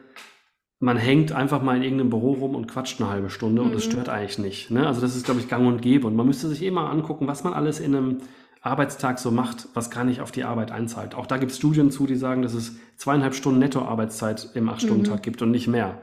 man 0.81 0.97
hängt 0.97 1.33
einfach 1.33 1.63
mal 1.63 1.77
in 1.77 1.83
irgendeinem 1.83 2.11
Büro 2.11 2.33
rum 2.33 2.55
und 2.55 2.67
quatscht 2.67 3.01
eine 3.01 3.11
halbe 3.11 3.31
Stunde 3.31 3.63
mhm. 3.63 3.69
und 3.69 3.75
es 3.75 3.85
stört 3.85 4.09
eigentlich 4.09 4.39
nicht. 4.39 4.71
Ne? 4.71 4.87
Also 4.87 5.01
das 5.01 5.17
ist, 5.17 5.25
glaube 5.25 5.41
ich, 5.41 5.49
gang 5.49 5.67
und 5.67 5.83
gäbe. 5.83 6.07
Und 6.07 6.17
man 6.17 6.27
müsste 6.27 6.49
sich 6.49 6.63
immer 6.63 6.91
angucken, 6.91 7.27
was 7.27 7.45
man 7.45 7.53
alles 7.53 7.81
in 7.81 7.95
einem 7.95 8.19
Arbeitstag 8.61 9.19
so 9.19 9.31
macht, 9.31 9.69
was 9.75 9.91
gar 9.91 10.05
nicht 10.05 10.21
auf 10.21 10.33
die 10.33 10.45
Arbeit 10.45 10.73
einzahlt. 10.73 11.15
Auch 11.15 11.27
da 11.27 11.37
gibt 11.37 11.53
es 11.53 11.59
Studien 11.59 11.91
zu, 11.91 12.07
die 12.07 12.17
sagen, 12.17 12.43
dass 12.43 12.55
es 12.55 12.77
zweieinhalb 12.97 13.35
Stunden 13.35 13.59
Nettoarbeitszeit 13.59 14.51
im 14.55 14.69
Acht-Stunden-Tag 14.69 15.19
mhm. 15.19 15.23
gibt 15.23 15.43
und 15.43 15.51
nicht 15.51 15.69
mehr. 15.69 16.01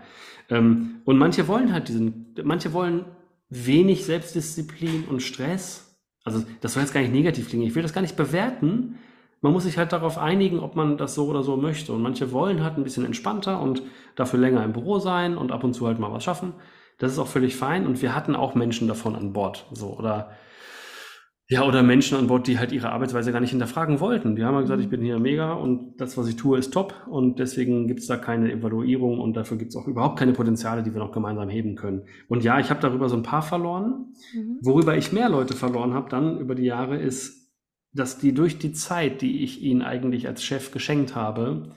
Ähm, 0.50 1.02
und 1.06 1.18
manche 1.18 1.48
wollen 1.48 1.74
halt 1.74 1.88
diesen, 1.88 2.36
manche 2.44 2.72
wollen 2.72 3.06
wenig 3.50 4.06
Selbstdisziplin 4.06 5.06
und 5.10 5.22
Stress. 5.22 5.98
Also 6.24 6.44
das 6.62 6.74
soll 6.74 6.84
jetzt 6.84 6.94
gar 6.94 7.02
nicht 7.02 7.14
negativ 7.14 7.50
klingen. 7.50 7.66
Ich 7.66 7.74
will 7.74 7.82
das 7.82 7.94
gar 7.94 8.02
nicht 8.02 8.16
bewerten, 8.16 9.00
man 9.42 9.54
muss 9.54 9.64
sich 9.64 9.78
halt 9.78 9.92
darauf 9.92 10.18
einigen, 10.18 10.60
ob 10.60 10.76
man 10.76 10.98
das 10.98 11.16
so 11.16 11.28
oder 11.28 11.44
so 11.44 11.58
möchte. 11.58 11.94
Und 11.94 12.02
manche 12.02 12.32
wollen 12.32 12.64
halt 12.64 12.78
ein 12.78 12.84
bisschen 12.84 13.06
entspannter 13.06 13.60
und 13.60 13.82
dafür 14.16 14.40
länger 14.40 14.64
im 14.64 14.74
Büro 14.74 15.00
sein 15.00 15.38
und 15.38 15.52
ab 15.52 15.64
und 15.64 15.74
zu 15.74 15.88
halt 15.88 16.00
mal 16.00 16.12
was 16.12 16.24
schaffen. 16.24 16.54
Das 17.00 17.12
ist 17.12 17.20
auch 17.20 17.28
völlig 17.28 17.56
fein. 17.56 17.88
Und 17.88 18.02
wir 18.02 18.16
hatten 18.16 18.36
auch 18.36 18.54
Menschen 18.54 18.88
davon 18.88 19.16
an 19.16 19.34
Bord. 19.34 19.66
So, 19.72 19.98
oder 19.98 20.32
ja, 21.52 21.66
oder 21.68 21.84
Menschen 21.84 22.18
an 22.18 22.28
Bord, 22.28 22.48
die 22.48 22.60
halt 22.60 22.72
ihre 22.72 22.94
Arbeitsweise 22.94 23.34
gar 23.34 23.42
nicht 23.42 23.50
hinterfragen 23.50 24.00
wollten. 24.00 24.38
Die 24.38 24.46
haben 24.46 24.56
halt 24.56 24.68
gesagt, 24.68 24.82
ich 24.82 24.90
bin 24.90 25.02
hier 25.02 25.20
mega 25.20 25.52
und 25.52 26.00
das, 26.00 26.18
was 26.18 26.30
ich 26.30 26.38
tue, 26.38 26.58
ist 26.58 26.72
top 26.72 26.94
und 27.10 27.40
deswegen 27.40 27.88
gibt 27.88 28.00
es 28.00 28.08
da 28.08 28.16
keine 28.16 28.50
Evaluierung 28.54 29.20
und 29.20 29.36
dafür 29.36 29.58
gibt 29.58 29.72
es 29.72 29.76
auch 29.76 29.86
überhaupt 29.86 30.18
keine 30.18 30.32
Potenziale, 30.32 30.82
die 30.82 30.94
wir 30.94 31.02
noch 31.02 31.12
gemeinsam 31.12 31.50
heben 31.50 31.76
können. 31.76 32.04
Und 32.30 32.46
ja, 32.46 32.58
ich 32.62 32.70
habe 32.70 32.80
darüber 32.80 33.10
so 33.10 33.18
ein 33.18 33.24
paar 33.24 33.42
verloren. 33.42 34.14
Mhm. 34.34 34.60
Worüber 34.62 34.96
ich 34.96 35.12
mehr 35.12 35.28
Leute 35.28 35.54
verloren 35.54 35.94
habe 35.94 36.10
dann 36.10 36.40
über 36.40 36.56
die 36.56 36.64
Jahre 36.64 36.98
ist, 36.98 37.41
dass 37.94 38.18
die 38.18 38.34
durch 38.34 38.58
die 38.58 38.74
Zeit, 38.74 39.22
die 39.22 39.44
ich 39.44 39.62
ihnen 39.62 39.82
eigentlich 39.82 40.28
als 40.28 40.44
Chef 40.44 40.72
geschenkt 40.72 41.16
habe, 41.16 41.74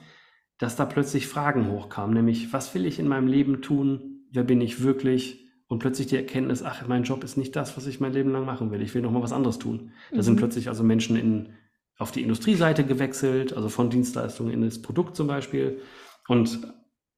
dass 0.57 0.75
da 0.75 0.85
plötzlich 0.85 1.27
Fragen 1.27 1.69
hochkamen, 1.69 2.15
nämlich 2.15 2.53
was 2.53 2.73
will 2.73 2.85
ich 2.85 2.99
in 2.99 3.07
meinem 3.07 3.27
Leben 3.27 3.61
tun, 3.61 4.25
wer 4.31 4.43
bin 4.43 4.61
ich 4.61 4.81
wirklich 4.81 5.45
und 5.67 5.79
plötzlich 5.79 6.07
die 6.07 6.15
Erkenntnis, 6.15 6.63
ach, 6.63 6.87
mein 6.87 7.03
Job 7.03 7.23
ist 7.23 7.37
nicht 7.37 7.55
das, 7.55 7.75
was 7.75 7.87
ich 7.87 7.99
mein 7.99 8.13
Leben 8.13 8.31
lang 8.31 8.45
machen 8.45 8.71
will, 8.71 8.81
ich 8.81 8.93
will 8.93 9.01
noch 9.01 9.11
mal 9.11 9.23
was 9.23 9.33
anderes 9.33 9.59
tun. 9.59 9.91
Da 10.11 10.21
sind 10.21 10.35
mhm. 10.35 10.39
plötzlich 10.39 10.69
also 10.69 10.83
Menschen 10.83 11.17
in, 11.17 11.49
auf 11.97 12.11
die 12.11 12.21
Industrieseite 12.21 12.85
gewechselt, 12.85 13.53
also 13.53 13.67
von 13.67 13.89
Dienstleistungen 13.89 14.53
in 14.53 14.61
das 14.61 14.81
Produkt 14.81 15.15
zum 15.15 15.27
Beispiel 15.27 15.81
und 16.27 16.59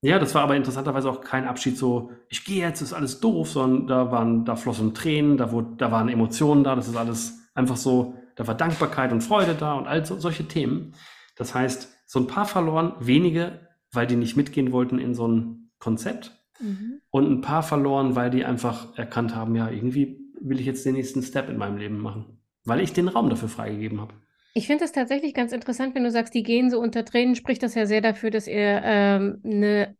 ja, 0.01 0.19
das 0.19 0.35
war 0.35 0.43
aber 0.43 0.55
interessanterweise 0.55 1.09
auch 1.09 1.21
kein 1.21 1.47
Abschied 1.47 1.75
so, 1.75 2.11
ich 2.29 2.45
gehe 2.45 2.61
jetzt, 2.61 2.81
ist 2.81 2.93
alles 2.93 3.19
doof, 3.19 3.49
sondern 3.49 3.87
da 3.87 4.11
waren, 4.11 4.45
da 4.45 4.55
flossen 4.55 4.93
Tränen, 4.93 5.37
da, 5.37 5.51
wurde, 5.51 5.69
da 5.77 5.91
waren 5.91 6.07
Emotionen 6.07 6.63
da, 6.63 6.75
das 6.75 6.87
ist 6.87 6.95
alles 6.95 7.49
einfach 7.55 7.77
so, 7.77 8.13
da 8.37 8.47
war 8.47 8.55
Dankbarkeit 8.55 9.11
und 9.11 9.21
Freude 9.21 9.55
da 9.55 9.73
und 9.73 9.87
all 9.87 10.05
so, 10.05 10.17
solche 10.17 10.47
Themen. 10.47 10.93
Das 11.35 11.53
heißt, 11.53 11.89
so 12.05 12.19
ein 12.19 12.27
paar 12.27 12.45
verloren, 12.45 12.93
wenige, 12.99 13.67
weil 13.91 14.07
die 14.07 14.15
nicht 14.15 14.37
mitgehen 14.37 14.71
wollten 14.71 14.99
in 14.99 15.13
so 15.13 15.27
ein 15.27 15.71
Konzept 15.79 16.31
mhm. 16.59 17.01
und 17.09 17.29
ein 17.29 17.41
paar 17.41 17.63
verloren, 17.63 18.15
weil 18.15 18.29
die 18.29 18.45
einfach 18.45 18.97
erkannt 18.97 19.35
haben, 19.35 19.55
ja, 19.55 19.69
irgendwie 19.69 20.19
will 20.39 20.59
ich 20.59 20.67
jetzt 20.67 20.85
den 20.85 20.93
nächsten 20.93 21.23
Step 21.23 21.49
in 21.49 21.57
meinem 21.57 21.77
Leben 21.77 21.99
machen, 21.99 22.39
weil 22.63 22.79
ich 22.79 22.93
den 22.93 23.07
Raum 23.07 23.29
dafür 23.29 23.49
freigegeben 23.49 23.99
habe. 23.99 24.13
Ich 24.53 24.67
finde 24.67 24.85
es 24.85 24.91
tatsächlich 24.91 25.33
ganz 25.33 25.51
interessant, 25.51 25.95
wenn 25.95 26.03
du 26.03 26.11
sagst, 26.11 26.33
die 26.33 26.43
gehen 26.43 26.69
so 26.69 26.79
unter 26.79 27.05
Tränen, 27.05 27.35
spricht 27.35 27.63
das 27.63 27.75
ja 27.75 27.85
sehr 27.85 28.01
dafür, 28.01 28.29
dass 28.29 28.47
ihr 28.47 28.81
ähm, 28.83 29.41
eine 29.43 29.95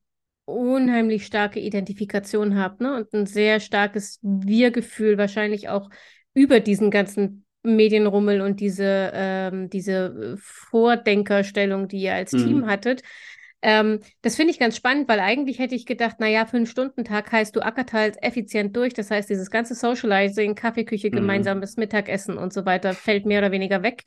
unheimlich 0.46 1.26
starke 1.26 1.60
Identifikation 1.60 2.58
habt 2.58 2.82
ne? 2.82 2.96
und 2.96 3.14
ein 3.14 3.26
sehr 3.26 3.60
starkes 3.60 4.20
Wir-Gefühl, 4.22 5.18
wahrscheinlich 5.18 5.70
auch 5.70 5.90
über 6.34 6.60
diesen 6.60 6.92
ganzen 6.92 7.47
Medienrummel 7.64 8.42
und 8.42 8.60
diese, 8.60 9.12
ähm, 9.14 9.70
diese 9.70 10.36
äh, 10.36 10.38
Vordenkerstellung, 10.38 11.88
die 11.88 12.02
ihr 12.02 12.14
als 12.14 12.34
mhm. 12.34 12.46
Team 12.46 12.68
hattet. 12.68 13.04
Ähm, 13.62 14.00
das 14.22 14.36
finde 14.36 14.52
ich 14.52 14.60
ganz 14.60 14.78
spannend, 14.78 15.10
weil 15.10 15.20
eigentlich 15.20 15.60
hätte 15.60 15.76
ich 15.76 15.86
gedacht, 15.86 16.20
naja, 16.20 16.46
Fünf-Stunden-Tag 16.46 17.32
heißt, 17.32 17.56
du 17.56 17.62
ackert 17.62 17.92
halt 17.92 18.22
effizient 18.22 18.76
durch. 18.76 18.94
Das 18.94 19.10
heißt, 19.10 19.30
dieses 19.30 19.50
ganze 19.50 19.74
Socializing, 19.74 20.56
Kaffeeküche, 20.56 21.08
mhm. 21.08 21.16
gemeinsames 21.16 21.78
Mittagessen 21.78 22.38
und 22.38 22.54
so 22.54 22.66
weiter 22.66 22.94
fällt 22.94 23.26
mehr 23.26 23.40
oder 23.40 23.52
weniger 23.52 23.82
weg. 23.84 24.04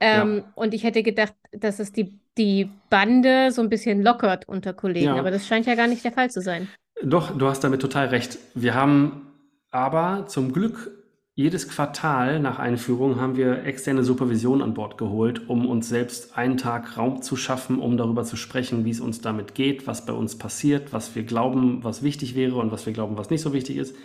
Ähm, 0.00 0.38
ja. 0.38 0.52
Und 0.54 0.74
ich 0.74 0.84
hätte 0.84 1.02
gedacht, 1.02 1.34
dass 1.52 1.78
es 1.80 1.92
die, 1.92 2.18
die 2.38 2.70
Bande 2.90 3.50
so 3.50 3.62
ein 3.62 3.68
bisschen 3.68 4.02
lockert 4.02 4.48
unter 4.48 4.72
Kollegen, 4.72 5.06
ja. 5.06 5.16
aber 5.16 5.30
das 5.30 5.46
scheint 5.46 5.66
ja 5.66 5.74
gar 5.74 5.86
nicht 5.86 6.04
der 6.04 6.12
Fall 6.12 6.30
zu 6.30 6.40
sein. 6.40 6.68
Doch, 7.02 7.36
du 7.36 7.46
hast 7.46 7.64
damit 7.64 7.80
total 7.80 8.08
recht. 8.08 8.38
Wir 8.54 8.74
haben 8.74 9.26
aber 9.70 10.26
zum 10.28 10.52
Glück 10.52 11.03
jedes 11.36 11.68
Quartal 11.68 12.38
nach 12.38 12.60
Einführung 12.60 13.20
haben 13.20 13.36
wir 13.36 13.64
externe 13.64 14.04
Supervision 14.04 14.62
an 14.62 14.72
Bord 14.72 14.98
geholt, 14.98 15.48
um 15.48 15.66
uns 15.66 15.88
selbst 15.88 16.38
einen 16.38 16.56
Tag 16.56 16.96
Raum 16.96 17.22
zu 17.22 17.34
schaffen, 17.34 17.80
um 17.80 17.96
darüber 17.96 18.22
zu 18.22 18.36
sprechen, 18.36 18.84
wie 18.84 18.90
es 18.90 19.00
uns 19.00 19.20
damit 19.20 19.56
geht, 19.56 19.88
was 19.88 20.06
bei 20.06 20.12
uns 20.12 20.38
passiert, 20.38 20.92
was 20.92 21.16
wir 21.16 21.24
glauben, 21.24 21.82
was 21.82 22.04
wichtig 22.04 22.36
wäre 22.36 22.54
und 22.56 22.70
was 22.70 22.86
wir 22.86 22.92
glauben, 22.92 23.18
was 23.18 23.30
nicht 23.30 23.42
so 23.42 23.52
wichtig 23.52 23.78
ist. 23.78 23.96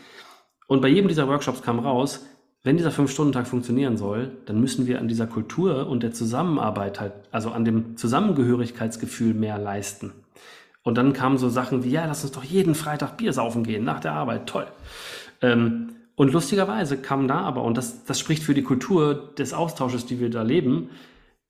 Und 0.67 0.81
bei 0.81 0.87
jedem 0.87 1.07
dieser 1.07 1.27
Workshops 1.27 1.61
kam 1.61 1.77
raus, 1.77 2.25
wenn 2.63 2.77
dieser 2.77 2.91
Fünf-Stunden-Tag 2.91 3.47
funktionieren 3.47 3.95
soll, 3.95 4.31
dann 4.47 4.59
müssen 4.59 4.87
wir 4.87 4.99
an 4.99 5.07
dieser 5.07 5.27
Kultur 5.27 5.87
und 5.87 6.01
der 6.01 6.11
Zusammenarbeit 6.11 6.99
halt, 6.99 7.13
also 7.29 7.51
an 7.51 7.63
dem 7.63 7.95
Zusammengehörigkeitsgefühl 7.95 9.35
mehr 9.35 9.59
leisten. 9.59 10.13
Und 10.81 10.97
dann 10.97 11.13
kamen 11.13 11.37
so 11.37 11.47
Sachen 11.47 11.83
wie, 11.83 11.91
ja, 11.91 12.05
lass 12.05 12.23
uns 12.23 12.33
doch 12.33 12.43
jeden 12.43 12.73
Freitag 12.73 13.17
Bier 13.17 13.33
saufen 13.33 13.63
gehen 13.63 13.83
nach 13.83 13.99
der 13.99 14.13
Arbeit, 14.13 14.47
toll. 14.47 14.65
Ähm, 15.41 15.91
und 16.19 16.33
lustigerweise 16.33 16.97
kam 16.97 17.29
da 17.29 17.39
aber, 17.39 17.63
und 17.63 17.77
das, 17.77 18.03
das 18.03 18.19
spricht 18.19 18.43
für 18.43 18.53
die 18.53 18.61
Kultur 18.61 19.33
des 19.37 19.53
Austausches, 19.53 20.05
die 20.05 20.19
wir 20.19 20.29
da 20.29 20.41
leben, 20.41 20.89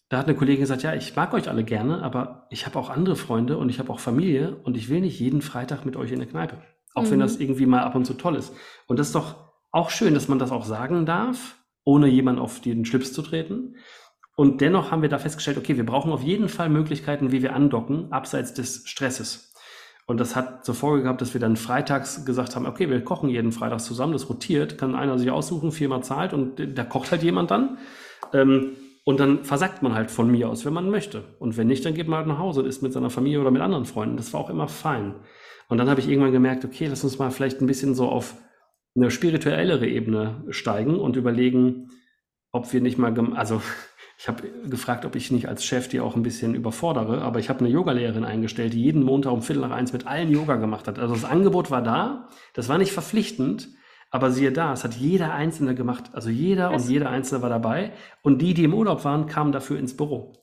da 0.10 0.20
hat 0.20 0.28
eine 0.28 0.36
Kollegin 0.36 0.60
gesagt, 0.62 0.84
ja, 0.84 0.94
ich 0.94 1.16
mag 1.16 1.34
euch 1.34 1.50
alle 1.50 1.64
gerne, 1.64 2.04
aber 2.04 2.46
ich 2.52 2.68
habe 2.68 2.78
auch 2.78 2.92
andere 2.92 3.16
Freunde 3.16 3.58
und 3.58 3.70
ich 3.70 3.80
habe 3.80 3.92
auch 3.92 4.00
Familie 4.00 4.58
und 4.58 4.78
ich 4.78 4.88
will 4.88 5.02
nicht 5.02 5.20
jeden 5.20 5.42
Freitag 5.42 5.88
mit 5.88 5.96
euch 5.96 6.12
in 6.12 6.20
der 6.20 6.28
Kneipe. 6.28 6.62
Auch 6.94 7.02
mhm. 7.02 7.10
wenn 7.10 7.20
das 7.20 7.38
irgendwie 7.38 7.66
mal 7.66 7.82
ab 7.82 7.96
und 7.96 8.06
zu 8.06 8.14
toll 8.14 8.36
ist. 8.36 8.54
Und 8.86 9.00
das 9.00 9.08
ist 9.08 9.16
doch 9.16 9.38
auch 9.72 9.90
schön, 9.90 10.14
dass 10.14 10.28
man 10.28 10.38
das 10.38 10.52
auch 10.52 10.66
sagen 10.66 11.08
darf, 11.08 11.56
ohne 11.84 12.06
jemand 12.06 12.38
auf 12.40 12.62
den 12.62 12.86
Schlips 12.86 13.12
zu 13.12 13.24
treten. 13.24 13.76
Und 14.36 14.62
dennoch 14.62 14.92
haben 14.92 15.02
wir 15.02 15.10
da 15.10 15.18
festgestellt, 15.18 15.58
okay, 15.58 15.78
wir 15.78 15.86
brauchen 15.86 16.12
auf 16.12 16.22
jeden 16.22 16.48
Fall 16.48 16.70
Möglichkeiten, 16.70 17.32
wie 17.32 17.42
wir 17.42 17.56
andocken, 17.56 18.12
abseits 18.12 18.54
des 18.54 18.84
Stresses. 18.88 19.49
Und 20.10 20.20
das 20.20 20.36
hat 20.36 20.66
zur 20.66 20.74
Folge 20.74 21.04
gehabt, 21.04 21.22
dass 21.22 21.36
wir 21.36 21.40
dann 21.40 21.56
freitags 21.56 22.26
gesagt 22.26 22.56
haben, 22.56 22.66
okay, 22.66 22.90
wir 22.90 23.04
kochen 23.04 23.30
jeden 23.30 23.52
Freitag 23.52 23.80
zusammen, 23.80 24.14
das 24.14 24.28
rotiert, 24.28 24.80
kann 24.80 24.96
einer 24.96 25.20
sich 25.20 25.30
aussuchen, 25.30 25.72
viermal 25.72 26.02
zahlt 26.02 26.34
und 26.34 26.56
da 26.76 26.84
kocht 26.84 27.12
halt 27.12 27.22
jemand 27.22 27.52
dann. 27.52 27.78
Ähm, 28.34 28.72
und 29.06 29.20
dann 29.20 29.44
versagt 29.44 29.84
man 29.84 29.94
halt 29.94 30.10
von 30.10 30.32
mir 30.32 30.50
aus, 30.50 30.66
wenn 30.66 30.74
man 30.74 30.90
möchte. 30.90 31.26
Und 31.38 31.58
wenn 31.58 31.68
nicht, 31.68 31.86
dann 31.86 31.94
geht 31.94 32.08
man 32.08 32.18
halt 32.18 32.28
nach 32.28 32.40
Hause 32.40 32.62
und 32.62 32.66
ist 32.66 32.82
mit 32.82 32.92
seiner 32.92 33.12
Familie 33.12 33.40
oder 33.40 33.52
mit 33.52 33.62
anderen 33.62 33.86
Freunden. 33.86 34.18
Das 34.18 34.34
war 34.34 34.40
auch 34.40 34.50
immer 34.50 34.68
fein. 34.68 35.14
Und 35.68 35.78
dann 35.78 35.92
habe 35.92 36.00
ich 36.00 36.10
irgendwann 36.10 36.32
gemerkt, 36.32 36.66
okay, 36.66 36.88
lass 36.88 37.04
uns 37.04 37.20
mal 37.20 37.30
vielleicht 37.30 37.62
ein 37.62 37.68
bisschen 37.68 37.94
so 37.94 38.10
auf 38.10 38.34
eine 38.96 39.12
spirituellere 39.12 39.86
Ebene 39.86 40.44
steigen 40.50 41.00
und 41.00 41.18
überlegen, 41.18 41.92
ob 42.52 42.74
wir 42.74 42.82
nicht 42.82 42.98
mal, 42.98 43.14
also 43.36 43.62
ich 44.20 44.28
habe 44.28 44.44
gefragt, 44.68 45.06
ob 45.06 45.16
ich 45.16 45.32
nicht 45.32 45.48
als 45.48 45.64
Chef 45.64 45.88
die 45.88 46.02
auch 46.02 46.18
ein 46.18 46.24
bisschen 46.24 46.54
überfordere, 46.54 47.22
aber 47.22 47.40
ich 47.40 47.48
habe 47.48 47.62
eine 47.62 47.70
Yogalehrerin 47.70 48.26
eingestellt, 48.26 48.74
die 48.74 48.84
jeden 48.84 49.02
Montag 49.02 49.32
um 49.32 49.42
Viertel 49.42 49.62
nach 49.62 49.72
eins 49.72 49.94
mit 49.94 50.08
allen 50.08 50.30
Yoga 50.30 50.58
gemacht 50.58 50.90
hat. 50.90 51.00
Also 51.00 51.14
das 51.14 51.24
Angebot 51.24 51.72
war 51.72 51.82
da, 51.82 52.28
das 52.54 52.68
war 52.68 52.78
nicht 52.78 52.92
verpflichtend, 52.92 53.70
aber 54.12 54.32
siehe 54.32 54.52
da, 54.52 54.74
es 54.74 54.84
hat 54.84 54.96
jeder 54.96 55.34
Einzelne 55.34 55.74
gemacht. 55.74 56.10
Also 56.12 56.30
jeder 56.30 56.72
und 56.72 56.86
jeder 56.90 57.10
Einzelne 57.10 57.42
war 57.44 57.50
dabei. 57.50 57.94
Und 58.22 58.42
die, 58.42 58.54
die 58.54 58.66
im 58.66 58.74
Urlaub 58.74 59.06
waren, 59.06 59.26
kamen 59.28 59.54
dafür 59.54 59.80
ins 59.80 59.96
Büro. 59.96 60.34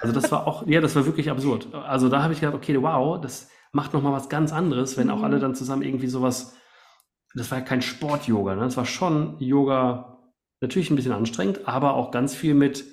Also 0.00 0.12
das 0.12 0.30
war 0.30 0.46
auch, 0.46 0.66
ja, 0.66 0.82
das 0.82 0.94
war 0.94 1.06
wirklich 1.06 1.30
absurd. 1.30 1.72
Also 1.72 2.10
da 2.10 2.22
habe 2.22 2.34
ich 2.34 2.40
gedacht, 2.40 2.56
okay, 2.56 2.82
wow, 2.82 3.18
das 3.18 3.48
macht 3.72 3.94
nochmal 3.94 4.12
was 4.12 4.28
ganz 4.28 4.52
anderes, 4.52 4.98
wenn 4.98 5.08
auch 5.08 5.22
alle 5.22 5.36
mhm. 5.36 5.40
dann 5.40 5.54
zusammen 5.54 5.82
irgendwie 5.82 6.08
sowas, 6.08 6.54
das 7.34 7.50
war 7.50 7.60
ja 7.60 7.64
kein 7.64 7.80
Sport-Yoga, 7.80 8.56
ne? 8.56 8.62
das 8.64 8.76
war 8.76 8.84
schon 8.84 9.36
Yoga, 9.38 10.18
natürlich 10.60 10.90
ein 10.90 10.96
bisschen 10.96 11.12
anstrengend, 11.12 11.66
aber 11.66 11.94
auch 11.94 12.10
ganz 12.10 12.34
viel 12.34 12.52
mit 12.52 12.84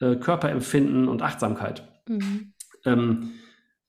äh, 0.00 0.16
Körperempfinden 0.16 1.08
und 1.08 1.22
Achtsamkeit. 1.22 1.88
Mhm. 2.08 2.52
Ähm, 2.84 3.30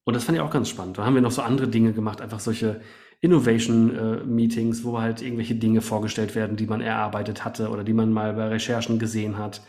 und 0.03 0.13
das 0.15 0.23
fand 0.23 0.37
ich 0.37 0.41
auch 0.41 0.51
ganz 0.51 0.69
spannend. 0.69 0.97
Da 0.97 1.05
haben 1.05 1.15
wir 1.15 1.21
noch 1.21 1.31
so 1.31 1.41
andere 1.41 1.67
Dinge 1.67 1.93
gemacht, 1.93 2.21
einfach 2.21 2.39
solche 2.39 2.81
Innovation-Meetings, 3.21 4.81
äh, 4.81 4.83
wo 4.83 4.99
halt 4.99 5.21
irgendwelche 5.21 5.55
Dinge 5.55 5.81
vorgestellt 5.81 6.35
werden, 6.35 6.57
die 6.57 6.67
man 6.67 6.81
erarbeitet 6.81 7.43
hatte 7.43 7.69
oder 7.69 7.83
die 7.83 7.93
man 7.93 8.11
mal 8.13 8.33
bei 8.33 8.47
Recherchen 8.47 8.99
gesehen 8.99 9.37
hat. 9.37 9.61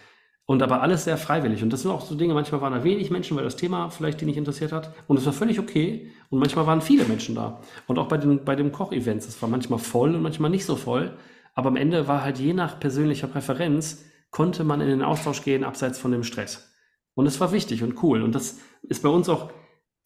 Und 0.49 0.63
aber 0.63 0.81
alles 0.81 1.05
sehr 1.05 1.17
freiwillig. 1.17 1.63
Und 1.63 1.73
das 1.73 1.83
sind 1.83 1.91
auch 1.91 2.07
so 2.07 2.15
Dinge, 2.15 2.33
manchmal 2.33 2.61
waren 2.61 2.73
da 2.73 2.85
wenig 2.85 3.11
Menschen, 3.11 3.37
weil 3.37 3.43
das 3.43 3.57
Thema 3.57 3.91
vielleicht 3.91 4.21
die 4.21 4.27
nicht 4.27 4.37
interessiert 4.37 4.73
hat. 4.73 4.95
Und 5.09 5.17
es 5.17 5.27
war 5.27 5.33
völlig 5.33 5.59
okay. 5.59 6.13
Und 6.31 6.39
manchmal 6.39 6.67
waren 6.67 6.81
viele 6.81 7.05
Menschen 7.05 7.35
da. 7.35 7.61
Und 7.89 7.99
auch 7.99 8.07
bei 8.07 8.17
den, 8.17 8.45
bei 8.45 8.55
den 8.55 8.71
Koch-Events, 8.71 9.27
es 9.27 9.43
war 9.43 9.49
manchmal 9.49 9.81
voll 9.81 10.15
und 10.15 10.23
manchmal 10.23 10.51
nicht 10.51 10.65
so 10.65 10.77
voll. 10.77 11.17
Aber 11.55 11.69
am 11.69 11.77
Ende 11.77 12.07
war 12.07 12.23
halt 12.23 12.39
je 12.39 12.53
nach 12.53 12.79
persönlicher 12.79 13.27
Präferenz 13.27 14.05
konnte 14.31 14.65
man 14.65 14.81
in 14.81 14.89
den 14.89 15.03
Austausch 15.03 15.43
gehen, 15.43 15.65
abseits 15.65 15.99
von 15.99 16.13
dem 16.13 16.23
Stress. 16.23 16.73
Und 17.15 17.27
es 17.27 17.41
war 17.41 17.53
wichtig 17.53 17.83
und 17.83 18.03
cool. 18.03 18.23
Und 18.23 18.35
das 18.35 18.59
ist 18.83 19.03
bei 19.03 19.09
uns 19.09 19.29
auch 19.29 19.51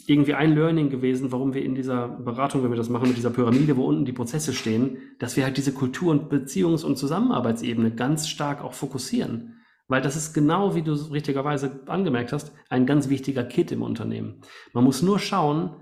irgendwie 0.06 0.34
ein 0.34 0.54
Learning 0.54 0.90
gewesen, 0.90 1.32
warum 1.32 1.54
wir 1.54 1.64
in 1.64 1.74
dieser 1.74 2.08
Beratung, 2.08 2.62
wenn 2.62 2.70
wir 2.70 2.76
das 2.76 2.88
machen, 2.88 3.08
mit 3.08 3.16
dieser 3.16 3.30
Pyramide, 3.30 3.76
wo 3.76 3.84
unten 3.84 4.04
die 4.04 4.12
Prozesse 4.12 4.52
stehen, 4.52 4.98
dass 5.18 5.36
wir 5.36 5.44
halt 5.44 5.56
diese 5.56 5.72
Kultur- 5.72 6.12
und 6.12 6.32
Beziehungs- 6.32 6.84
und 6.84 6.96
Zusammenarbeitsebene 6.96 7.94
ganz 7.94 8.28
stark 8.28 8.62
auch 8.62 8.72
fokussieren. 8.72 9.56
Weil 9.88 10.02
das 10.02 10.16
ist 10.16 10.32
genau, 10.32 10.74
wie 10.74 10.82
du 10.82 10.92
richtigerweise 10.92 11.80
angemerkt 11.86 12.32
hast, 12.32 12.52
ein 12.68 12.86
ganz 12.86 13.08
wichtiger 13.08 13.42
Kit 13.42 13.72
im 13.72 13.82
Unternehmen. 13.82 14.42
Man 14.72 14.84
muss 14.84 15.02
nur 15.02 15.18
schauen, 15.18 15.74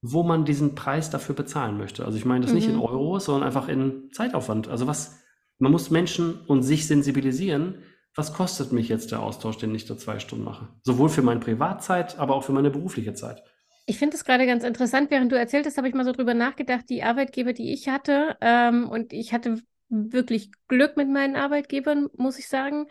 wo 0.00 0.22
man 0.22 0.44
diesen 0.44 0.74
Preis 0.74 1.10
dafür 1.10 1.34
bezahlen 1.34 1.76
möchte. 1.76 2.04
Also 2.04 2.18
ich 2.18 2.24
meine 2.24 2.42
das 2.42 2.50
mhm. 2.50 2.56
nicht 2.56 2.68
in 2.68 2.76
mhm. 2.76 2.82
Euros, 2.82 3.24
sondern 3.24 3.44
einfach 3.44 3.68
in 3.68 4.10
Zeitaufwand. 4.12 4.68
Also 4.68 4.86
was, 4.86 5.21
man 5.62 5.70
muss 5.70 5.90
Menschen 5.90 6.40
und 6.48 6.64
sich 6.64 6.88
sensibilisieren, 6.88 7.76
was 8.16 8.34
kostet 8.34 8.72
mich 8.72 8.88
jetzt 8.88 9.12
der 9.12 9.20
Austausch, 9.20 9.58
den 9.58 9.72
ich 9.72 9.84
da 9.84 9.96
zwei 9.96 10.18
Stunden 10.18 10.44
mache? 10.44 10.68
Sowohl 10.82 11.08
für 11.08 11.22
meine 11.22 11.38
Privatzeit, 11.38 12.18
aber 12.18 12.34
auch 12.34 12.42
für 12.42 12.52
meine 12.52 12.70
berufliche 12.70 13.14
Zeit. 13.14 13.44
Ich 13.86 13.96
finde 13.96 14.16
es 14.16 14.24
gerade 14.24 14.44
ganz 14.44 14.64
interessant. 14.64 15.12
Während 15.12 15.30
du 15.30 15.38
erzählt 15.38 15.64
hast, 15.64 15.78
habe 15.78 15.86
ich 15.86 15.94
mal 15.94 16.04
so 16.04 16.10
drüber 16.10 16.34
nachgedacht, 16.34 16.86
die 16.90 17.04
Arbeitgeber, 17.04 17.52
die 17.52 17.72
ich 17.72 17.88
hatte, 17.88 18.36
ähm, 18.40 18.88
und 18.88 19.12
ich 19.12 19.32
hatte 19.32 19.62
wirklich 19.88 20.50
Glück 20.66 20.96
mit 20.96 21.08
meinen 21.08 21.36
Arbeitgebern, 21.36 22.08
muss 22.16 22.40
ich 22.40 22.48
sagen, 22.48 22.88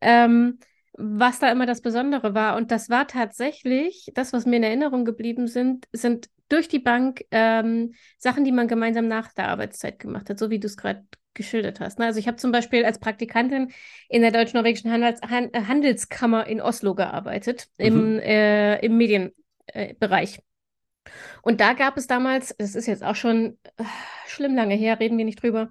ähm, 0.00 0.58
was 0.94 1.38
da 1.38 1.52
immer 1.52 1.66
das 1.66 1.82
Besondere 1.82 2.34
war. 2.34 2.56
Und 2.56 2.70
das 2.70 2.88
war 2.88 3.06
tatsächlich, 3.06 4.10
das, 4.14 4.32
was 4.32 4.46
mir 4.46 4.56
in 4.56 4.62
Erinnerung 4.62 5.04
geblieben 5.04 5.48
sind, 5.48 5.86
sind 5.92 6.30
durch 6.48 6.68
die 6.68 6.78
Bank 6.78 7.26
ähm, 7.30 7.92
Sachen, 8.16 8.44
die 8.44 8.52
man 8.52 8.68
gemeinsam 8.68 9.06
nach 9.06 9.34
der 9.34 9.48
Arbeitszeit 9.48 9.98
gemacht 9.98 10.30
hat, 10.30 10.38
so 10.38 10.48
wie 10.48 10.58
du 10.58 10.66
es 10.66 10.78
gerade 10.78 11.04
geschildert 11.36 11.78
hast. 11.78 11.98
Ne? 11.98 12.06
Also 12.06 12.18
ich 12.18 12.26
habe 12.26 12.36
zum 12.36 12.50
Beispiel 12.50 12.84
als 12.84 12.98
Praktikantin 12.98 13.72
in 14.08 14.22
der 14.22 14.32
deutsch-norwegischen 14.32 14.90
Handels 14.90 15.20
Han 15.22 15.50
Handelskammer 15.54 16.46
in 16.46 16.60
Oslo 16.60 16.94
gearbeitet, 16.94 17.68
mhm. 17.78 17.86
im, 17.86 18.18
äh, 18.18 18.78
im 18.84 18.96
Medienbereich. 18.96 20.40
Und 21.42 21.60
da 21.60 21.74
gab 21.74 21.96
es 21.96 22.08
damals, 22.08 22.54
das 22.58 22.74
ist 22.74 22.86
jetzt 22.86 23.04
auch 23.04 23.14
schon 23.14 23.58
äh, 23.76 23.84
schlimm 24.26 24.56
lange 24.56 24.74
her, 24.74 24.98
reden 24.98 25.16
wir 25.16 25.24
nicht 25.24 25.42
drüber, 25.42 25.70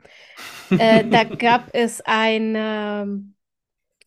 äh, 0.69 1.03
da 1.03 1.23
gab 1.37 1.69
es 1.73 1.99
eine, 2.01 3.21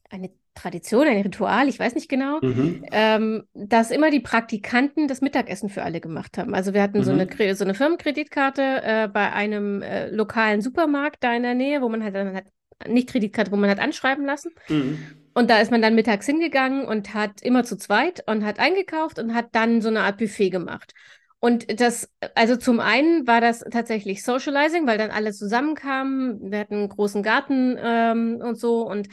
eine 0.08 0.30
Tradition, 0.58 1.06
ein 1.06 1.22
Ritual, 1.22 1.68
ich 1.68 1.78
weiß 1.78 1.94
nicht 1.94 2.08
genau, 2.08 2.40
mhm. 2.40 2.84
ähm, 2.90 3.44
dass 3.54 3.90
immer 3.90 4.10
die 4.10 4.20
Praktikanten 4.20 5.08
das 5.08 5.20
Mittagessen 5.20 5.68
für 5.68 5.82
alle 5.82 6.00
gemacht 6.00 6.38
haben. 6.38 6.54
Also 6.54 6.74
wir 6.74 6.82
hatten 6.82 6.98
mhm. 6.98 7.04
so, 7.04 7.12
eine, 7.12 7.54
so 7.54 7.64
eine 7.64 7.74
Firmenkreditkarte 7.74 8.62
äh, 8.62 9.08
bei 9.08 9.32
einem 9.32 9.82
äh, 9.82 10.10
lokalen 10.10 10.60
Supermarkt 10.60 11.22
da 11.22 11.34
in 11.34 11.42
der 11.42 11.54
Nähe, 11.54 11.80
wo 11.82 11.88
man 11.88 12.02
halt 12.02 12.14
dann 12.14 12.34
hat, 12.34 12.44
nicht 12.86 13.08
Kreditkarte, 13.08 13.50
wo 13.52 13.56
man 13.56 13.70
hat 13.70 13.80
anschreiben 13.80 14.24
lassen. 14.24 14.52
Mhm. 14.68 14.98
Und 15.34 15.50
da 15.50 15.60
ist 15.60 15.70
man 15.70 15.80
dann 15.80 15.94
mittags 15.94 16.26
hingegangen 16.26 16.84
und 16.84 17.14
hat 17.14 17.42
immer 17.42 17.62
zu 17.62 17.76
zweit 17.76 18.24
und 18.26 18.44
hat 18.44 18.58
eingekauft 18.58 19.20
und 19.20 19.34
hat 19.34 19.46
dann 19.52 19.80
so 19.80 19.88
eine 19.88 20.00
Art 20.00 20.18
Buffet 20.18 20.50
gemacht. 20.50 20.94
Und 21.40 21.80
das, 21.80 22.10
also 22.34 22.56
zum 22.56 22.80
einen 22.80 23.26
war 23.28 23.40
das 23.40 23.60
tatsächlich 23.60 24.24
Socializing, 24.24 24.86
weil 24.88 24.98
dann 24.98 25.12
alle 25.12 25.32
zusammenkamen. 25.32 26.50
Wir 26.50 26.58
hatten 26.58 26.74
einen 26.74 26.88
großen 26.88 27.22
Garten 27.22 27.78
ähm, 27.80 28.40
und 28.42 28.58
so 28.58 28.88
und 28.88 29.08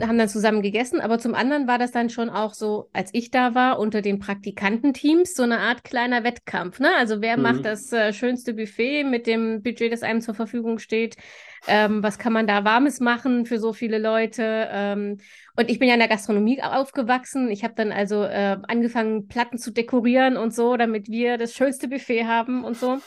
haben 0.00 0.16
dann 0.16 0.28
zusammen 0.28 0.62
gegessen, 0.62 1.00
aber 1.00 1.18
zum 1.18 1.34
anderen 1.34 1.66
war 1.66 1.78
das 1.78 1.92
dann 1.92 2.08
schon 2.08 2.30
auch 2.30 2.54
so, 2.54 2.88
als 2.94 3.10
ich 3.12 3.30
da 3.30 3.54
war, 3.54 3.78
unter 3.78 4.00
den 4.00 4.18
Praktikantenteams 4.18 5.34
so 5.34 5.42
eine 5.42 5.58
Art 5.58 5.84
kleiner 5.84 6.24
Wettkampf. 6.24 6.80
Ne? 6.80 6.88
Also 6.96 7.20
wer 7.20 7.36
mhm. 7.36 7.42
macht 7.42 7.64
das 7.66 7.92
äh, 7.92 8.12
schönste 8.14 8.54
Buffet 8.54 9.04
mit 9.04 9.26
dem 9.26 9.62
Budget, 9.62 9.92
das 9.92 10.02
einem 10.02 10.22
zur 10.22 10.34
Verfügung 10.34 10.78
steht? 10.78 11.16
Ähm, 11.68 12.02
was 12.02 12.18
kann 12.18 12.32
man 12.32 12.46
da 12.46 12.64
Warmes 12.64 13.00
machen 13.00 13.44
für 13.44 13.58
so 13.58 13.74
viele 13.74 13.98
Leute? 13.98 14.68
Ähm, 14.72 15.18
und 15.56 15.70
ich 15.70 15.78
bin 15.78 15.88
ja 15.88 15.94
in 15.94 16.00
der 16.00 16.08
Gastronomie 16.08 16.62
aufgewachsen. 16.62 17.50
Ich 17.50 17.62
habe 17.62 17.74
dann 17.76 17.92
also 17.92 18.24
äh, 18.24 18.56
angefangen, 18.66 19.28
Platten 19.28 19.58
zu 19.58 19.72
dekorieren 19.72 20.38
und 20.38 20.54
so, 20.54 20.76
damit 20.78 21.08
wir 21.08 21.36
das 21.36 21.52
schönste 21.52 21.88
Buffet 21.88 22.24
haben 22.24 22.64
und 22.64 22.78
so. 22.78 22.98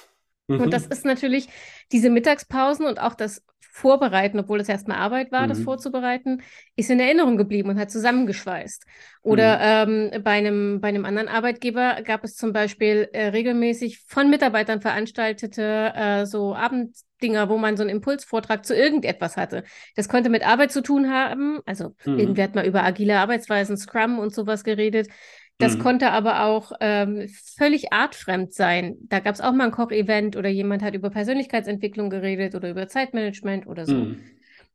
Mhm. 0.47 0.61
Und 0.61 0.71
das 0.71 0.85
ist 0.85 1.05
natürlich 1.05 1.47
diese 1.91 2.09
Mittagspausen 2.09 2.85
und 2.85 2.99
auch 2.99 3.15
das 3.15 3.43
Vorbereiten, 3.75 4.39
obwohl 4.39 4.61
es 4.61 4.69
erstmal 4.69 4.99
Arbeit 4.99 5.33
war, 5.33 5.43
mhm. 5.43 5.49
das 5.49 5.59
vorzubereiten, 5.59 6.41
ist 6.77 6.89
in 6.89 7.01
Erinnerung 7.01 7.35
geblieben 7.35 7.69
und 7.69 7.77
hat 7.77 7.91
zusammengeschweißt. 7.91 8.85
Oder 9.21 9.85
mhm. 9.85 10.13
ähm, 10.13 10.23
bei, 10.23 10.31
einem, 10.31 10.79
bei 10.79 10.87
einem 10.87 11.03
anderen 11.03 11.27
Arbeitgeber 11.27 12.01
gab 12.03 12.23
es 12.23 12.37
zum 12.37 12.53
Beispiel 12.53 13.09
äh, 13.11 13.27
regelmäßig 13.27 13.99
von 14.07 14.29
Mitarbeitern 14.29 14.79
veranstaltete 14.79 15.91
äh, 15.93 16.25
so 16.25 16.55
Abenddinger, 16.55 17.49
wo 17.49 17.57
man 17.57 17.75
so 17.75 17.83
einen 17.83 17.89
Impulsvortrag 17.89 18.65
zu 18.65 18.73
irgendetwas 18.73 19.35
hatte. 19.35 19.65
Das 19.97 20.07
konnte 20.07 20.29
mit 20.29 20.47
Arbeit 20.47 20.71
zu 20.71 20.81
tun 20.81 21.11
haben. 21.11 21.59
Also 21.65 21.95
mhm. 22.05 22.17
irgendwer 22.17 22.45
hat 22.45 22.55
mal 22.55 22.65
über 22.65 22.81
agile 22.81 23.17
Arbeitsweisen, 23.17 23.75
Scrum 23.75 24.19
und 24.19 24.33
sowas 24.33 24.63
geredet. 24.63 25.09
Das 25.57 25.77
mhm. 25.77 25.81
konnte 25.81 26.11
aber 26.11 26.43
auch 26.43 26.73
ähm, 26.81 27.27
völlig 27.57 27.93
artfremd 27.93 28.53
sein. 28.53 28.97
Da 29.03 29.19
gab 29.19 29.35
es 29.35 29.41
auch 29.41 29.53
mal 29.53 29.65
ein 29.65 29.71
Kochevent 29.71 30.35
oder 30.35 30.49
jemand 30.49 30.83
hat 30.83 30.95
über 30.95 31.09
Persönlichkeitsentwicklung 31.09 32.09
geredet 32.09 32.55
oder 32.55 32.69
über 32.69 32.87
Zeitmanagement 32.87 33.65
oder 33.65 33.85
so. 33.85 33.95
Mhm. 33.95 34.19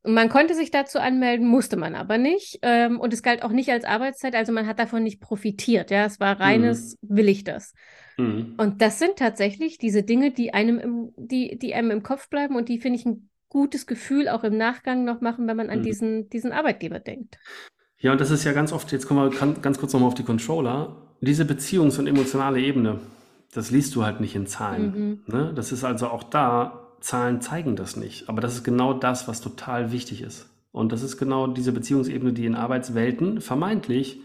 Und 0.03 0.15
man 0.15 0.31
konnte 0.31 0.55
sich 0.55 0.71
dazu 0.71 0.99
anmelden, 0.99 1.47
musste 1.47 1.77
man 1.77 1.95
aber 1.95 2.17
nicht. 2.17 2.59
Ähm, 2.63 2.99
und 2.99 3.13
es 3.13 3.23
galt 3.23 3.43
auch 3.43 3.51
nicht 3.51 3.71
als 3.71 3.85
Arbeitszeit, 3.85 4.35
also 4.35 4.53
man 4.53 4.67
hat 4.67 4.79
davon 4.79 5.03
nicht 5.03 5.21
profitiert. 5.21 5.91
Ja, 5.91 6.07
es 6.07 6.19
war 6.21 6.41
reines, 6.41 6.97
mhm. 7.03 7.17
will 7.17 7.29
ich 7.29 7.45
das. 7.45 7.75
Mhm. 8.17 8.55
Und 8.57 8.81
das 8.81 8.99
sind 8.99 9.17
tatsächlich 9.17 9.77
diese 9.77 10.03
Dinge, 10.03 10.31
die 10.31 10.55
einem 10.55 10.79
im, 10.79 11.13
die, 11.17 11.59
die 11.59 11.75
einem 11.75 11.91
im 11.91 12.03
Kopf 12.03 12.31
bleiben 12.31 12.57
und 12.57 12.71
die 12.71 12.79
finde 12.79 12.99
ich 12.99 13.05
ein 13.05 13.29
gutes 13.51 13.87
Gefühl 13.87 14.29
auch 14.29 14.45
im 14.45 14.57
Nachgang 14.57 15.05
noch 15.05 15.21
machen, 15.21 15.47
wenn 15.47 15.57
man 15.57 15.69
an 15.69 15.81
mhm. 15.81 15.83
diesen, 15.83 16.31
diesen 16.31 16.53
Arbeitgeber 16.53 17.01
denkt. 17.01 17.37
Ja, 18.01 18.13
und 18.13 18.21
das 18.21 18.31
ist 18.31 18.45
ja 18.45 18.53
ganz 18.53 18.73
oft, 18.73 18.91
jetzt 18.93 19.07
kommen 19.07 19.31
wir 19.31 19.53
ganz 19.61 19.79
kurz 19.79 19.93
nochmal 19.93 20.09
auf 20.09 20.15
die 20.15 20.25
Controller, 20.25 20.97
diese 21.21 21.45
Beziehungs- 21.45 21.99
und 21.99 22.07
emotionale 22.07 22.61
Ebene, 22.61 22.99
das 23.53 23.71
liest 23.71 23.95
du 23.95 24.05
halt 24.05 24.21
nicht 24.21 24.35
in 24.35 24.47
Zahlen. 24.47 25.21
Mhm. 25.27 25.35
Ne? 25.35 25.53
Das 25.55 25.73
ist 25.73 25.85
also 25.85 26.09
auch 26.09 26.23
da, 26.23 26.81
Zahlen 27.01 27.41
zeigen 27.41 27.77
das 27.77 27.97
nicht. 27.97 28.29
Aber 28.29 28.41
das 28.41 28.55
ist 28.55 28.65
genau 28.65 28.95
das, 28.95 29.29
was 29.29 29.41
total 29.41 29.93
wichtig 29.93 30.23
ist. 30.23 30.49
Und 30.73 30.93
das 30.93 31.03
ist 31.03 31.17
genau 31.17 31.47
diese 31.47 31.73
Beziehungsebene, 31.73 32.33
die 32.33 32.47
in 32.47 32.55
Arbeitswelten 32.55 33.41
vermeintlich 33.41 34.21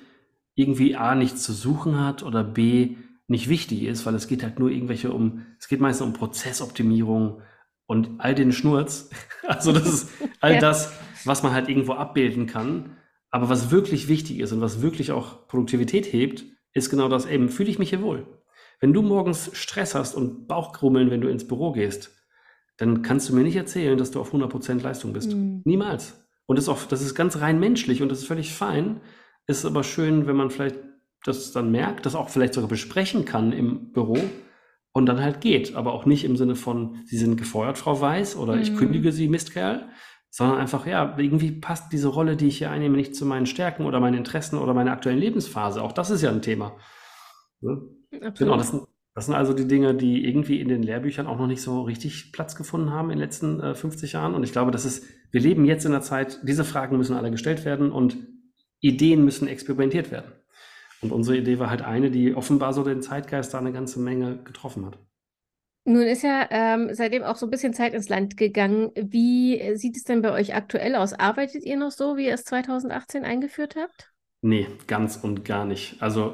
irgendwie 0.54 0.96
A 0.96 1.16
nichts 1.16 1.44
zu 1.44 1.54
suchen 1.54 2.00
hat 2.00 2.24
oder 2.24 2.44
B 2.44 2.96
nicht 3.28 3.50
wichtig 3.50 3.84
ist, 3.84 4.06
weil 4.06 4.16
es 4.16 4.28
geht 4.28 4.44
halt 4.44 4.60
nur 4.60 4.70
irgendwelche 4.70 5.12
um, 5.12 5.46
es 5.60 5.68
geht 5.68 5.82
meistens 5.82 6.06
um 6.06 6.14
Prozessoptimierung 6.14 7.42
und 7.88 8.12
all 8.20 8.36
den 8.36 8.52
Schnurz. 8.52 9.10
Also 9.48 9.72
das 9.72 9.88
ist 9.88 10.10
all 10.42 10.56
ja. 10.56 10.60
das, 10.60 10.92
was 11.24 11.44
man 11.44 11.54
halt 11.54 11.70
irgendwo 11.70 11.94
abbilden 11.94 12.48
kann. 12.48 12.98
Aber 13.32 13.50
was 13.50 13.72
wirklich 13.72 14.08
wichtig 14.08 14.40
ist 14.40 14.52
und 14.52 14.62
was 14.62 14.82
wirklich 14.82 15.12
auch 15.12 15.48
Produktivität 15.48 16.12
hebt, 16.12 16.46
ist 16.74 16.90
genau 16.90 17.10
das 17.10 17.26
eben, 17.26 17.50
fühle 17.50 17.70
ich 17.70 17.80
mich 17.80 17.90
hier 17.90 18.02
wohl? 18.02 18.26
Wenn 18.80 18.94
du 18.94 19.02
morgens 19.02 19.50
Stress 19.54 19.96
hast 19.96 20.16
und 20.16 20.48
Bauchkrummeln, 20.48 21.10
wenn 21.10 21.22
du 21.22 21.30
ins 21.30 21.48
Büro 21.48 21.72
gehst, 21.72 22.12
dann 22.78 23.02
kannst 23.02 23.30
du 23.30 23.36
mir 23.36 23.44
nicht 23.44 23.56
erzählen, 23.56 23.98
dass 23.98 24.12
du 24.12 24.20
auf 24.20 24.34
100% 24.34 24.82
Leistung 24.82 25.14
bist. 25.14 25.34
Mhm. 25.34 25.62
Niemals. 25.64 26.26
Und 26.46 26.58
das 26.58 26.66
ist, 26.66 26.70
auch, 26.70 26.84
das 26.84 27.02
ist 27.02 27.16
ganz 27.16 27.40
rein 27.40 27.60
menschlich 27.60 28.02
und 28.02 28.10
das 28.10 28.20
ist 28.20 28.28
völlig 28.28 28.54
fein. 28.54 29.02
Ist 29.48 29.66
aber 29.66 29.84
schön, 29.84 30.28
wenn 30.28 30.36
man 30.36 30.50
vielleicht 30.50 30.76
das 31.24 31.52
dann 31.52 31.72
merkt, 31.72 32.06
das 32.06 32.16
auch 32.16 32.30
vielleicht 32.30 32.54
sogar 32.54 32.70
besprechen 32.70 33.26
kann 33.26 33.52
im 33.52 33.92
Büro 33.92 34.18
und 34.92 35.08
dann 35.08 35.22
halt 35.22 35.42
geht. 35.42 35.76
Aber 35.76 35.94
auch 35.94 36.06
nicht 36.06 36.24
im 36.24 36.36
Sinne 36.36 36.56
von, 36.56 37.02
Sie 37.06 37.18
sind 37.18 37.38
gefeuert, 37.38 37.78
Frau 37.78 38.00
Weiß, 38.00 38.36
oder 38.36 38.56
mhm. 38.56 38.62
ich 38.62 38.76
kündige 38.76 39.12
Sie, 39.12 39.28
Mistkerl, 39.28 39.90
sondern 40.36 40.58
einfach, 40.58 40.86
ja, 40.86 41.16
irgendwie 41.18 41.54
passt 41.54 41.94
diese 41.94 42.10
Rolle, 42.10 42.36
die 42.36 42.48
ich 42.48 42.58
hier 42.58 42.70
einnehme, 42.70 42.98
nicht 42.98 43.16
zu 43.16 43.26
meinen 43.26 43.46
Stärken 43.46 43.86
oder 43.86 44.02
meinen 44.02 44.18
Interessen 44.18 44.58
oder 44.58 44.74
meiner 44.74 44.92
aktuellen 44.92 45.18
Lebensphase. 45.18 45.82
Auch 45.82 45.94
das 45.94 46.10
ist 46.10 46.24
ja 46.24 46.30
ein 46.30 46.42
Thema. 46.42 46.76
Ne? 47.62 47.82
Genau, 48.38 48.58
das 48.58 48.72
sind, 48.72 48.84
das 49.14 49.28
sind 49.28 49.36
also 49.36 49.54
die 49.54 49.66
Dinge, 49.66 49.96
die 49.96 50.28
irgendwie 50.28 50.60
in 50.60 50.68
den 50.68 50.84
Lehrbüchern 50.84 51.26
auch 51.26 51.38
noch 51.38 51.48
nicht 51.48 51.62
so 51.62 51.84
richtig 51.84 52.34
Platz 52.34 52.58
gefunden 52.58 52.90
haben 52.90 53.12
in 53.12 53.18
den 53.18 53.24
letzten 53.24 53.62
äh, 53.62 53.76
50 53.76 54.12
Jahren. 54.12 54.34
Und 54.34 54.44
ich 54.44 54.52
glaube, 54.52 54.72
das 54.72 54.84
ist, 54.84 55.06
wir 55.32 55.40
leben 55.40 55.64
jetzt 55.64 55.86
in 55.86 55.94
der 55.94 56.02
Zeit, 56.02 56.42
diese 56.44 56.66
Fragen 56.66 56.98
müssen 56.98 57.16
alle 57.16 57.32
gestellt 57.32 57.64
werden 57.64 57.94
und 57.94 58.18
Ideen 58.82 59.24
müssen 59.24 59.48
experimentiert 59.48 60.12
werden. 60.12 60.34
Und 61.00 61.14
unsere 61.14 61.38
Idee 61.38 61.60
war 61.60 61.70
halt 61.70 61.82
eine, 61.82 62.12
die 62.12 62.36
offenbar 62.36 62.74
so 62.74 62.84
den 62.84 63.02
Zeitgeist 63.02 63.54
da 63.54 63.60
eine 63.60 63.72
ganze 63.72 64.02
Menge 64.02 64.44
getroffen 64.44 64.86
hat. 64.86 65.00
Nun 65.88 66.02
ist 66.02 66.24
ja 66.24 66.48
ähm, 66.50 66.90
seitdem 66.94 67.24
auch 67.24 67.36
so 67.36 67.46
ein 67.46 67.52
bisschen 67.52 67.74
Zeit 67.74 67.94
ins 67.94 68.10
Land 68.10 68.38
gegangen. 68.38 68.92
Wie 68.96 69.62
sieht 69.76 69.96
es 69.96 70.04
denn 70.04 70.24
bei 70.24 70.32
euch 70.32 70.56
aktuell 70.56 70.96
aus? 70.96 71.14
Arbeitet 71.14 71.64
ihr 71.64 71.78
noch 71.78 71.92
so, 71.92 72.18
wie 72.18 72.26
ihr 72.26 72.34
es 72.34 72.44
2018 72.44 73.24
eingeführt 73.24 73.76
habt? 73.76 74.12
Nee, 74.42 74.68
ganz 74.88 75.16
und 75.16 75.46
gar 75.46 75.66
nicht. 75.66 76.02
Also 76.02 76.34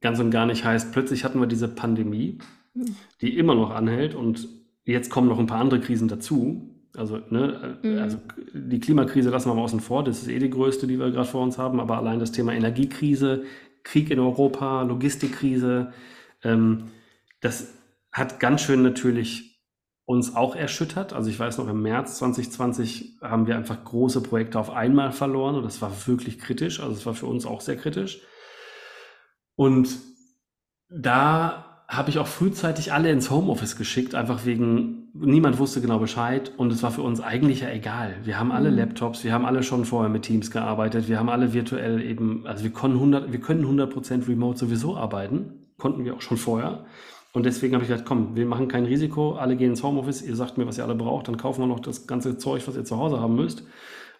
ganz 0.00 0.18
und 0.20 0.30
gar 0.30 0.46
nicht 0.46 0.64
heißt, 0.64 0.90
plötzlich 0.92 1.24
hatten 1.24 1.38
wir 1.38 1.46
diese 1.46 1.68
Pandemie, 1.68 2.38
hm. 2.74 2.96
die 3.20 3.36
immer 3.36 3.54
noch 3.54 3.70
anhält 3.70 4.14
und 4.14 4.48
jetzt 4.84 5.10
kommen 5.10 5.28
noch 5.28 5.38
ein 5.38 5.46
paar 5.46 5.60
andere 5.60 5.80
Krisen 5.80 6.08
dazu. 6.08 6.74
Also, 6.96 7.20
ne, 7.30 7.78
mhm. 7.82 7.98
also 7.98 8.18
die 8.54 8.80
Klimakrise 8.80 9.30
lassen 9.30 9.50
wir 9.50 9.54
mal 9.54 9.62
außen 9.62 9.80
vor, 9.80 10.02
das 10.02 10.22
ist 10.22 10.28
eh 10.28 10.38
die 10.38 10.50
größte, 10.50 10.86
die 10.86 10.98
wir 10.98 11.10
gerade 11.10 11.28
vor 11.28 11.42
uns 11.42 11.58
haben, 11.58 11.78
aber 11.78 11.98
allein 11.98 12.18
das 12.18 12.32
Thema 12.32 12.54
Energiekrise, 12.54 13.44
Krieg 13.84 14.10
in 14.10 14.18
Europa, 14.18 14.82
Logistikkrise, 14.82 15.92
ähm, 16.42 16.84
das 17.40 17.77
hat 18.12 18.40
ganz 18.40 18.62
schön 18.62 18.82
natürlich 18.82 19.48
uns 20.04 20.34
auch 20.34 20.56
erschüttert. 20.56 21.12
Also 21.12 21.28
ich 21.28 21.38
weiß 21.38 21.58
noch, 21.58 21.68
im 21.68 21.82
März 21.82 22.18
2020 22.18 23.18
haben 23.20 23.46
wir 23.46 23.56
einfach 23.56 23.84
große 23.84 24.22
Projekte 24.22 24.58
auf 24.58 24.70
einmal 24.70 25.12
verloren 25.12 25.54
und 25.54 25.64
das 25.64 25.82
war 25.82 25.92
wirklich 26.06 26.38
kritisch. 26.38 26.80
Also 26.80 26.92
es 26.94 27.04
war 27.04 27.14
für 27.14 27.26
uns 27.26 27.44
auch 27.44 27.60
sehr 27.60 27.76
kritisch. 27.76 28.22
Und 29.54 29.98
da 30.88 31.84
habe 31.88 32.10
ich 32.10 32.18
auch 32.18 32.26
frühzeitig 32.26 32.92
alle 32.92 33.10
ins 33.10 33.30
Homeoffice 33.30 33.76
geschickt, 33.76 34.14
einfach 34.14 34.44
wegen, 34.44 35.08
niemand 35.14 35.58
wusste 35.58 35.80
genau 35.80 35.98
Bescheid 35.98 36.52
und 36.56 36.70
es 36.70 36.82
war 36.82 36.90
für 36.90 37.02
uns 37.02 37.20
eigentlich 37.20 37.60
ja 37.60 37.70
egal. 37.70 38.16
Wir 38.24 38.38
haben 38.38 38.52
alle 38.52 38.70
mhm. 38.70 38.76
Laptops, 38.76 39.24
wir 39.24 39.32
haben 39.32 39.46
alle 39.46 39.62
schon 39.62 39.86
vorher 39.86 40.10
mit 40.10 40.22
Teams 40.22 40.50
gearbeitet, 40.50 41.08
wir 41.08 41.18
haben 41.18 41.30
alle 41.30 41.54
virtuell 41.54 42.02
eben, 42.02 42.46
also 42.46 42.62
wir, 42.62 42.72
können 42.72 42.94
100, 42.94 43.32
wir 43.32 43.40
können 43.40 43.64
100% 43.64 44.28
remote 44.28 44.58
sowieso 44.58 44.96
arbeiten, 44.96 45.66
konnten 45.78 46.04
wir 46.04 46.14
auch 46.14 46.20
schon 46.20 46.36
vorher. 46.36 46.84
Und 47.38 47.46
deswegen 47.46 47.74
habe 47.74 47.84
ich 47.84 47.88
gesagt, 47.88 48.04
komm, 48.04 48.34
wir 48.34 48.46
machen 48.46 48.66
kein 48.66 48.84
Risiko, 48.84 49.34
alle 49.34 49.54
gehen 49.54 49.70
ins 49.70 49.84
Homeoffice, 49.84 50.22
ihr 50.22 50.34
sagt 50.34 50.58
mir, 50.58 50.66
was 50.66 50.76
ihr 50.76 50.82
alle 50.82 50.96
braucht, 50.96 51.28
dann 51.28 51.36
kaufen 51.36 51.62
wir 51.62 51.68
noch 51.68 51.78
das 51.78 52.08
ganze 52.08 52.36
Zeug, 52.36 52.66
was 52.66 52.74
ihr 52.74 52.84
zu 52.84 52.96
Hause 52.96 53.20
haben 53.20 53.36
müsst. 53.36 53.62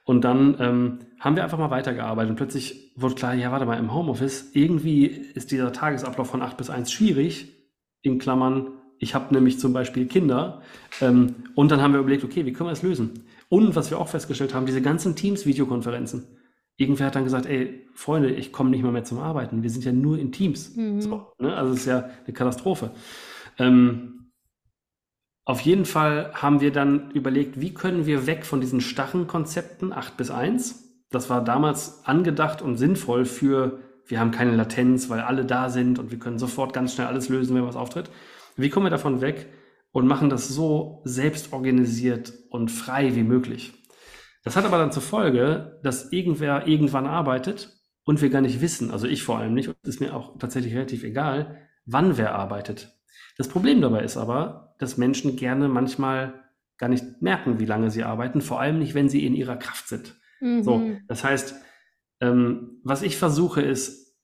Und 0.04 0.22
dann 0.22 0.56
ähm, 0.60 0.98
haben 1.18 1.34
wir 1.34 1.42
einfach 1.42 1.58
mal 1.58 1.72
weitergearbeitet 1.72 2.30
und 2.30 2.36
plötzlich 2.36 2.92
wurde 2.94 3.16
klar, 3.16 3.34
ja, 3.34 3.50
warte 3.50 3.66
mal, 3.66 3.76
im 3.76 3.92
Homeoffice, 3.92 4.52
irgendwie 4.52 5.06
ist 5.06 5.50
dieser 5.50 5.72
Tagesablauf 5.72 6.30
von 6.30 6.42
8 6.42 6.56
bis 6.56 6.70
1 6.70 6.92
schwierig 6.92 7.56
in 8.02 8.20
Klammern, 8.20 8.68
ich 9.00 9.16
habe 9.16 9.34
nämlich 9.34 9.58
zum 9.58 9.72
Beispiel 9.72 10.06
Kinder. 10.06 10.62
Ähm, 11.00 11.34
und 11.56 11.72
dann 11.72 11.82
haben 11.82 11.94
wir 11.94 11.98
überlegt, 11.98 12.22
okay, 12.22 12.46
wie 12.46 12.52
können 12.52 12.68
wir 12.68 12.74
das 12.74 12.84
lösen? 12.84 13.24
Und 13.48 13.74
was 13.74 13.90
wir 13.90 13.98
auch 13.98 14.06
festgestellt 14.06 14.54
haben, 14.54 14.64
diese 14.66 14.80
ganzen 14.80 15.16
Teams-Videokonferenzen. 15.16 16.37
Irgendwer 16.78 17.08
hat 17.08 17.16
dann 17.16 17.24
gesagt, 17.24 17.46
ey, 17.46 17.86
Freunde, 17.92 18.30
ich 18.30 18.52
komme 18.52 18.70
nicht 18.70 18.84
mal 18.84 18.92
mehr 18.92 19.02
zum 19.02 19.18
Arbeiten. 19.18 19.64
Wir 19.64 19.70
sind 19.70 19.84
ja 19.84 19.92
nur 19.92 20.16
in 20.16 20.30
Teams. 20.32 20.76
Mhm. 20.76 21.00
So, 21.00 21.26
ne? 21.38 21.54
Also 21.54 21.72
es 21.72 21.80
ist 21.80 21.86
ja 21.86 22.08
eine 22.24 22.32
Katastrophe. 22.32 22.92
Ähm, 23.58 24.30
auf 25.44 25.60
jeden 25.60 25.84
Fall 25.84 26.30
haben 26.34 26.60
wir 26.60 26.70
dann 26.70 27.10
überlegt, 27.10 27.60
wie 27.60 27.74
können 27.74 28.06
wir 28.06 28.26
weg 28.26 28.46
von 28.46 28.60
diesen 28.60 28.80
starren 28.80 29.26
Konzepten 29.26 29.92
8 29.92 30.16
bis 30.16 30.30
1. 30.30 31.04
Das 31.10 31.28
war 31.28 31.42
damals 31.42 32.04
angedacht 32.04 32.62
und 32.62 32.76
sinnvoll 32.76 33.24
für 33.24 33.80
wir 34.06 34.20
haben 34.20 34.30
keine 34.30 34.54
Latenz, 34.54 35.10
weil 35.10 35.20
alle 35.20 35.44
da 35.44 35.68
sind 35.70 35.98
und 35.98 36.10
wir 36.10 36.18
können 36.18 36.38
sofort 36.38 36.72
ganz 36.72 36.94
schnell 36.94 37.08
alles 37.08 37.28
lösen, 37.28 37.54
wenn 37.56 37.66
was 37.66 37.76
auftritt. 37.76 38.10
Wie 38.56 38.70
kommen 38.70 38.86
wir 38.86 38.90
davon 38.90 39.20
weg 39.20 39.46
und 39.90 40.06
machen 40.06 40.30
das 40.30 40.48
so 40.48 41.02
selbst 41.04 41.52
organisiert 41.52 42.32
und 42.50 42.70
frei 42.70 43.14
wie 43.16 43.22
möglich? 43.22 43.74
Das 44.48 44.56
hat 44.56 44.64
aber 44.64 44.78
dann 44.78 44.92
zur 44.92 45.02
Folge, 45.02 45.78
dass 45.82 46.10
irgendwer 46.10 46.66
irgendwann 46.66 47.04
arbeitet 47.04 47.76
und 48.04 48.22
wir 48.22 48.30
gar 48.30 48.40
nicht 48.40 48.62
wissen, 48.62 48.90
also 48.90 49.06
ich 49.06 49.22
vor 49.22 49.36
allem 49.36 49.52
nicht, 49.52 49.68
und 49.68 49.76
es 49.82 49.90
ist 49.90 50.00
mir 50.00 50.16
auch 50.16 50.38
tatsächlich 50.38 50.74
relativ 50.74 51.04
egal, 51.04 51.58
wann 51.84 52.16
wer 52.16 52.34
arbeitet. 52.34 52.98
Das 53.36 53.48
Problem 53.48 53.82
dabei 53.82 54.02
ist 54.04 54.16
aber, 54.16 54.74
dass 54.78 54.96
Menschen 54.96 55.36
gerne 55.36 55.68
manchmal 55.68 56.44
gar 56.78 56.88
nicht 56.88 57.20
merken, 57.20 57.58
wie 57.58 57.66
lange 57.66 57.90
sie 57.90 58.04
arbeiten, 58.04 58.40
vor 58.40 58.58
allem 58.58 58.78
nicht, 58.78 58.94
wenn 58.94 59.10
sie 59.10 59.26
in 59.26 59.34
ihrer 59.34 59.58
Kraft 59.58 59.86
sind. 59.86 60.18
Mhm. 60.40 60.62
So, 60.62 60.92
das 61.08 61.24
heißt, 61.24 61.54
ähm, 62.22 62.80
was 62.84 63.02
ich 63.02 63.18
versuche, 63.18 63.60
ist 63.60 64.16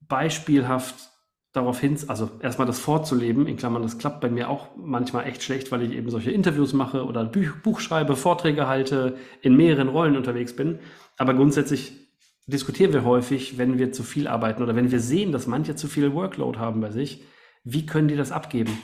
beispielhaft 0.00 1.08
darauf 1.52 1.80
hin, 1.80 1.96
also 2.08 2.30
erstmal 2.40 2.66
das 2.66 2.78
vorzuleben, 2.78 3.46
in 3.46 3.56
Klammern, 3.56 3.82
das 3.82 3.98
klappt 3.98 4.20
bei 4.20 4.28
mir 4.28 4.50
auch 4.50 4.68
manchmal 4.76 5.26
echt 5.26 5.42
schlecht, 5.42 5.72
weil 5.72 5.82
ich 5.82 5.92
eben 5.92 6.10
solche 6.10 6.30
Interviews 6.30 6.72
mache 6.72 7.04
oder 7.04 7.24
Buch, 7.24 7.56
Buch 7.62 7.80
schreibe, 7.80 8.16
Vorträge 8.16 8.68
halte, 8.68 9.16
in 9.40 9.56
mehreren 9.56 9.88
Rollen 9.88 10.16
unterwegs 10.16 10.54
bin. 10.54 10.78
Aber 11.16 11.34
grundsätzlich 11.34 11.92
diskutieren 12.46 12.92
wir 12.92 13.04
häufig, 13.04 13.58
wenn 13.58 13.78
wir 13.78 13.92
zu 13.92 14.02
viel 14.02 14.28
arbeiten 14.28 14.62
oder 14.62 14.76
wenn 14.76 14.90
wir 14.90 15.00
sehen, 15.00 15.32
dass 15.32 15.46
manche 15.46 15.74
zu 15.74 15.88
viel 15.88 16.12
Workload 16.14 16.58
haben 16.58 16.80
bei 16.80 16.90
sich, 16.90 17.24
wie 17.64 17.86
können 17.86 18.08
die 18.08 18.16
das 18.16 18.32
abgeben? 18.32 18.78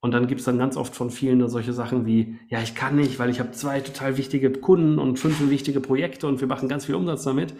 Und 0.00 0.12
dann 0.12 0.26
gibt 0.26 0.40
es 0.40 0.44
dann 0.44 0.58
ganz 0.58 0.76
oft 0.76 0.94
von 0.94 1.10
vielen 1.10 1.48
solche 1.48 1.72
Sachen 1.72 2.06
wie, 2.06 2.38
ja, 2.48 2.60
ich 2.60 2.74
kann 2.74 2.96
nicht, 2.96 3.18
weil 3.18 3.30
ich 3.30 3.40
habe 3.40 3.52
zwei 3.52 3.80
total 3.80 4.16
wichtige 4.16 4.52
Kunden 4.52 4.98
und 4.98 5.18
fünf 5.18 5.40
wichtige 5.50 5.80
Projekte 5.80 6.26
und 6.26 6.40
wir 6.40 6.46
machen 6.46 6.68
ganz 6.68 6.86
viel 6.86 6.94
Umsatz 6.94 7.24
damit. 7.24 7.54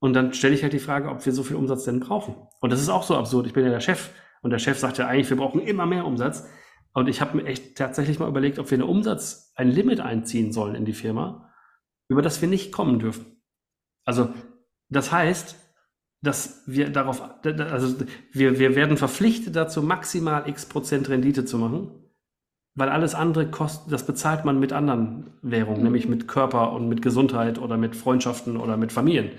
Und 0.00 0.14
dann 0.14 0.32
stelle 0.32 0.54
ich 0.54 0.62
halt 0.62 0.72
die 0.72 0.78
Frage, 0.78 1.10
ob 1.10 1.24
wir 1.24 1.32
so 1.32 1.42
viel 1.42 1.56
Umsatz 1.56 1.84
denn 1.84 2.00
brauchen. 2.00 2.34
Und 2.60 2.72
das 2.72 2.80
ist 2.80 2.88
auch 2.88 3.02
so 3.02 3.16
absurd. 3.16 3.46
Ich 3.46 3.52
bin 3.52 3.64
ja 3.64 3.70
der 3.70 3.80
Chef 3.80 4.10
und 4.42 4.50
der 4.50 4.58
Chef 4.58 4.78
sagt 4.78 4.98
ja 4.98 5.06
eigentlich, 5.06 5.30
wir 5.30 5.36
brauchen 5.36 5.60
immer 5.60 5.86
mehr 5.86 6.06
Umsatz. 6.06 6.48
Und 6.92 7.08
ich 7.08 7.20
habe 7.20 7.36
mir 7.36 7.44
echt 7.44 7.76
tatsächlich 7.76 8.18
mal 8.18 8.28
überlegt, 8.28 8.58
ob 8.58 8.70
wir 8.70 8.78
eine 8.78 8.86
Umsatz, 8.86 9.52
ein 9.54 9.70
Limit 9.70 10.00
einziehen 10.00 10.52
sollen 10.52 10.74
in 10.74 10.84
die 10.84 10.94
Firma, 10.94 11.52
über 12.08 12.22
das 12.22 12.40
wir 12.40 12.48
nicht 12.48 12.72
kommen 12.72 12.98
dürfen. 12.98 13.42
Also 14.04 14.30
das 14.88 15.12
heißt, 15.12 15.56
dass 16.22 16.64
wir 16.66 16.90
darauf, 16.90 17.22
also 17.44 18.04
wir, 18.32 18.58
wir 18.58 18.74
werden 18.74 18.96
verpflichtet 18.96 19.54
dazu, 19.54 19.82
maximal 19.82 20.48
x 20.48 20.66
Prozent 20.66 21.08
Rendite 21.08 21.44
zu 21.44 21.58
machen, 21.58 21.90
weil 22.74 22.88
alles 22.88 23.14
andere 23.14 23.50
kostet, 23.50 23.92
das 23.92 24.04
bezahlt 24.04 24.44
man 24.44 24.58
mit 24.58 24.72
anderen 24.72 25.34
Währungen, 25.42 25.78
mhm. 25.78 25.84
nämlich 25.84 26.08
mit 26.08 26.26
Körper 26.26 26.72
und 26.72 26.88
mit 26.88 27.02
Gesundheit 27.02 27.58
oder 27.58 27.76
mit 27.76 27.96
Freundschaften 27.96 28.56
oder 28.56 28.76
mit 28.76 28.92
Familien. 28.92 29.30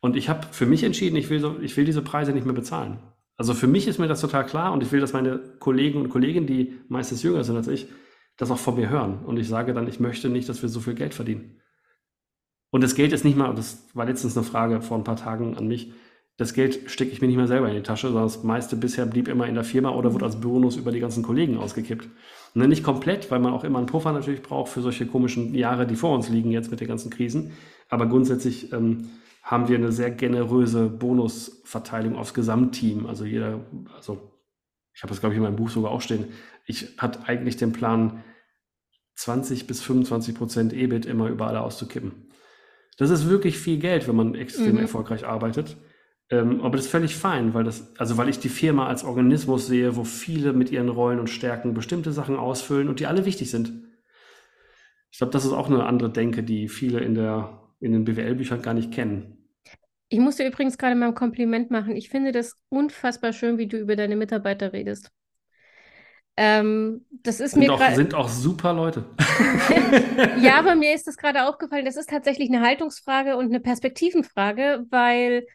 Und 0.00 0.16
ich 0.16 0.28
habe 0.28 0.46
für 0.50 0.66
mich 0.66 0.82
entschieden, 0.84 1.16
ich 1.16 1.30
will, 1.30 1.40
so, 1.40 1.58
ich 1.60 1.76
will 1.76 1.84
diese 1.84 2.02
Preise 2.02 2.32
nicht 2.32 2.44
mehr 2.44 2.54
bezahlen. 2.54 2.98
Also 3.36 3.54
für 3.54 3.66
mich 3.66 3.86
ist 3.86 3.98
mir 3.98 4.08
das 4.08 4.20
total 4.20 4.46
klar 4.46 4.72
und 4.72 4.82
ich 4.82 4.92
will, 4.92 5.00
dass 5.00 5.12
meine 5.12 5.38
Kollegen 5.58 6.00
und 6.00 6.08
Kolleginnen, 6.08 6.46
die 6.46 6.78
meistens 6.88 7.22
jünger 7.22 7.44
sind 7.44 7.56
als 7.56 7.68
ich, 7.68 7.86
das 8.36 8.50
auch 8.50 8.58
von 8.58 8.76
mir 8.76 8.88
hören. 8.88 9.24
Und 9.24 9.38
ich 9.38 9.48
sage 9.48 9.74
dann, 9.74 9.88
ich 9.88 10.00
möchte 10.00 10.28
nicht, 10.28 10.48
dass 10.48 10.62
wir 10.62 10.68
so 10.68 10.80
viel 10.80 10.94
Geld 10.94 11.14
verdienen. 11.14 11.60
Und 12.70 12.82
das 12.82 12.94
Geld 12.94 13.12
ist 13.12 13.24
nicht 13.24 13.36
mal, 13.36 13.54
das 13.54 13.88
war 13.94 14.06
letztens 14.06 14.36
eine 14.36 14.44
Frage 14.44 14.80
vor 14.82 14.98
ein 14.98 15.04
paar 15.04 15.16
Tagen 15.16 15.56
an 15.56 15.68
mich, 15.68 15.92
das 16.38 16.52
Geld 16.52 16.90
stecke 16.90 17.12
ich 17.12 17.22
mir 17.22 17.28
nicht 17.28 17.38
mehr 17.38 17.46
selber 17.46 17.68
in 17.68 17.74
die 17.74 17.82
Tasche, 17.82 18.08
sondern 18.08 18.24
das 18.24 18.42
meiste 18.42 18.76
bisher 18.76 19.06
blieb 19.06 19.26
immer 19.26 19.46
in 19.46 19.54
der 19.54 19.64
Firma 19.64 19.90
oder 19.90 20.12
wurde 20.12 20.26
als 20.26 20.38
Bonus 20.38 20.76
über 20.76 20.92
die 20.92 21.00
ganzen 21.00 21.22
Kollegen 21.22 21.56
ausgekippt. 21.56 22.08
Ne, 22.52 22.68
nicht 22.68 22.84
komplett, 22.84 23.30
weil 23.30 23.38
man 23.38 23.54
auch 23.54 23.64
immer 23.64 23.78
einen 23.78 23.86
Puffer 23.86 24.12
natürlich 24.12 24.42
braucht 24.42 24.70
für 24.70 24.82
solche 24.82 25.06
komischen 25.06 25.54
Jahre, 25.54 25.86
die 25.86 25.96
vor 25.96 26.14
uns 26.14 26.28
liegen 26.28 26.50
jetzt 26.50 26.70
mit 26.70 26.80
den 26.80 26.88
ganzen 26.88 27.10
Krisen. 27.10 27.52
Aber 27.88 28.06
grundsätzlich 28.06 28.70
ähm, 28.72 29.08
haben 29.46 29.68
wir 29.68 29.76
eine 29.76 29.92
sehr 29.92 30.10
generöse 30.10 30.88
Bonusverteilung 30.88 32.16
aufs 32.16 32.34
Gesamtteam. 32.34 33.06
Also 33.06 33.24
jeder, 33.24 33.60
also 33.94 34.32
ich 34.92 35.04
habe 35.04 35.10
das 35.10 35.20
glaube 35.20 35.34
ich 35.34 35.36
in 35.36 35.44
meinem 35.44 35.54
Buch 35.54 35.70
sogar 35.70 35.92
auch 35.92 36.00
stehen. 36.00 36.26
Ich 36.66 36.98
hatte 36.98 37.20
eigentlich 37.28 37.56
den 37.56 37.72
Plan, 37.72 38.24
20 39.14 39.68
bis 39.68 39.80
25 39.82 40.34
Prozent 40.34 40.72
EBIT 40.72 41.06
immer 41.06 41.28
über 41.28 41.46
alle 41.46 41.60
auszukippen. 41.60 42.26
Das 42.98 43.10
ist 43.10 43.28
wirklich 43.28 43.56
viel 43.56 43.78
Geld, 43.78 44.08
wenn 44.08 44.16
man 44.16 44.34
extrem 44.34 44.72
mhm. 44.72 44.80
erfolgreich 44.80 45.24
arbeitet. 45.24 45.76
Ähm, 46.28 46.60
aber 46.62 46.76
das 46.76 46.86
ist 46.86 46.90
völlig 46.90 47.14
fein, 47.14 47.54
weil 47.54 47.62
das, 47.62 47.96
also 47.98 48.16
weil 48.16 48.28
ich 48.28 48.40
die 48.40 48.48
Firma 48.48 48.88
als 48.88 49.04
Organismus 49.04 49.68
sehe, 49.68 49.94
wo 49.94 50.02
viele 50.02 50.54
mit 50.54 50.72
ihren 50.72 50.88
Rollen 50.88 51.20
und 51.20 51.30
Stärken 51.30 51.72
bestimmte 51.72 52.10
Sachen 52.10 52.36
ausfüllen 52.36 52.88
und 52.88 52.98
die 52.98 53.06
alle 53.06 53.24
wichtig 53.24 53.48
sind. 53.48 53.72
Ich 55.12 55.18
glaube, 55.18 55.32
das 55.32 55.44
ist 55.44 55.52
auch 55.52 55.68
eine 55.68 55.86
andere 55.86 56.10
Denke, 56.10 56.42
die 56.42 56.68
viele 56.68 56.98
in 56.98 57.14
der, 57.14 57.65
in 57.80 57.92
den 57.92 58.04
BWL-Büchern 58.04 58.62
gar 58.62 58.74
nicht 58.74 58.92
kennen. 58.92 59.48
Ich 60.08 60.18
muss 60.18 60.36
dir 60.36 60.46
übrigens 60.46 60.78
gerade 60.78 60.94
mal 60.94 61.08
ein 61.08 61.14
Kompliment 61.14 61.70
machen. 61.70 61.96
Ich 61.96 62.08
finde 62.08 62.32
das 62.32 62.54
unfassbar 62.68 63.32
schön, 63.32 63.58
wie 63.58 63.66
du 63.66 63.76
über 63.78 63.96
deine 63.96 64.16
Mitarbeiter 64.16 64.72
redest. 64.72 65.10
Ähm, 66.36 67.06
das 67.10 67.40
ist 67.40 67.52
Sind 67.52 67.60
mir 67.60 67.72
auch, 67.72 67.90
sind 67.94 68.14
auch 68.14 68.28
super 68.28 68.72
Leute. 68.72 69.04
Ja, 70.40 70.58
aber 70.58 70.74
mir 70.74 70.94
ist 70.94 71.06
das 71.06 71.16
gerade 71.16 71.48
aufgefallen. 71.48 71.84
Das 71.84 71.96
ist 71.96 72.10
tatsächlich 72.10 72.50
eine 72.50 72.60
Haltungsfrage 72.60 73.36
und 73.36 73.46
eine 73.46 73.60
Perspektivenfrage, 73.60 74.86
weil 74.90 75.46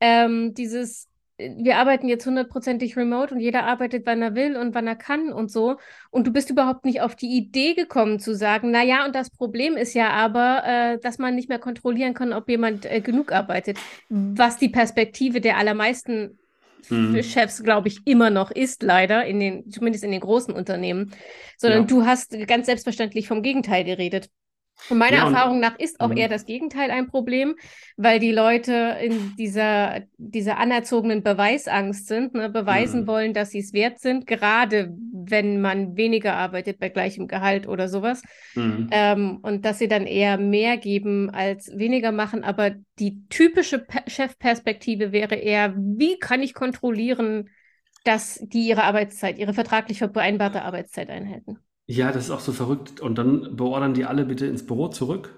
ähm, 0.00 0.54
dieses, 0.54 1.08
wir 1.38 1.76
arbeiten 1.76 2.08
jetzt 2.08 2.26
hundertprozentig 2.26 2.96
remote 2.96 3.34
und 3.34 3.40
jeder 3.40 3.64
arbeitet, 3.64 4.06
wann 4.06 4.22
er 4.22 4.34
will 4.34 4.56
und 4.56 4.74
wann 4.74 4.86
er 4.86 4.96
kann 4.96 5.32
und 5.32 5.50
so. 5.50 5.76
Und 6.10 6.26
du 6.26 6.32
bist 6.32 6.50
überhaupt 6.50 6.84
nicht 6.84 7.00
auf 7.00 7.16
die 7.16 7.36
Idee 7.36 7.74
gekommen 7.74 8.20
zu 8.20 8.34
sagen, 8.34 8.70
na 8.70 8.82
ja, 8.82 9.04
und 9.04 9.14
das 9.14 9.30
Problem 9.30 9.76
ist 9.76 9.94
ja 9.94 10.10
aber, 10.10 10.62
äh, 10.64 10.98
dass 11.00 11.18
man 11.18 11.34
nicht 11.34 11.48
mehr 11.48 11.58
kontrollieren 11.58 12.14
kann, 12.14 12.32
ob 12.32 12.48
jemand 12.48 12.86
äh, 12.86 13.00
genug 13.00 13.32
arbeitet. 13.32 13.78
Was 14.08 14.58
die 14.58 14.68
Perspektive 14.68 15.40
der 15.40 15.56
allermeisten 15.56 16.38
Mhm. 16.88 17.22
Chefs, 17.22 17.62
glaube 17.62 17.88
ich, 17.88 18.00
immer 18.06 18.30
noch 18.30 18.50
ist, 18.50 18.82
leider, 18.82 19.24
in 19.24 19.40
den, 19.40 19.70
zumindest 19.70 20.04
in 20.04 20.10
den 20.10 20.20
großen 20.20 20.52
Unternehmen, 20.52 21.12
sondern 21.56 21.82
Ja. 21.82 21.86
du 21.86 22.04
hast 22.04 22.36
ganz 22.46 22.66
selbstverständlich 22.66 23.28
vom 23.28 23.42
Gegenteil 23.42 23.84
geredet. 23.84 24.28
Und 24.88 24.98
meiner 24.98 25.16
Ja, 25.16 25.24
Erfahrung 25.24 25.60
nach 25.60 25.78
ist 25.78 26.00
auch 26.00 26.10
Mhm. 26.10 26.16
eher 26.16 26.28
das 26.28 26.44
Gegenteil 26.44 26.90
ein 26.90 27.06
Problem, 27.08 27.54
weil 27.96 28.18
die 28.18 28.32
Leute 28.32 28.98
in 29.00 29.34
dieser, 29.36 30.02
dieser 30.18 30.58
anerzogenen 30.58 31.22
Beweisangst 31.22 32.06
sind, 32.08 32.34
ne, 32.34 32.50
beweisen 32.50 33.02
Mhm. 33.02 33.06
wollen, 33.06 33.32
dass 33.32 33.50
sie 33.50 33.60
es 33.60 33.72
wert 33.72 34.00
sind, 34.00 34.26
gerade 34.26 34.92
wenn 35.12 35.60
man 35.62 35.96
weniger 35.96 36.34
arbeitet 36.34 36.78
bei 36.78 36.90
gleichem 36.90 37.26
Gehalt 37.26 37.66
oder 37.66 37.88
sowas. 37.88 38.22
Mhm. 38.54 38.88
Ähm, 38.90 39.38
und 39.42 39.64
dass 39.64 39.78
sie 39.78 39.88
dann 39.88 40.06
eher 40.06 40.36
mehr 40.38 40.76
geben 40.76 41.30
als 41.30 41.70
weniger 41.76 42.12
machen. 42.12 42.44
Aber 42.44 42.72
die 42.98 43.26
typische 43.28 43.78
Pe 43.78 44.02
Chefperspektive 44.06 45.12
wäre 45.12 45.36
eher, 45.36 45.74
wie 45.76 46.18
kann 46.18 46.42
ich 46.42 46.52
kontrollieren, 46.54 47.48
dass 48.04 48.38
die 48.42 48.68
ihre 48.68 48.84
Arbeitszeit, 48.84 49.38
ihre 49.38 49.54
vertraglich 49.54 49.98
vereinbarte 49.98 50.62
Arbeitszeit 50.62 51.08
einhalten? 51.10 51.58
Ja, 51.86 52.12
das 52.12 52.24
ist 52.24 52.30
auch 52.30 52.40
so 52.40 52.52
verrückt. 52.52 53.00
Und 53.00 53.16
dann 53.18 53.56
beordern 53.56 53.94
die 53.94 54.04
alle 54.04 54.24
bitte 54.24 54.46
ins 54.46 54.64
Büro 54.66 54.88
zurück. 54.88 55.34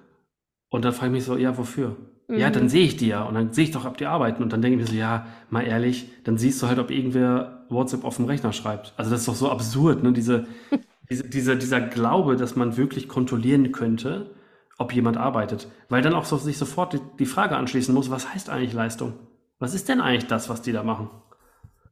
Und 0.71 0.85
dann 0.85 0.93
frage 0.93 1.09
ich 1.09 1.13
mich 1.13 1.25
so, 1.25 1.37
ja, 1.37 1.57
wofür? 1.57 1.97
Ja, 2.29 2.49
Mhm. 2.49 2.53
dann 2.55 2.69
sehe 2.69 2.85
ich 2.85 2.97
die 2.97 3.09
ja. 3.09 3.25
Und 3.25 3.35
dann 3.35 3.53
sehe 3.53 3.65
ich 3.65 3.71
doch, 3.71 3.85
ob 3.85 3.97
die 3.99 4.07
arbeiten. 4.07 4.43
Und 4.43 4.53
dann 4.53 4.63
denke 4.63 4.79
ich 4.79 4.85
mir 4.87 4.91
so, 4.93 4.99
ja, 4.99 5.27
mal 5.51 5.63
ehrlich, 5.63 6.09
dann 6.25 6.39
siehst 6.39 6.63
du 6.63 6.67
halt, 6.67 6.79
ob 6.79 6.91
irgendwer 6.91 7.67
WhatsApp 7.69 8.05
auf 8.05 8.17
dem 8.17 8.25
Rechner 8.27 8.53
schreibt. 8.53 8.93
Also 8.97 9.11
das 9.11 9.21
ist 9.21 9.29
doch 9.29 9.35
so 9.35 9.51
absurd, 9.51 10.03
ne? 10.03 10.13
Diese, 10.13 10.47
diese, 11.11 11.25
dieser, 11.29 11.57
dieser 11.57 11.81
Glaube, 11.81 12.37
dass 12.37 12.57
man 12.57 12.77
wirklich 12.77 13.09
kontrollieren 13.09 13.73
könnte, 13.73 14.31
ob 14.79 14.93
jemand 14.93 15.17
arbeitet. 15.17 15.69
Weil 15.89 16.03
dann 16.03 16.15
auch 16.15 16.25
so, 16.25 16.37
sich 16.37 16.59
sofort 16.59 16.95
die, 16.95 17.01
die 17.19 17.27
Frage 17.27 17.57
anschließen 17.57 17.95
muss, 17.95 18.11
was 18.11 18.33
heißt 18.33 18.51
eigentlich 18.51 18.73
Leistung? 18.73 19.15
Was 19.59 19.75
ist 19.75 19.89
denn 19.89 20.01
eigentlich 20.01 20.27
das, 20.27 20.49
was 20.49 20.63
die 20.63 20.73
da 20.73 20.83
machen? 20.83 21.11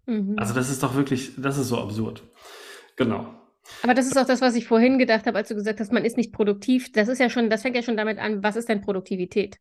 Mhm. 0.06 0.34
Also 0.38 0.54
das 0.54 0.70
ist 0.70 0.82
doch 0.82 0.94
wirklich, 0.96 1.32
das 1.36 1.58
ist 1.58 1.68
so 1.68 1.78
absurd. 1.78 2.22
Genau. 2.96 3.26
Aber 3.82 3.94
das 3.94 4.06
ist 4.06 4.16
auch 4.16 4.26
das, 4.26 4.40
was 4.40 4.54
ich 4.54 4.66
vorhin 4.66 4.98
gedacht 4.98 5.26
habe, 5.26 5.38
als 5.38 5.48
du 5.48 5.54
gesagt 5.54 5.80
hast, 5.80 5.92
man 5.92 6.04
ist 6.04 6.16
nicht 6.16 6.32
produktiv. 6.32 6.92
Das 6.92 7.08
ist 7.08 7.18
ja 7.18 7.28
schon, 7.30 7.50
das 7.50 7.62
fängt 7.62 7.76
ja 7.76 7.82
schon 7.82 7.96
damit 7.96 8.18
an, 8.18 8.42
was 8.42 8.56
ist 8.56 8.68
denn 8.68 8.80
Produktivität? 8.80 9.58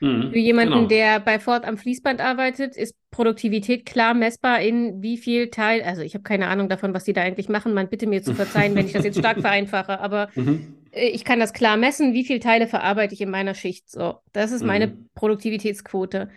Mhm, 0.00 0.30
Für 0.30 0.38
jemanden, 0.38 0.88
genau. 0.88 0.88
der 0.88 1.20
bei 1.20 1.38
Ford 1.38 1.64
am 1.66 1.78
Fließband 1.78 2.20
arbeitet, 2.20 2.76
ist 2.76 2.96
Produktivität 3.10 3.86
klar 3.86 4.14
messbar 4.14 4.60
in 4.62 5.02
wie 5.02 5.18
viel 5.18 5.50
Teil, 5.50 5.82
also 5.82 6.02
ich 6.02 6.14
habe 6.14 6.22
keine 6.24 6.48
Ahnung 6.48 6.68
davon, 6.70 6.94
was 6.94 7.04
die 7.04 7.12
da 7.12 7.22
eigentlich 7.22 7.48
machen. 7.50 7.74
Man 7.74 7.88
bitte 7.90 8.06
mir 8.06 8.22
zu 8.22 8.34
verzeihen, 8.34 8.74
wenn 8.74 8.86
ich 8.86 8.92
das 8.92 9.04
jetzt 9.04 9.18
stark 9.18 9.40
vereinfache, 9.42 10.00
aber 10.00 10.30
Mhm. 10.36 10.72
äh, 10.92 11.08
ich 11.08 11.24
kann 11.24 11.40
das 11.40 11.52
klar 11.52 11.76
messen, 11.76 12.14
wie 12.14 12.24
viele 12.24 12.40
Teile 12.40 12.66
verarbeite 12.68 13.14
ich 13.14 13.20
in 13.20 13.30
meiner 13.30 13.54
Schicht. 13.54 13.90
So, 13.90 14.20
das 14.32 14.52
ist 14.52 14.62
meine 14.64 14.88
Mhm. 14.88 15.08
Produktivitätsquote. 15.14 16.30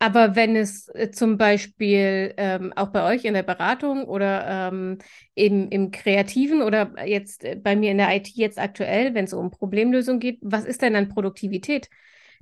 Aber 0.00 0.36
wenn 0.36 0.54
es 0.54 0.88
äh, 0.90 1.10
zum 1.10 1.38
Beispiel 1.38 2.32
ähm, 2.36 2.72
auch 2.76 2.88
bei 2.90 3.04
euch 3.14 3.24
in 3.24 3.34
der 3.34 3.42
Beratung 3.42 4.04
oder 4.04 4.68
ähm, 4.70 4.98
im, 5.34 5.68
im 5.70 5.90
Kreativen 5.90 6.62
oder 6.62 7.04
jetzt 7.04 7.42
äh, 7.44 7.56
bei 7.56 7.74
mir 7.74 7.90
in 7.90 7.98
der 7.98 8.14
IT 8.14 8.28
jetzt 8.28 8.58
aktuell, 8.60 9.14
wenn 9.14 9.24
es 9.24 9.32
um 9.32 9.50
Problemlösung 9.50 10.20
geht, 10.20 10.38
was 10.40 10.64
ist 10.64 10.82
denn 10.82 10.92
dann 10.94 11.08
Produktivität? 11.08 11.88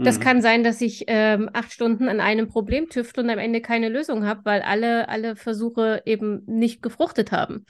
Das 0.02 0.20
Mhm. 0.20 0.20
kann 0.20 0.42
sein, 0.42 0.64
dass 0.64 0.80
ich 0.82 1.04
ähm, 1.08 1.48
acht 1.54 1.72
Stunden 1.72 2.08
an 2.08 2.20
einem 2.20 2.48
Problem 2.48 2.88
tüfte 2.90 3.22
und 3.22 3.30
am 3.30 3.38
Ende 3.38 3.60
keine 3.62 3.88
Lösung 3.88 4.26
habe, 4.26 4.44
weil 4.44 4.60
alle, 4.62 5.08
alle 5.08 5.34
Versuche 5.34 6.02
eben 6.04 6.42
nicht 6.46 6.82
gefruchtet 6.82 7.32
haben. 7.32 7.64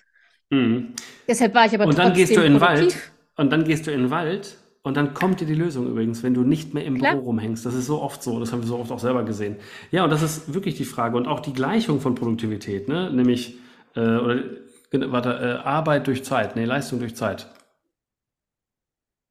Mhm. 0.50 0.94
Deshalb 1.28 1.54
war 1.54 1.66
ich 1.66 1.74
aber 1.74 1.88
Und 1.88 1.98
dann 1.98 2.12
gehst 2.14 2.36
du 2.36 2.40
trotzdem 2.40 2.44
in 2.44 2.54
den 2.54 2.60
Wald 2.60 2.96
und 3.36 3.52
dann 3.52 3.64
gehst 3.64 3.86
du 3.86 3.92
in 3.92 4.02
den 4.02 4.10
Wald 4.10 4.58
und 4.86 4.96
dann 4.96 5.14
kommt 5.14 5.40
dir 5.40 5.46
die 5.46 5.54
Lösung 5.56 5.88
übrigens, 5.88 6.22
wenn 6.22 6.32
du 6.32 6.42
nicht 6.42 6.72
mehr 6.72 6.84
im 6.84 6.98
Klar. 6.98 7.14
Büro 7.14 7.24
rumhängst. 7.24 7.66
Das 7.66 7.74
ist 7.74 7.86
so 7.86 8.00
oft 8.00 8.22
so, 8.22 8.38
das 8.38 8.52
haben 8.52 8.60
wir 8.60 8.68
so 8.68 8.78
oft 8.78 8.92
auch 8.92 9.00
selber 9.00 9.24
gesehen. 9.24 9.56
Ja, 9.90 10.04
und 10.04 10.10
das 10.10 10.22
ist 10.22 10.54
wirklich 10.54 10.76
die 10.76 10.84
Frage 10.84 11.16
und 11.16 11.26
auch 11.26 11.40
die 11.40 11.52
Gleichung 11.52 12.00
von 12.00 12.14
Produktivität, 12.14 12.86
ne? 12.86 13.10
Nämlich, 13.10 13.58
äh, 13.96 14.00
oder, 14.00 14.44
genau, 14.90 15.10
warte, 15.10 15.30
äh, 15.30 15.66
Arbeit 15.66 16.06
durch 16.06 16.22
Zeit, 16.22 16.54
nee, 16.54 16.64
Leistung 16.64 17.00
durch 17.00 17.16
Zeit. 17.16 17.48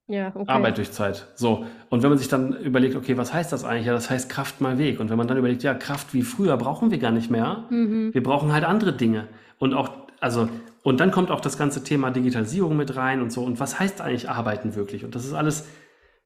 Ja, 0.08 0.34
okay. 0.36 0.52
Arbeit 0.52 0.78
durch 0.78 0.92
Zeit. 0.92 1.26
So. 1.36 1.66
Und 1.90 2.04
wenn 2.04 2.10
man 2.10 2.18
sich 2.18 2.28
dann 2.28 2.58
überlegt, 2.58 2.98
okay, 2.98 3.16
was 3.16 3.34
heißt 3.34 3.54
das 3.54 3.64
eigentlich? 3.64 3.88
Ja, 3.88 3.94
das 3.94 4.10
heißt 4.10 4.30
Kraft 4.30 4.60
mal 4.60 4.78
Weg. 4.78 5.00
Und 5.00 5.10
wenn 5.10 5.18
man 5.18 5.30
dann 5.30 5.38
überlegt, 5.38 5.64
ja, 5.64 5.74
Kraft 5.74 6.14
wie 6.14 6.24
früher 6.24 6.58
brauchen 6.58 6.92
wir 6.92 6.98
gar 6.98 7.12
nicht 7.12 7.32
mehr. 7.32 7.64
Mhm. 7.70 8.14
Wir 8.14 8.22
brauchen 8.22 8.52
halt 8.52 8.66
andere 8.66 8.92
Dinge. 8.92 9.30
Und 9.58 9.74
auch, 9.74 9.90
also, 10.20 10.50
und 10.86 11.00
dann 11.00 11.12
kommt 11.12 11.32
auch 11.32 11.42
das 11.42 11.58
ganze 11.58 11.84
Thema 11.84 12.12
Digitalisierung 12.12 12.78
mit 12.78 12.96
rein 12.96 13.22
und 13.22 13.32
so. 13.32 13.44
Und 13.44 13.60
was 13.60 13.80
heißt 13.80 14.02
eigentlich 14.02 14.30
arbeiten 14.30 14.76
wirklich? 14.76 15.04
Und 15.04 15.16
das 15.16 15.26
ist 15.26 15.34
alles, 15.34 15.68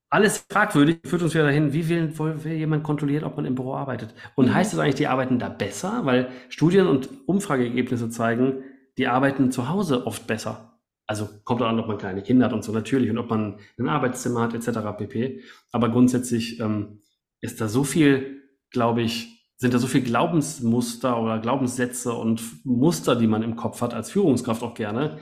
alles 0.09 0.45
fragwürdig, 0.51 0.99
führt 1.05 1.21
uns 1.21 1.33
wieder 1.33 1.45
dahin, 1.45 1.71
wie 1.73 1.87
will, 1.87 2.13
will 2.19 2.53
jemand 2.53 2.83
kontrollieren, 2.83 3.23
ob 3.23 3.37
man 3.37 3.45
im 3.45 3.55
Büro 3.55 3.75
arbeitet? 3.75 4.13
Und 4.35 4.47
Mhm. 4.47 4.53
heißt 4.53 4.73
das 4.73 4.79
eigentlich, 4.79 4.95
die 4.95 5.07
arbeiten 5.07 5.39
da 5.39 5.49
besser? 5.49 6.01
Weil 6.05 6.29
Studien 6.49 6.87
und 6.87 7.09
Umfrageergebnisse 7.27 8.09
zeigen, 8.09 8.63
die 8.97 9.07
arbeiten 9.07 9.51
zu 9.51 9.69
Hause 9.69 10.05
oft 10.05 10.27
besser. 10.27 10.79
Also 11.07 11.29
kommt 11.45 11.61
auch 11.61 11.67
an, 11.69 11.79
ob 11.79 11.87
man 11.87 11.97
kleine 11.97 12.21
Kinder 12.21 12.45
hat 12.47 12.53
und 12.53 12.63
so 12.63 12.71
natürlich 12.73 13.09
und 13.09 13.17
ob 13.17 13.29
man 13.29 13.59
ein 13.79 13.89
Arbeitszimmer 13.89 14.41
hat, 14.41 14.53
etc. 14.53 14.97
pp. 14.97 15.41
Aber 15.71 15.89
grundsätzlich 15.89 16.59
ähm, 16.59 17.01
ist 17.41 17.61
da 17.61 17.69
so 17.69 17.83
viel, 17.83 18.43
glaube 18.71 19.01
ich, 19.03 19.38
sind 19.59 19.73
da 19.73 19.77
so 19.77 19.87
viel 19.87 20.01
Glaubensmuster 20.01 21.21
oder 21.21 21.37
Glaubenssätze 21.39 22.13
und 22.13 22.65
Muster, 22.65 23.17
die 23.17 23.27
man 23.27 23.43
im 23.43 23.57
Kopf 23.57 23.81
hat, 23.81 23.93
als 23.93 24.09
Führungskraft 24.09 24.63
auch 24.63 24.73
gerne, 24.73 25.19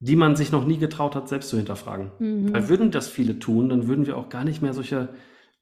die 0.00 0.16
man 0.16 0.34
sich 0.34 0.50
noch 0.50 0.64
nie 0.64 0.78
getraut 0.78 1.14
hat, 1.14 1.28
selbst 1.28 1.50
zu 1.50 1.58
hinterfragen. 1.58 2.10
Mhm. 2.18 2.54
Weil 2.54 2.68
würden 2.70 2.90
das 2.90 3.08
viele 3.08 3.38
tun, 3.38 3.68
dann 3.68 3.86
würden 3.86 4.06
wir 4.06 4.16
auch 4.16 4.30
gar 4.30 4.44
nicht 4.44 4.62
mehr 4.62 4.72
solche 4.72 5.10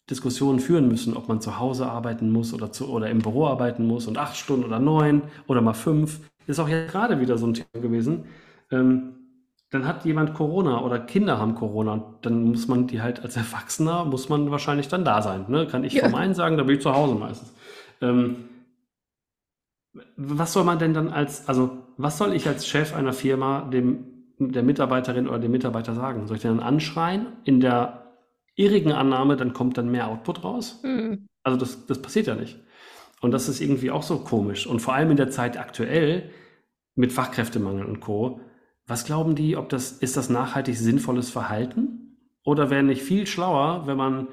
Diskussionen 0.08 0.60
führen 0.60 0.86
müssen, 0.86 1.16
ob 1.16 1.26
man 1.26 1.40
zu 1.40 1.58
Hause 1.58 1.86
arbeiten 1.86 2.30
muss 2.30 2.54
oder, 2.54 2.70
zu, 2.70 2.88
oder 2.88 3.10
im 3.10 3.18
Büro 3.18 3.48
arbeiten 3.48 3.84
muss 3.84 4.06
und 4.06 4.16
acht 4.16 4.36
Stunden 4.36 4.64
oder 4.64 4.78
neun 4.78 5.22
oder 5.48 5.60
mal 5.60 5.74
fünf. 5.74 6.20
Ist 6.46 6.60
auch 6.60 6.68
jetzt 6.68 6.92
gerade 6.92 7.20
wieder 7.20 7.36
so 7.36 7.48
ein 7.48 7.54
Thema 7.54 7.82
gewesen. 7.82 8.26
Ähm, 8.70 9.15
dann 9.70 9.86
hat 9.86 10.04
jemand 10.04 10.34
Corona 10.34 10.80
oder 10.82 10.98
Kinder 10.98 11.38
haben 11.38 11.54
Corona 11.54 11.92
und 11.94 12.04
dann 12.22 12.44
muss 12.44 12.68
man 12.68 12.86
die 12.86 13.02
halt 13.02 13.22
als 13.22 13.36
Erwachsener, 13.36 14.04
muss 14.04 14.28
man 14.28 14.50
wahrscheinlich 14.50 14.88
dann 14.88 15.04
da 15.04 15.22
sein. 15.22 15.46
Ne? 15.48 15.66
Kann 15.66 15.84
ich 15.84 15.94
Ja. 15.94 16.04
vom 16.04 16.14
einen 16.14 16.34
sagen, 16.34 16.56
da 16.56 16.62
bin 16.62 16.76
ich 16.76 16.82
zu 16.82 16.94
Hause 16.94 17.14
meistens. 17.14 17.52
Ähm, 18.00 18.48
was 20.16 20.52
soll 20.52 20.64
man 20.64 20.78
denn 20.78 20.94
dann 20.94 21.08
als, 21.08 21.48
also 21.48 21.78
was 21.96 22.18
soll 22.18 22.34
ich 22.34 22.46
als 22.46 22.66
Chef 22.66 22.94
einer 22.94 23.12
Firma 23.12 23.62
dem, 23.62 24.04
der 24.38 24.62
Mitarbeiterin 24.62 25.28
oder 25.28 25.38
dem 25.38 25.50
Mitarbeiter 25.50 25.94
sagen? 25.94 26.26
Soll 26.26 26.36
ich 26.36 26.42
den 26.42 26.58
dann 26.58 26.66
anschreien 26.66 27.26
in 27.44 27.60
der 27.60 28.12
irrigen 28.54 28.92
Annahme, 28.92 29.36
dann 29.36 29.52
kommt 29.52 29.78
dann 29.78 29.90
mehr 29.90 30.08
Output 30.08 30.44
raus? 30.44 30.80
Mhm. 30.84 31.26
Also 31.42 31.58
das, 31.58 31.86
das 31.86 32.00
passiert 32.00 32.26
ja 32.26 32.34
nicht. 32.34 32.58
Und 33.20 33.32
das 33.32 33.48
ist 33.48 33.60
irgendwie 33.60 33.90
auch 33.90 34.02
so 34.02 34.18
komisch. 34.18 34.66
Und 34.66 34.80
vor 34.80 34.94
allem 34.94 35.10
in 35.10 35.16
der 35.16 35.30
Zeit 35.30 35.58
aktuell 35.58 36.30
mit 36.94 37.12
Fachkräftemangel 37.12 37.84
und 37.84 38.00
Co. 38.00 38.40
Was 38.86 39.04
glauben 39.04 39.34
die, 39.34 39.56
ob 39.56 39.68
das, 39.68 39.92
ist 39.92 40.16
das 40.16 40.30
nachhaltig 40.30 40.76
sinnvolles 40.76 41.30
Verhalten? 41.30 42.16
Oder 42.44 42.70
wäre 42.70 42.84
nicht 42.84 43.02
viel 43.02 43.26
schlauer, 43.26 43.86
wenn 43.86 43.96
man 43.96 44.28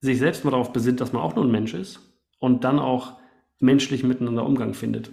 sich 0.00 0.18
selbst 0.18 0.44
mal 0.44 0.50
darauf 0.50 0.72
besinnt, 0.72 1.00
dass 1.00 1.12
man 1.12 1.22
auch 1.22 1.34
nur 1.36 1.44
ein 1.44 1.50
Mensch 1.50 1.74
ist 1.74 2.00
und 2.38 2.64
dann 2.64 2.78
auch 2.78 3.18
menschlich 3.60 4.02
miteinander 4.02 4.46
Umgang 4.46 4.74
findet? 4.74 5.12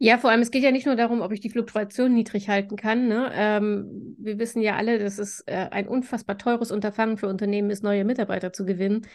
Ja, 0.00 0.16
vor 0.16 0.30
allem, 0.30 0.40
es 0.40 0.52
geht 0.52 0.62
ja 0.62 0.70
nicht 0.70 0.86
nur 0.86 0.94
darum, 0.94 1.22
ob 1.22 1.32
ich 1.32 1.40
die 1.40 1.50
Fluktuation 1.50 2.14
niedrig 2.14 2.48
halten 2.48 2.76
kann. 2.76 3.08
Ne? 3.08 3.32
Ähm, 3.34 4.16
wir 4.18 4.38
wissen 4.38 4.62
ja 4.62 4.76
alle, 4.76 5.00
dass 5.00 5.18
es 5.18 5.40
äh, 5.46 5.66
ein 5.70 5.88
unfassbar 5.88 6.38
teures 6.38 6.70
Unterfangen 6.70 7.18
für 7.18 7.26
Unternehmen 7.26 7.68
ist, 7.70 7.82
neue 7.82 8.04
Mitarbeiter 8.04 8.52
zu 8.52 8.64
gewinnen. 8.64 9.06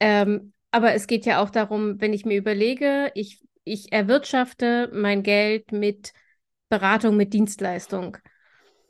Ähm, 0.00 0.52
aber 0.70 0.92
es 0.92 1.06
geht 1.06 1.24
ja 1.24 1.42
auch 1.42 1.48
darum, 1.48 1.98
wenn 1.98 2.12
ich 2.12 2.26
mir 2.26 2.36
überlege, 2.36 3.10
ich, 3.14 3.40
ich 3.64 3.90
erwirtschafte 3.90 4.90
mein 4.92 5.22
Geld 5.22 5.72
mit 5.72 6.12
Beratung, 6.68 7.16
mit 7.16 7.32
Dienstleistung, 7.32 8.18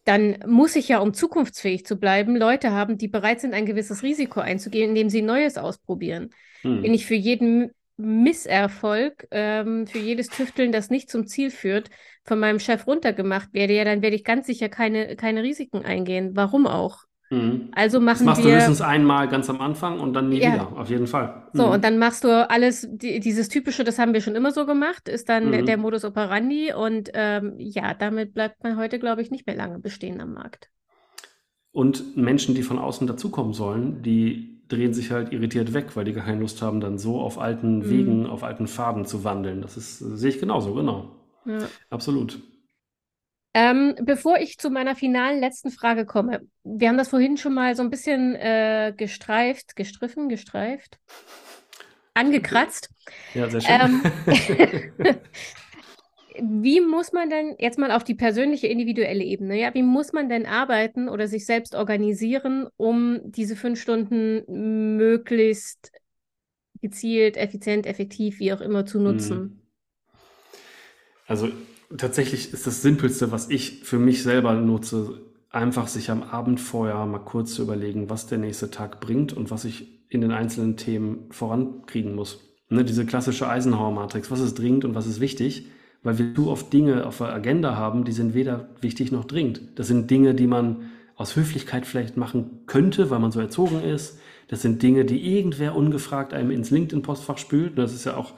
dann 0.05 0.39
muss 0.47 0.74
ich 0.74 0.89
ja, 0.89 1.01
um 1.01 1.12
zukunftsfähig 1.12 1.85
zu 1.85 1.97
bleiben, 1.97 2.37
Leute 2.37 2.72
haben, 2.72 2.97
die 2.97 3.09
bereit 3.09 3.41
sind, 3.41 3.53
ein 3.53 3.66
gewisses 3.66 4.03
Risiko 4.03 4.41
einzugehen, 4.41 4.91
indem 4.91 5.11
sie 5.11 5.22
Neues 5.22 5.59
ausprobieren. 5.59 6.31
Hm. 6.62 6.83
Wenn 6.83 6.95
ich 6.95 7.05
für 7.05 7.14
jeden 7.14 7.72
Misserfolg, 7.99 9.26
ähm, 9.33 9.87
für 9.87 9.99
jedes 9.99 10.29
Tüfteln, 10.29 10.72
das 10.72 10.89
nicht 10.89 11.11
zum 11.11 11.26
Ziel 11.26 11.51
führt, 11.51 11.91
von 12.24 12.39
meinem 12.39 12.61
Chef 12.61 12.87
runtergemacht 12.87 13.53
werde, 13.53 13.74
ja, 13.74 13.85
dann 13.85 14.01
werde 14.03 14.16
ich 14.16 14.24
ganz 14.24 14.47
sicher 14.47 14.68
keine, 14.68 15.16
keine 15.16 15.43
Risiken 15.43 15.85
eingehen. 15.85 16.31
Warum 16.35 16.66
auch? 16.66 17.07
Mhm. 17.31 17.68
Also 17.72 17.99
Das 17.99 18.05
machen 18.05 18.24
machst 18.24 18.45
du 18.45 18.49
wir, 18.49 18.55
höchstens 18.57 18.81
einmal 18.81 19.29
ganz 19.29 19.51
am 19.51 19.61
Anfang 19.61 20.01
und 20.01 20.14
dann 20.14 20.29
nie 20.31 20.41
ja, 20.41 20.53
wieder, 20.55 20.76
auf 20.79 20.89
jeden 20.89 21.07
Fall. 21.07 21.49
so, 21.53 21.70
und 21.72 21.79
Mhm. 21.79 21.83
dann 21.83 21.99
machst 21.99 22.24
du 22.24 22.49
alles, 22.51 22.89
die, 22.91 23.20
dieses 23.20 23.49
typische, 23.49 23.85
das 23.85 23.99
haben 23.99 24.14
wir 24.14 24.20
schon 24.22 24.35
immer 24.35 24.51
so 24.53 24.64
gemacht, 24.66 25.09
ist 25.09 25.29
dann 25.29 25.53
der, 25.53 25.62
der 25.62 25.76
Mhm. 25.76 25.83
Modus 25.83 26.05
operandi. 26.05 26.72
Und 26.72 27.11
ähm, 27.14 27.55
ja, 27.59 27.95
damit 27.95 28.33
bleibt 28.35 28.62
man 28.64 28.76
heute, 28.79 28.99
glaube 28.99 29.22
ich, 29.22 29.31
nicht 29.31 29.47
mehr 29.47 29.57
lange 29.57 29.79
bestehen 29.79 30.20
am 30.20 30.33
Markt. 30.35 30.70
Und 31.72 32.16
Menschen, 32.16 32.55
die 32.55 32.62
von 32.62 32.79
außen 32.79 33.07
dazukommen 33.07 33.53
sollen, 33.53 34.03
die 34.03 34.62
drehen 34.68 34.93
sich 34.93 35.11
halt 35.11 35.33
irritiert 35.33 35.72
weg, 35.74 35.97
weil 35.97 36.05
die 36.05 36.12
gar 36.12 36.24
keine 36.24 36.41
Lust 36.41 36.61
haben, 36.62 36.81
dann 36.81 36.99
so 36.99 37.20
auf 37.20 37.39
alten 37.39 37.83
Mhm. 37.83 37.91
Wegen, 37.91 38.26
auf 38.26 38.43
alten 38.43 38.66
Pfaden 38.66 39.05
zu 39.07 39.24
wandeln. 39.24 39.62
Das 39.62 39.76
ist, 39.76 40.01
äh, 40.01 40.16
sehe 40.16 40.31
ich 40.31 40.41
genauso, 40.41 40.74
genau. 40.74 41.12
Ja. 41.45 41.70
Absolut. 41.91 42.41
Ähm, 43.59 43.96
bevor 44.02 44.38
ich 44.38 44.56
zu 44.56 44.70
meiner 44.70 44.94
finalen 44.94 45.40
letzten 45.40 45.72
Frage 45.72 46.06
komme, 46.06 46.42
wir 46.62 46.88
haben 46.88 46.96
das 46.96 47.09
vorhin 47.09 47.36
schon 47.36 47.54
mal 47.54 47.74
so 47.74 47.82
ein 47.82 47.90
bisschen 47.90 48.36
äh, 48.36 48.94
gestreift, 48.96 49.74
gestriffen, 49.74 50.28
gestreift, 50.28 50.98
angekratzt. 52.14 52.88
Ja, 53.34 53.50
sehr 53.50 53.61
schön. 53.61 53.80
Ähm, 53.80 54.02
wie 56.40 56.80
muss 56.80 57.12
man 57.12 57.30
denn 57.30 57.56
jetzt 57.59 57.80
mal 57.80 57.90
auf 57.90 58.04
die 58.04 58.14
persönliche, 58.14 58.68
individuelle 58.68 59.24
Ebene, 59.24 59.59
ja, 59.59 59.74
wie 59.74 59.82
muss 59.82 60.12
man 60.12 60.28
denn 60.28 60.46
arbeiten 60.46 61.09
oder 61.09 61.26
sich 61.26 61.44
selbst 61.44 61.74
organisieren, 61.74 62.68
um 62.76 63.18
diese 63.24 63.56
fünf 63.56 63.80
Stunden 63.80 64.44
möglichst 64.96 65.90
gezielt, 66.80 67.36
effizient, 67.36 67.86
effektiv, 67.86 68.38
wie 68.38 68.52
auch 68.52 68.61
immer 68.61 68.86
zu 68.86 68.98
Mhm. 68.98 69.04
nutzen? 69.04 69.62
Also 71.26 71.50
tatsächlich 71.97 72.53
ist 72.53 72.66
das 72.66 72.82
Simpelste, 72.82 73.32
was 73.32 73.51
ich 73.51 73.80
für 73.84 73.99
mich 73.99 74.22
selber 74.22 74.55
nutze, 74.55 75.20
einfach 75.51 75.89
sich 75.89 76.11
am 76.11 76.22
Abend 76.22 76.61
vorher 76.61 77.07
mal 77.07 77.20
kurz 77.20 77.55
zu 77.55 77.62
überlegen, 77.62 78.11
was 78.11 78.26
der 78.26 78.39
nächste 78.39 78.70
Tag 78.70 79.01
bringt 79.01 79.32
und 79.32 79.51
was 79.51 79.64
ich 79.64 80.05
in 80.09 80.20
den 80.20 80.32
einzelnen 80.32 80.76
Themen 80.76 81.26
vorankriegen 81.30 82.14
muss. 82.14 82.41
Ne, 82.70 82.84
diese 82.84 83.07
klassische 83.07 83.49
Eisenhower-Matrix, 83.49 84.30
was 84.30 84.41
ist 84.41 84.59
dringend 84.59 84.84
und 84.84 84.95
was 84.95 85.07
ist 85.07 85.20
wichtig, 85.20 85.68
weil 86.03 86.18
wir 86.18 86.34
zu 86.34 86.51
oft 86.51 86.70
Dinge 86.72 87.07
auf 87.07 87.18
der 87.18 87.32
Agenda 87.32 87.76
haben, 87.76 88.05
die 88.05 88.12
sind 88.12 88.34
weder 88.34 88.68
wichtig 88.80 89.11
noch 89.11 89.24
dringend. 89.24 89.61
Das 89.76 89.86
sind 89.86 90.11
Dinge, 90.11 90.34
die 90.34 90.47
man 90.47 90.91
aus 91.16 91.34
Höflichkeit 91.34 91.86
vielleicht 91.86 92.16
machen 92.16 92.62
könnte, 92.66 93.11
weil 93.11 93.18
man 93.18 93.32
so 93.32 93.41
erzogen 93.41 93.82
ist. 93.82 94.18
Das 94.49 94.62
sind 94.62 94.82
Dinge, 94.82 95.05
die 95.05 95.36
irgendwer 95.36 95.74
ungefragt 95.74 96.32
einem 96.32 96.51
ins 96.51 96.70
LinkedIn-Postfach 96.70 97.39
spült. 97.39 97.76
Das 97.78 97.95
ist 97.95 98.05
ja 98.05 98.16
auch 98.16 98.34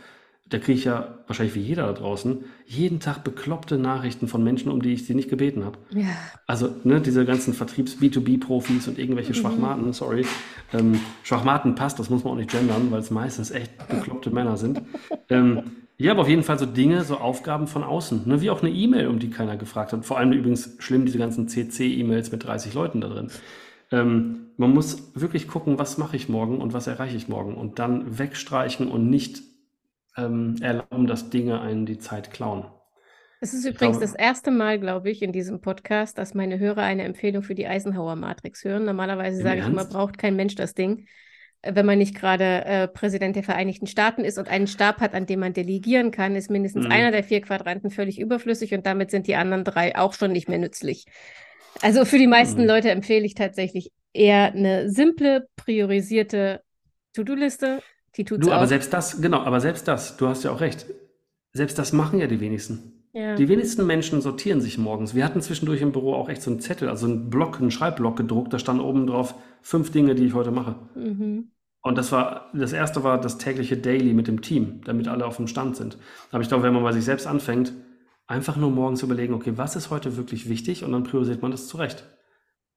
da 0.51 0.59
kriege 0.59 0.78
ich 0.78 0.84
ja 0.84 1.18
wahrscheinlich 1.26 1.55
wie 1.55 1.61
jeder 1.61 1.86
da 1.86 1.92
draußen 1.92 2.44
jeden 2.66 3.01
Tag 3.01 3.24
bekloppte 3.24 3.78
Nachrichten 3.78 4.28
von 4.28 4.42
Menschen, 4.44 4.70
um 4.70 4.82
die 4.82 4.92
ich 4.92 5.07
sie 5.07 5.14
nicht 5.14 5.30
gebeten 5.30 5.64
habe. 5.64 5.78
Ja. 5.94 6.09
Also 6.46 6.68
ne, 6.84 7.01
diese 7.01 7.24
ganzen 7.24 7.55
Vertriebs-B2B-Profis 7.55 8.88
und 8.88 8.98
irgendwelche 8.98 9.30
Mhm. 9.30 9.36
Schwachmaten, 9.36 9.92
sorry. 9.92 10.26
Ähm, 10.72 11.01
Schwachmaten 11.22 11.74
passt, 11.74 11.98
das 11.98 12.11
muss 12.11 12.24
man 12.24 12.34
auch 12.34 12.36
nicht 12.36 12.51
gendern, 12.51 12.90
weil 12.90 13.01
es 13.01 13.11
meistens 13.11 13.51
echt 13.51 13.70
bekloppte 13.88 14.30
Männer 14.30 14.57
sind. 14.57 14.82
Ähm, 15.28 15.62
ja, 15.98 16.12
aber 16.12 16.22
auf 16.22 16.28
jeden 16.28 16.42
Fall 16.42 16.59
so 16.59 16.66
Dinge, 16.66 17.05
so 17.05 17.18
Aufgaben 17.18 17.66
von 17.66 17.82
außen, 17.84 18.22
ne, 18.26 18.40
wie 18.40 18.51
auch 18.51 18.62
eine 18.62 18.70
E-Mail, 18.70 19.09
um 19.09 19.18
die 19.18 19.30
keiner 19.30 19.57
gefragt 19.57 19.92
hat. 19.92 20.05
Vor 20.05 20.18
allem 20.18 20.32
übrigens 20.32 20.76
schlimm 20.78 21.05
diese 21.07 21.18
ganzen 21.18 21.46
CC-E-Mails 21.48 22.32
mit 22.32 22.44
30 22.44 22.74
Leuten 22.74 23.01
da 23.01 23.09
drin. 23.09 23.28
Ähm, 23.92 24.36
man 24.57 24.72
muss 24.72 25.12
wirklich 25.14 25.48
gucken, 25.48 25.78
was 25.78 25.98
mache 25.98 26.16
ich 26.16 26.28
morgen 26.28 26.59
und 26.59 26.72
was 26.72 26.86
erreiche 26.86 27.16
ich 27.16 27.28
morgen 27.28 27.55
und 27.55 27.78
dann 27.78 28.18
wegstreichen 28.18 28.88
und 28.88 29.11
nicht 29.11 29.42
ähm, 30.26 30.56
erlauben, 30.62 31.06
dass 31.06 31.30
Dinge 31.30 31.60
einen 31.60 31.86
die 31.86 31.98
Zeit 31.98 32.30
klauen. 32.32 32.66
Es 33.42 33.54
ist 33.54 33.64
übrigens 33.64 33.98
glaube, 33.98 34.00
das 34.00 34.14
erste 34.14 34.50
Mal, 34.50 34.78
glaube 34.78 35.10
ich, 35.10 35.22
in 35.22 35.32
diesem 35.32 35.60
Podcast, 35.62 36.18
dass 36.18 36.34
meine 36.34 36.58
Hörer 36.58 36.82
eine 36.82 37.04
Empfehlung 37.04 37.42
für 37.42 37.54
die 37.54 37.66
Eisenhower-Matrix 37.66 38.64
hören. 38.64 38.84
Normalerweise 38.84 39.40
sage 39.40 39.60
ich 39.60 39.68
immer, 39.68 39.86
braucht 39.86 40.18
kein 40.18 40.36
Mensch 40.36 40.54
das 40.56 40.74
Ding, 40.74 41.06
äh, 41.62 41.74
wenn 41.74 41.86
man 41.86 41.98
nicht 41.98 42.14
gerade 42.14 42.64
äh, 42.66 42.88
Präsident 42.88 43.36
der 43.36 43.42
Vereinigten 43.42 43.86
Staaten 43.86 44.24
ist 44.24 44.38
und 44.38 44.48
einen 44.48 44.66
Stab 44.66 45.00
hat, 45.00 45.14
an 45.14 45.24
dem 45.26 45.40
man 45.40 45.54
delegieren 45.54 46.10
kann, 46.10 46.36
ist 46.36 46.50
mindestens 46.50 46.86
einer 46.86 47.10
Mhm. 47.10 47.12
der 47.12 47.24
vier 47.24 47.40
Quadranten 47.40 47.90
völlig 47.90 48.18
überflüssig 48.20 48.74
und 48.74 48.84
damit 48.86 49.10
sind 49.10 49.26
die 49.26 49.36
anderen 49.36 49.64
drei 49.64 49.96
auch 49.96 50.12
schon 50.14 50.32
nicht 50.32 50.48
mehr 50.48 50.58
nützlich. 50.58 51.06
Also 51.80 52.04
für 52.04 52.18
die 52.18 52.26
meisten 52.26 52.62
Mhm. 52.62 52.66
Leute 52.66 52.90
empfehle 52.90 53.24
ich 53.24 53.34
tatsächlich 53.34 53.92
eher 54.12 54.52
eine 54.52 54.90
simple, 54.90 55.48
priorisierte 55.56 56.62
To-Do-Liste. 57.14 57.82
Die 58.16 58.24
tut's 58.24 58.46
Du, 58.46 58.52
aber 58.52 58.64
auch. 58.64 58.68
selbst 58.68 58.92
das, 58.92 59.20
genau, 59.20 59.40
aber 59.40 59.61
selbst 59.61 59.86
das, 59.88 60.16
du 60.16 60.28
hast 60.28 60.44
ja 60.44 60.50
auch 60.50 60.61
recht. 60.61 60.86
Selbst 61.52 61.78
das 61.78 61.92
machen 61.92 62.20
ja 62.20 62.26
die 62.26 62.40
wenigsten. 62.40 63.00
Ja. 63.12 63.34
Die 63.34 63.48
wenigsten 63.48 63.86
Menschen 63.86 64.20
sortieren 64.20 64.61
sich 64.61 64.78
morgens. 64.78 65.14
Wir 65.14 65.24
hatten 65.24 65.40
zwischendurch 65.40 65.80
im 65.82 65.90
Büro 65.92 66.14
auch 66.14 66.28
echt 66.28 66.42
so 66.42 66.50
einen 66.50 66.61
Zettel, 66.61 66.88
also 66.88 67.06
einen 67.06 67.28
Block, 67.28 67.61
einen 67.61 67.72
Schreibblock 67.72 68.16
gedruckt, 68.16 68.52
da 68.52 68.58
stand 68.58 68.80
oben 68.80 69.06
drauf 69.06 69.34
fünf 69.62 69.90
Dinge, 69.90 70.14
die 70.14 70.26
ich 70.26 70.34
heute 70.34 70.52
mache. 70.52 70.76
Mhm. 70.94 71.50
Und 71.82 71.98
das 71.98 72.12
war, 72.12 72.50
das 72.52 72.72
erste 72.72 73.02
war 73.02 73.20
das 73.20 73.38
tägliche 73.38 73.76
Daily 73.76 74.12
mit 74.12 74.28
dem 74.28 74.42
Team, 74.42 74.82
damit 74.84 75.08
alle 75.08 75.26
auf 75.26 75.36
dem 75.36 75.46
Stand 75.46 75.76
sind. 75.76 75.98
Aber 76.30 76.42
ich 76.42 76.48
glaube, 76.48 76.62
wenn 76.62 76.74
man 76.74 76.82
bei 76.82 76.92
sich 76.92 77.04
selbst 77.04 77.26
anfängt, 77.26 77.72
einfach 78.26 78.56
nur 78.56 78.70
morgens 78.70 79.02
überlegen, 79.02 79.34
okay, 79.34 79.54
was 79.56 79.76
ist 79.76 79.90
heute 79.90 80.16
wirklich 80.16 80.48
wichtig? 80.48 80.84
Und 80.84 80.92
dann 80.92 81.04
priorisiert 81.04 81.42
man 81.42 81.50
das 81.50 81.66
zurecht. 81.66 82.04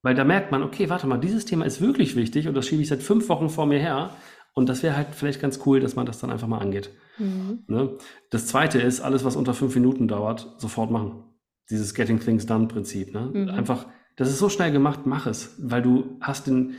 Weil 0.01 0.15
da 0.15 0.23
merkt 0.23 0.51
man, 0.51 0.63
okay, 0.63 0.89
warte 0.89 1.05
mal, 1.05 1.17
dieses 1.17 1.45
Thema 1.45 1.65
ist 1.65 1.79
wirklich 1.79 2.15
wichtig 2.15 2.47
und 2.47 2.55
das 2.55 2.67
schiebe 2.67 2.81
ich 2.81 2.87
seit 2.87 3.03
fünf 3.03 3.29
Wochen 3.29 3.49
vor 3.49 3.65
mir 3.65 3.79
her. 3.79 4.09
Und 4.53 4.69
das 4.69 4.83
wäre 4.83 4.95
halt 4.95 5.07
vielleicht 5.11 5.41
ganz 5.41 5.59
cool, 5.65 5.79
dass 5.79 5.95
man 5.95 6.05
das 6.05 6.19
dann 6.19 6.29
einfach 6.29 6.47
mal 6.47 6.59
angeht. 6.59 6.91
Mhm. 7.17 7.63
Ne? 7.67 7.97
Das 8.29 8.47
zweite 8.47 8.79
ist, 8.79 9.01
alles, 9.01 9.23
was 9.23 9.35
unter 9.35 9.53
fünf 9.53 9.73
Minuten 9.75 10.07
dauert, 10.07 10.55
sofort 10.57 10.91
machen. 10.91 11.23
Dieses 11.69 11.93
Getting 11.93 12.19
Things 12.19 12.45
Done 12.45 12.67
Prinzip. 12.67 13.13
Ne? 13.13 13.31
Mhm. 13.33 13.49
Einfach, 13.49 13.87
das 14.15 14.29
ist 14.29 14.39
so 14.39 14.49
schnell 14.49 14.71
gemacht, 14.71 15.01
mach 15.05 15.25
es, 15.25 15.55
weil 15.57 15.81
du 15.81 16.17
hast 16.21 16.47
den 16.47 16.75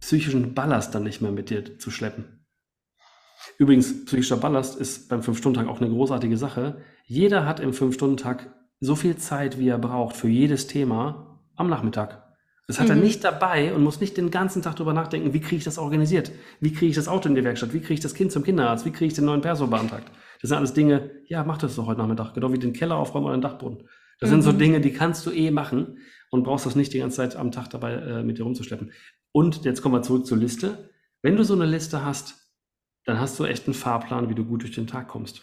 psychischen 0.00 0.54
Ballast 0.54 0.94
dann 0.94 1.02
nicht 1.02 1.20
mehr 1.20 1.32
mit 1.32 1.50
dir 1.50 1.78
zu 1.78 1.90
schleppen. 1.90 2.46
Übrigens, 3.58 4.06
psychischer 4.06 4.38
Ballast 4.38 4.80
ist 4.80 5.08
beim 5.10 5.22
Fünf-Stunden-Tag 5.22 5.68
auch 5.68 5.80
eine 5.80 5.90
großartige 5.90 6.38
Sache. 6.38 6.80
Jeder 7.04 7.44
hat 7.44 7.60
im 7.60 7.74
Fünf-Stunden-Tag 7.74 8.54
so 8.80 8.96
viel 8.96 9.16
Zeit, 9.16 9.58
wie 9.58 9.68
er 9.68 9.78
braucht 9.78 10.16
für 10.16 10.28
jedes 10.28 10.66
Thema 10.66 11.42
am 11.56 11.68
Nachmittag. 11.68 12.29
Das 12.70 12.78
hat 12.78 12.88
er 12.88 12.94
Mhm. 12.94 13.02
nicht 13.02 13.24
dabei 13.24 13.74
und 13.74 13.82
muss 13.82 14.00
nicht 14.00 14.16
den 14.16 14.30
ganzen 14.30 14.62
Tag 14.62 14.76
drüber 14.76 14.92
nachdenken, 14.92 15.32
wie 15.34 15.40
kriege 15.40 15.56
ich 15.56 15.64
das 15.64 15.76
organisiert? 15.76 16.30
Wie 16.60 16.72
kriege 16.72 16.86
ich 16.90 16.94
das 16.94 17.08
Auto 17.08 17.28
in 17.28 17.34
die 17.34 17.42
Werkstatt? 17.42 17.72
Wie 17.72 17.80
kriege 17.80 17.94
ich 17.94 18.00
das 18.00 18.14
Kind 18.14 18.30
zum 18.30 18.44
Kinderarzt? 18.44 18.84
Wie 18.86 18.92
kriege 18.92 19.06
ich 19.06 19.14
den 19.14 19.24
neuen 19.24 19.40
Perso 19.40 19.66
beantragt? 19.66 20.08
Das 20.40 20.50
sind 20.50 20.56
alles 20.56 20.72
Dinge, 20.72 21.10
ja, 21.26 21.42
mach 21.42 21.58
das 21.58 21.74
doch 21.74 21.86
heute 21.86 21.98
Nachmittag, 22.00 22.32
genau 22.32 22.52
wie 22.52 22.58
den 22.60 22.72
Keller 22.72 22.94
aufräumen 22.94 23.26
oder 23.26 23.36
den 23.36 23.42
Dachboden. 23.42 23.88
Das 24.20 24.30
sind 24.30 24.42
so 24.42 24.52
Mhm. 24.52 24.58
Dinge, 24.58 24.80
die 24.80 24.92
kannst 24.92 25.26
du 25.26 25.32
eh 25.32 25.50
machen 25.50 25.98
und 26.30 26.44
brauchst 26.44 26.64
das 26.64 26.76
nicht 26.76 26.92
die 26.92 27.00
ganze 27.00 27.16
Zeit 27.16 27.34
am 27.34 27.50
Tag 27.50 27.70
dabei 27.70 27.94
äh, 27.94 28.22
mit 28.22 28.38
dir 28.38 28.44
rumzuschleppen. 28.44 28.92
Und 29.32 29.64
jetzt 29.64 29.82
kommen 29.82 29.96
wir 29.96 30.02
zurück 30.02 30.24
zur 30.26 30.38
Liste. 30.38 30.90
Wenn 31.22 31.34
du 31.36 31.42
so 31.42 31.54
eine 31.54 31.66
Liste 31.66 32.04
hast, 32.04 32.36
dann 33.04 33.18
hast 33.18 33.36
du 33.40 33.44
echt 33.46 33.66
einen 33.66 33.74
Fahrplan, 33.74 34.28
wie 34.30 34.34
du 34.36 34.44
gut 34.44 34.62
durch 34.62 34.72
den 34.76 34.86
Tag 34.86 35.08
kommst. 35.08 35.42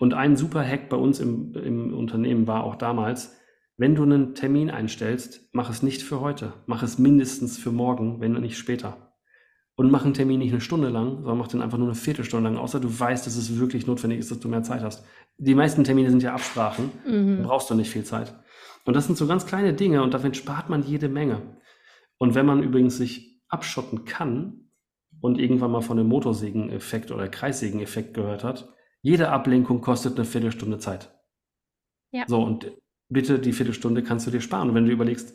Und 0.00 0.12
ein 0.14 0.36
super 0.36 0.66
Hack 0.66 0.88
bei 0.88 0.96
uns 0.96 1.20
im, 1.20 1.54
im 1.54 1.94
Unternehmen 1.94 2.46
war 2.48 2.64
auch 2.64 2.74
damals, 2.76 3.36
wenn 3.76 3.94
du 3.94 4.02
einen 4.04 4.34
Termin 4.34 4.70
einstellst, 4.70 5.48
mach 5.52 5.70
es 5.70 5.82
nicht 5.82 6.02
für 6.02 6.20
heute. 6.20 6.52
Mach 6.66 6.82
es 6.82 6.98
mindestens 6.98 7.58
für 7.58 7.72
morgen, 7.72 8.20
wenn 8.20 8.32
nicht 8.34 8.56
später. 8.56 9.12
Und 9.76 9.90
mach 9.90 10.04
einen 10.04 10.14
Termin 10.14 10.38
nicht 10.38 10.52
eine 10.52 10.60
Stunde 10.60 10.88
lang, 10.88 11.16
sondern 11.16 11.38
mach 11.38 11.48
den 11.48 11.60
einfach 11.60 11.78
nur 11.78 11.88
eine 11.88 11.96
Viertelstunde 11.96 12.48
lang, 12.48 12.58
außer 12.58 12.78
du 12.78 13.00
weißt, 13.00 13.26
dass 13.26 13.34
es 13.36 13.58
wirklich 13.58 13.88
notwendig 13.88 14.20
ist, 14.20 14.30
dass 14.30 14.38
du 14.38 14.48
mehr 14.48 14.62
Zeit 14.62 14.82
hast. 14.82 15.04
Die 15.36 15.56
meisten 15.56 15.82
Termine 15.82 16.10
sind 16.10 16.22
ja 16.22 16.32
Absprachen, 16.32 16.92
Mhm. 17.04 17.42
brauchst 17.42 17.68
du 17.70 17.74
nicht 17.74 17.90
viel 17.90 18.04
Zeit. 18.04 18.32
Und 18.84 18.94
das 18.94 19.06
sind 19.06 19.18
so 19.18 19.26
ganz 19.26 19.46
kleine 19.46 19.74
Dinge 19.74 20.02
und 20.04 20.14
damit 20.14 20.36
spart 20.36 20.68
man 20.68 20.84
jede 20.84 21.08
Menge. 21.08 21.58
Und 22.18 22.36
wenn 22.36 22.46
man 22.46 22.62
übrigens 22.62 22.96
sich 22.96 23.42
abschotten 23.48 24.04
kann 24.04 24.70
und 25.20 25.40
irgendwann 25.40 25.72
mal 25.72 25.80
von 25.80 25.96
dem 25.96 26.06
Motorsägen-Effekt 26.06 27.10
oder 27.10 27.28
Kreissägen-Effekt 27.28 28.14
gehört 28.14 28.44
hat, 28.44 28.72
jede 29.02 29.30
Ablenkung 29.30 29.80
kostet 29.80 30.14
eine 30.16 30.24
Viertelstunde 30.24 30.78
Zeit. 30.78 31.12
Ja. 32.12 32.24
So, 32.28 32.40
und 32.42 32.70
bitte 33.14 33.38
die 33.38 33.54
Viertelstunde 33.54 34.02
kannst 34.02 34.26
du 34.26 34.30
dir 34.30 34.42
sparen. 34.42 34.68
Und 34.68 34.74
wenn 34.74 34.84
du 34.84 34.92
überlegst, 34.92 35.32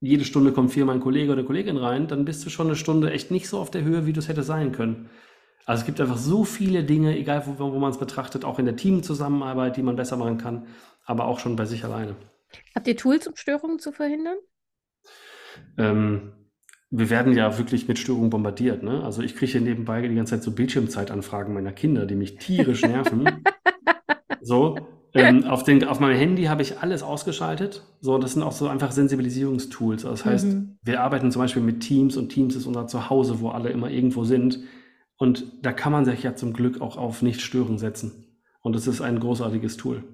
jede 0.00 0.24
Stunde 0.24 0.52
kommt 0.52 0.72
viermal 0.72 0.96
ein 0.96 1.00
Kollege 1.00 1.32
oder 1.32 1.44
Kollegin 1.44 1.76
rein, 1.76 2.08
dann 2.08 2.24
bist 2.24 2.44
du 2.44 2.50
schon 2.50 2.66
eine 2.66 2.76
Stunde 2.76 3.12
echt 3.12 3.30
nicht 3.30 3.48
so 3.48 3.58
auf 3.58 3.70
der 3.70 3.84
Höhe, 3.84 4.06
wie 4.06 4.12
du 4.12 4.18
es 4.18 4.28
hätte 4.28 4.42
sein 4.42 4.72
können. 4.72 5.08
Also 5.64 5.82
es 5.82 5.86
gibt 5.86 6.00
einfach 6.00 6.16
so 6.16 6.44
viele 6.44 6.82
Dinge, 6.82 7.16
egal 7.16 7.44
wo, 7.46 7.58
wo 7.72 7.78
man 7.78 7.90
es 7.90 7.98
betrachtet, 7.98 8.44
auch 8.44 8.58
in 8.58 8.64
der 8.64 8.76
Teamzusammenarbeit, 8.76 9.76
die 9.76 9.82
man 9.82 9.96
besser 9.96 10.16
machen 10.16 10.38
kann, 10.38 10.66
aber 11.04 11.26
auch 11.26 11.38
schon 11.38 11.56
bei 11.56 11.66
sich 11.66 11.84
alleine. 11.84 12.16
Habt 12.74 12.88
ihr 12.88 12.96
Tools, 12.96 13.26
um 13.26 13.36
Störungen 13.36 13.78
zu 13.78 13.92
verhindern? 13.92 14.38
Ähm, 15.76 16.32
wir 16.90 17.10
werden 17.10 17.36
ja 17.36 17.58
wirklich 17.58 17.86
mit 17.86 17.98
Störungen 17.98 18.30
bombardiert. 18.30 18.82
Ne? 18.82 19.02
Also 19.04 19.20
ich 19.22 19.36
kriege 19.36 19.52
hier 19.52 19.60
nebenbei 19.60 20.00
die 20.00 20.14
ganze 20.14 20.36
Zeit 20.36 20.42
so 20.42 20.52
Bildschirmzeitanfragen 20.52 21.52
meiner 21.52 21.72
Kinder, 21.72 22.06
die 22.06 22.14
mich 22.14 22.36
tierisch 22.36 22.82
nerven. 22.86 23.44
so, 24.40 24.78
ähm, 25.14 25.44
auf, 25.48 25.62
den, 25.64 25.84
auf 25.84 26.00
meinem 26.00 26.16
Handy 26.18 26.44
habe 26.44 26.62
ich 26.62 26.78
alles 26.80 27.02
ausgeschaltet. 27.02 27.84
So, 28.00 28.18
das 28.18 28.34
sind 28.34 28.42
auch 28.42 28.52
so 28.52 28.68
einfach 28.68 28.92
Sensibilisierungstools. 28.92 30.02
Das 30.02 30.24
heißt, 30.24 30.58
Mhm. 30.58 30.78
wir 30.82 31.00
arbeiten 31.02 31.32
zum 31.32 31.42
Beispiel 31.42 31.62
mit 31.62 31.80
Teams 31.80 32.16
und 32.16 32.28
Teams 32.30 32.56
ist 32.56 32.66
unser 32.66 32.86
Zuhause, 32.86 33.40
wo 33.40 33.50
alle 33.50 33.70
immer 33.70 33.90
irgendwo 33.90 34.24
sind. 34.24 34.60
Und 35.16 35.46
da 35.62 35.72
kann 35.72 35.92
man 35.92 36.04
sich 36.04 36.22
ja 36.22 36.34
zum 36.36 36.52
Glück 36.52 36.80
auch 36.80 36.96
auf 36.96 37.22
Nicht-Stören 37.22 37.78
setzen. 37.78 38.26
Und 38.60 38.76
das 38.76 38.86
ist 38.86 39.00
ein 39.00 39.18
großartiges 39.20 39.76
Tool. 39.76 40.04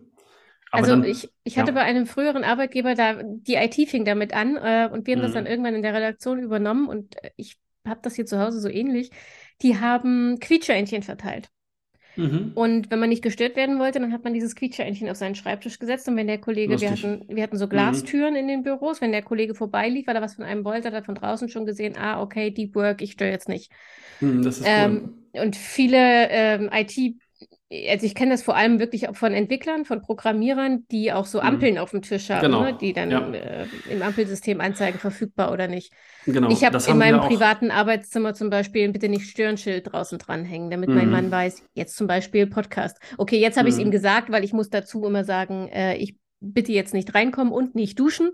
Aber 0.71 0.87
Also 0.87 0.89
dann, 0.89 1.05
ich, 1.05 1.33
ich 1.45 1.59
hatte 1.59 1.73
ja. 1.73 1.73
bei 1.73 1.83
einem 1.83 2.07
früheren 2.07 2.43
Arbeitgeber 2.45 2.95
da, 2.95 3.23
die 3.23 3.55
IT 3.55 3.75
fing 3.89 4.05
damit 4.05 4.33
an 4.35 4.57
äh, 4.57 4.89
und 4.93 5.07
wir 5.07 5.15
haben 5.15 5.23
das 5.23 5.33
dann 5.33 5.45
Mhm. 5.45 5.51
irgendwann 5.51 5.75
in 5.75 5.83
der 5.83 5.95
Redaktion 5.95 6.41
übernommen 6.41 6.89
und 6.89 7.17
ich 7.37 7.57
habe 7.87 8.01
das 8.03 8.15
hier 8.17 8.27
zu 8.27 8.41
Hause 8.41 8.61
so 8.61 8.69
ähnlich. 8.69 9.11
Die 9.63 9.79
haben 9.79 10.39
Quietscheentchen 10.41 11.03
verteilt. 11.03 11.49
Mhm. 12.17 12.55
Und 12.55 12.91
wenn 12.91 13.01
man 13.01 13.09
nicht 13.09 13.23
gestört 13.23 13.57
werden 13.57 13.81
wollte, 13.81 13.99
dann 13.99 14.13
hat 14.13 14.23
man 14.25 14.33
dieses 14.33 14.55
Quietscheentchen 14.55 15.09
auf 15.11 15.17
seinen 15.17 15.35
Schreibtisch 15.35 15.79
gesetzt. 15.81 16.09
Und 16.09 16.17
wenn 16.17 16.29
der 16.29 16.39
Kollege, 16.41 16.81
wir 16.81 16.91
hatten, 16.93 17.25
wir 17.29 17.43
hatten 17.43 17.57
so 17.59 17.67
Mhm. 17.67 17.71
Glastüren 17.71 18.37
in 18.37 18.47
den 18.47 18.63
Büros, 18.63 19.01
wenn 19.01 19.11
der 19.13 19.23
Kollege 19.23 19.55
vorbeilief, 19.55 20.07
weil 20.07 20.17
er 20.17 20.23
was 20.23 20.37
von 20.37 20.45
einem 20.45 20.65
wollte, 20.65 20.89
hat 20.89 20.95
er 20.95 21.05
von 21.05 21.17
draußen 21.17 21.49
schon 21.49 21.67
gesehen, 21.67 21.97
ah, 21.99 22.23
okay, 22.23 22.51
Deep 22.53 22.75
Work, 22.77 23.03
ich 23.03 23.13
störe 23.13 23.31
jetzt 23.31 23.49
nicht. 23.49 23.73
Mhm, 24.21 24.43
das 24.43 24.61
ist 24.61 24.77
cool. 24.77 24.93
Ähm, 24.93 25.27
und 25.33 25.57
viele 25.57 26.29
ähm, 26.31 26.71
IT, 26.73 27.17
also 27.89 28.07
ich 28.07 28.15
kenne 28.15 28.33
das 28.33 28.43
vor 28.43 28.57
allem 28.57 28.79
wirklich 28.79 29.09
auch 29.09 29.17
von 29.17 29.33
Entwicklern, 29.33 29.85
von 29.85 30.01
Programmierern, 30.03 30.87
die 30.91 31.13
auch 31.13 31.27
so 31.27 31.41
Mhm. 31.41 31.47
Ampeln 31.47 31.79
auf 31.79 31.91
dem 31.91 32.03
Tisch 32.03 32.31
haben, 32.31 32.57
ne, 32.59 32.73
Genau. 32.73 32.79
die 32.79 32.93
dann 32.93 33.11
Ja, 33.11 33.21
äh, 33.33 33.65
im 33.87 34.03
Ampelsystem 34.03 34.61
anzeigen, 34.61 34.99
verfügbar 34.99 35.53
oder 35.53 35.69
nicht. 35.69 35.93
genau. 36.27 36.49
Ich 36.51 36.63
habe 36.65 36.75
Das 36.75 36.87
in 36.89 36.99
meinem 36.99 37.21
privaten 37.21 37.71
Arbeitszimmer 37.71 38.35
zum 38.35 38.51
Beispiel 38.51 38.85
ein 38.85 38.93
Bitte 38.93 39.09
nicht 39.09 39.29
stören 39.31 39.57
Schild 39.57 39.93
draußen 39.93 40.19
dranhängen, 40.19 40.71
damit 40.71 40.95
mein 40.95 41.11
Mann 41.11 41.27
Mhm. 41.27 41.31
weiß, 41.31 41.63
jetzt 41.75 41.97
zum 41.97 42.07
Beispiel 42.07 42.47
Podcast. 42.47 42.99
Okay, 43.19 43.39
jetzt 43.41 43.57
habe 43.57 43.69
ich 43.69 43.75
es 43.75 43.79
ihm 43.81 43.89
Mhm. 43.89 43.91
gesagt, 43.91 44.31
weil 44.31 44.45
ich 44.45 44.53
muss 44.53 44.69
dazu 44.71 45.05
immer 45.05 45.25
sagen, 45.25 45.69
äh, 45.69 45.97
ich 45.97 46.17
bitte 46.41 46.73
jetzt 46.73 46.93
nicht 46.95 47.15
reinkommen 47.15 47.53
und 47.53 47.75
nicht 47.75 47.99
duschen, 47.99 48.31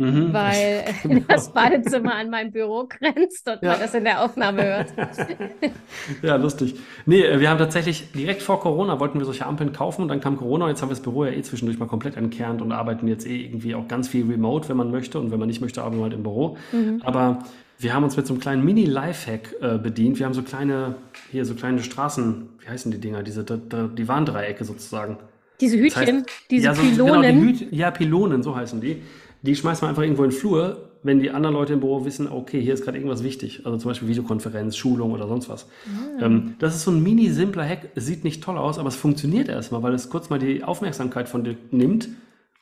Mhm. 0.00 0.32
weil 0.32 0.84
Genau. 1.02 1.20
das 1.28 1.52
Badezimmer 1.52 2.14
an 2.14 2.30
mein 2.30 2.50
Büro 2.50 2.88
grenzt 2.88 3.46
und 3.48 3.62
man 3.62 3.72
Ja. 3.72 3.76
das 3.78 3.94
in 3.94 4.04
der 4.04 4.22
Aufnahme 4.24 4.64
hört. 4.64 4.88
Ja, 6.22 6.36
lustig. 6.36 6.74
Nee, 7.06 7.22
äh, 7.22 7.40
wir 7.40 7.50
haben 7.50 7.58
tatsächlich 7.58 8.10
direkt 8.12 8.42
vor 8.42 8.60
Corona 8.60 8.98
wollten 9.00 9.18
wir 9.18 9.24
solche 9.26 9.46
Ampeln 9.46 9.72
kaufen 9.72 10.02
und 10.02 10.08
dann 10.08 10.20
kam 10.20 10.36
Corona 10.36 10.64
und 10.64 10.70
jetzt 10.70 10.82
haben 10.82 10.88
wir 10.88 10.94
das 10.94 11.02
Büro 11.02 11.24
ja 11.24 11.32
eh 11.32 11.42
zwischendurch 11.42 11.78
mal 11.78 11.86
komplett 11.86 12.16
entkernt 12.16 12.62
und 12.62 12.72
arbeiten 12.72 13.06
jetzt 13.08 13.26
eh 13.26 13.44
irgendwie 13.44 13.74
auch 13.74 13.86
ganz 13.88 14.08
viel 14.08 14.26
remote, 14.30 14.68
wenn 14.68 14.76
man 14.76 14.90
möchte 14.90 15.18
und 15.20 15.30
wenn 15.30 15.38
man 15.38 15.48
nicht 15.48 15.60
möchte, 15.60 15.82
arbeiten 15.82 15.98
wir 15.98 16.04
halt 16.04 16.14
im 16.14 16.22
Büro. 16.22 16.56
Mhm. 16.72 17.02
Aber 17.04 17.40
wir 17.78 17.94
haben 17.94 18.04
uns 18.04 18.16
mit 18.16 18.26
so 18.26 18.34
einem 18.34 18.40
kleinen 18.40 18.64
Mini-Lifehack 18.64 19.54
äh, 19.60 19.78
bedient. 19.78 20.18
Wir 20.18 20.26
haben 20.26 20.34
so 20.34 20.42
kleine, 20.42 20.96
hier 21.30 21.44
so 21.44 21.54
kleine 21.54 21.82
Straßen, 21.82 22.48
wie 22.60 22.68
heißen 22.68 22.90
die 22.92 22.98
Dinger, 22.98 23.22
diese, 23.22 23.44
die, 23.44 23.58
die 23.96 24.08
Warndreiecke 24.08 24.64
sozusagen. 24.64 25.18
Diese 25.60 25.76
Das 25.76 25.96
heißt, 25.96 26.08
Hütchen, 26.08 26.26
diese 26.50 26.66
ja, 26.66 26.74
so, 26.74 26.82
genau, 26.82 26.90
die 26.90 27.28
Pylonen. 27.28 27.42
Hüt, 27.48 27.72
ja, 27.72 27.90
Pylonen, 27.90 28.42
so 28.42 28.56
heißen 28.56 28.80
die. 28.80 29.02
Die 29.42 29.56
schmeißt 29.56 29.82
man 29.82 29.90
einfach 29.90 30.02
irgendwo 30.02 30.24
in 30.24 30.30
den 30.30 30.36
Flur, 30.38 30.90
wenn 31.02 31.20
die 31.20 31.30
anderen 31.30 31.54
Leute 31.54 31.72
im 31.74 31.80
Büro 31.80 32.04
wissen, 32.04 32.28
okay, 32.28 32.60
hier 32.60 32.74
ist 32.74 32.84
gerade 32.84 32.98
irgendwas 32.98 33.22
wichtig. 33.24 33.64
Also 33.64 33.78
zum 33.78 33.90
Beispiel 33.90 34.08
Videokonferenz, 34.08 34.76
Schulung 34.76 35.12
oder 35.12 35.26
sonst 35.28 35.48
was. 35.48 35.66
Ah. 35.86 36.22
Ähm, 36.26 36.56
das 36.58 36.76
ist 36.76 36.84
so 36.84 36.90
ein 36.90 37.02
mini 37.02 37.30
simpler 37.30 37.66
Hack. 37.66 37.90
Sieht 37.96 38.24
nicht 38.24 38.42
toll 38.42 38.58
aus, 38.58 38.78
aber 38.78 38.88
es 38.88 38.96
funktioniert 38.96 39.48
erstmal, 39.48 39.82
weil 39.82 39.94
es 39.94 40.10
kurz 40.10 40.28
mal 40.30 40.38
die 40.38 40.62
Aufmerksamkeit 40.64 41.28
von 41.28 41.44
dir 41.44 41.56
nimmt 41.70 42.08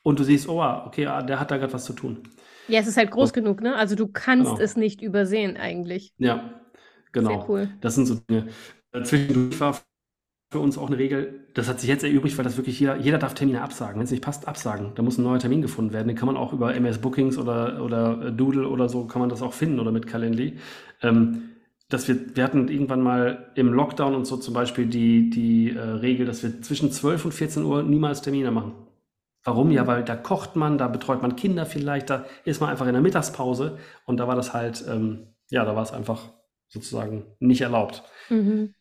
und 0.03 0.19
du 0.19 0.23
siehst, 0.23 0.47
oh, 0.47 0.61
okay, 0.61 1.05
ah, 1.07 1.21
der 1.21 1.39
hat 1.39 1.51
da 1.51 1.57
gerade 1.57 1.73
was 1.73 1.85
zu 1.85 1.93
tun. 1.93 2.23
Ja, 2.67 2.79
es 2.79 2.87
ist 2.87 2.97
halt 2.97 3.11
groß 3.11 3.29
So, 3.29 3.33
genug, 3.33 3.61
ne? 3.61 3.75
Also 3.75 3.95
du 3.95 4.07
kannst 4.07 4.55
genau. 4.55 4.63
es 4.63 4.75
nicht 4.77 5.01
übersehen 5.01 5.57
eigentlich. 5.57 6.13
Ja, 6.17 6.61
Sehr 7.17 7.37
genau. 7.37 7.45
cool. 7.47 7.69
Das 7.81 7.95
sind 7.95 8.05
so 8.05 8.15
Dinge. 8.15 8.49
Äh, 8.91 9.03
Zwischendurch 9.03 9.59
war 9.59 9.79
für 10.51 10.59
uns 10.59 10.77
auch 10.77 10.87
eine 10.87 10.97
Regel, 10.97 11.45
das 11.53 11.69
hat 11.69 11.79
sich 11.79 11.89
jetzt 11.89 12.03
erübrigt, 12.03 12.37
weil 12.37 12.43
das 12.43 12.57
wirklich 12.57 12.79
jeder, 12.79 12.97
jeder 12.97 13.19
darf 13.19 13.35
Termine 13.35 13.61
absagen. 13.61 13.97
Wenn 13.97 14.05
es 14.05 14.11
nicht 14.11 14.23
passt, 14.23 14.47
absagen. 14.47 14.93
Da 14.95 15.03
muss 15.03 15.17
ein 15.17 15.23
neuer 15.23 15.37
Termin 15.37 15.61
gefunden 15.61 15.93
werden. 15.93 16.07
Den 16.07 16.17
kann 16.17 16.25
man 16.25 16.37
auch 16.37 16.53
über 16.53 16.73
MS 16.73 16.97
Bookings 16.99 17.37
oder, 17.37 17.83
oder 17.83 18.27
äh, 18.27 18.31
Doodle 18.31 18.67
oder 18.67 18.89
so 18.89 19.05
kann 19.05 19.19
man 19.19 19.29
das 19.29 19.43
auch 19.43 19.53
finden 19.53 19.79
oder 19.79 19.91
mit 19.91 20.07
Calendly. 20.07 20.57
Ähm, 21.03 21.43
dass 21.87 22.07
wir, 22.07 22.35
wir 22.35 22.43
hatten 22.43 22.67
irgendwann 22.67 23.01
mal 23.01 23.51
im 23.55 23.73
Lockdown 23.73 24.15
und 24.15 24.25
so 24.25 24.37
zum 24.37 24.53
Beispiel 24.53 24.87
die, 24.87 25.29
die 25.29 25.71
äh, 25.71 25.79
Regel, 25.79 26.25
dass 26.25 26.41
wir 26.41 26.61
zwischen 26.61 26.91
12 26.91 27.25
und 27.25 27.31
14 27.33 27.63
Uhr 27.63 27.83
niemals 27.83 28.21
Termine 28.21 28.51
machen. 28.51 28.73
Warum? 29.43 29.71
Ja, 29.71 29.87
weil 29.87 30.03
da 30.03 30.15
kocht 30.15 30.55
man, 30.55 30.77
da 30.77 30.87
betreut 30.87 31.21
man 31.21 31.35
Kinder 31.35 31.65
vielleicht, 31.65 32.09
da 32.09 32.25
ist 32.43 32.59
man 32.59 32.69
einfach 32.69 32.87
in 32.87 32.93
der 32.93 33.01
Mittagspause 33.01 33.77
und 34.05 34.17
da 34.17 34.27
war 34.27 34.35
das 34.35 34.53
halt, 34.53 34.83
ähm, 34.87 35.27
ja, 35.49 35.63
da 35.63 35.75
war 35.75 35.83
es 35.83 35.91
einfach 35.91 36.29
sozusagen 36.67 37.25
nicht 37.39 37.61
erlaubt. 37.61 38.03
Mhm. 38.29 38.73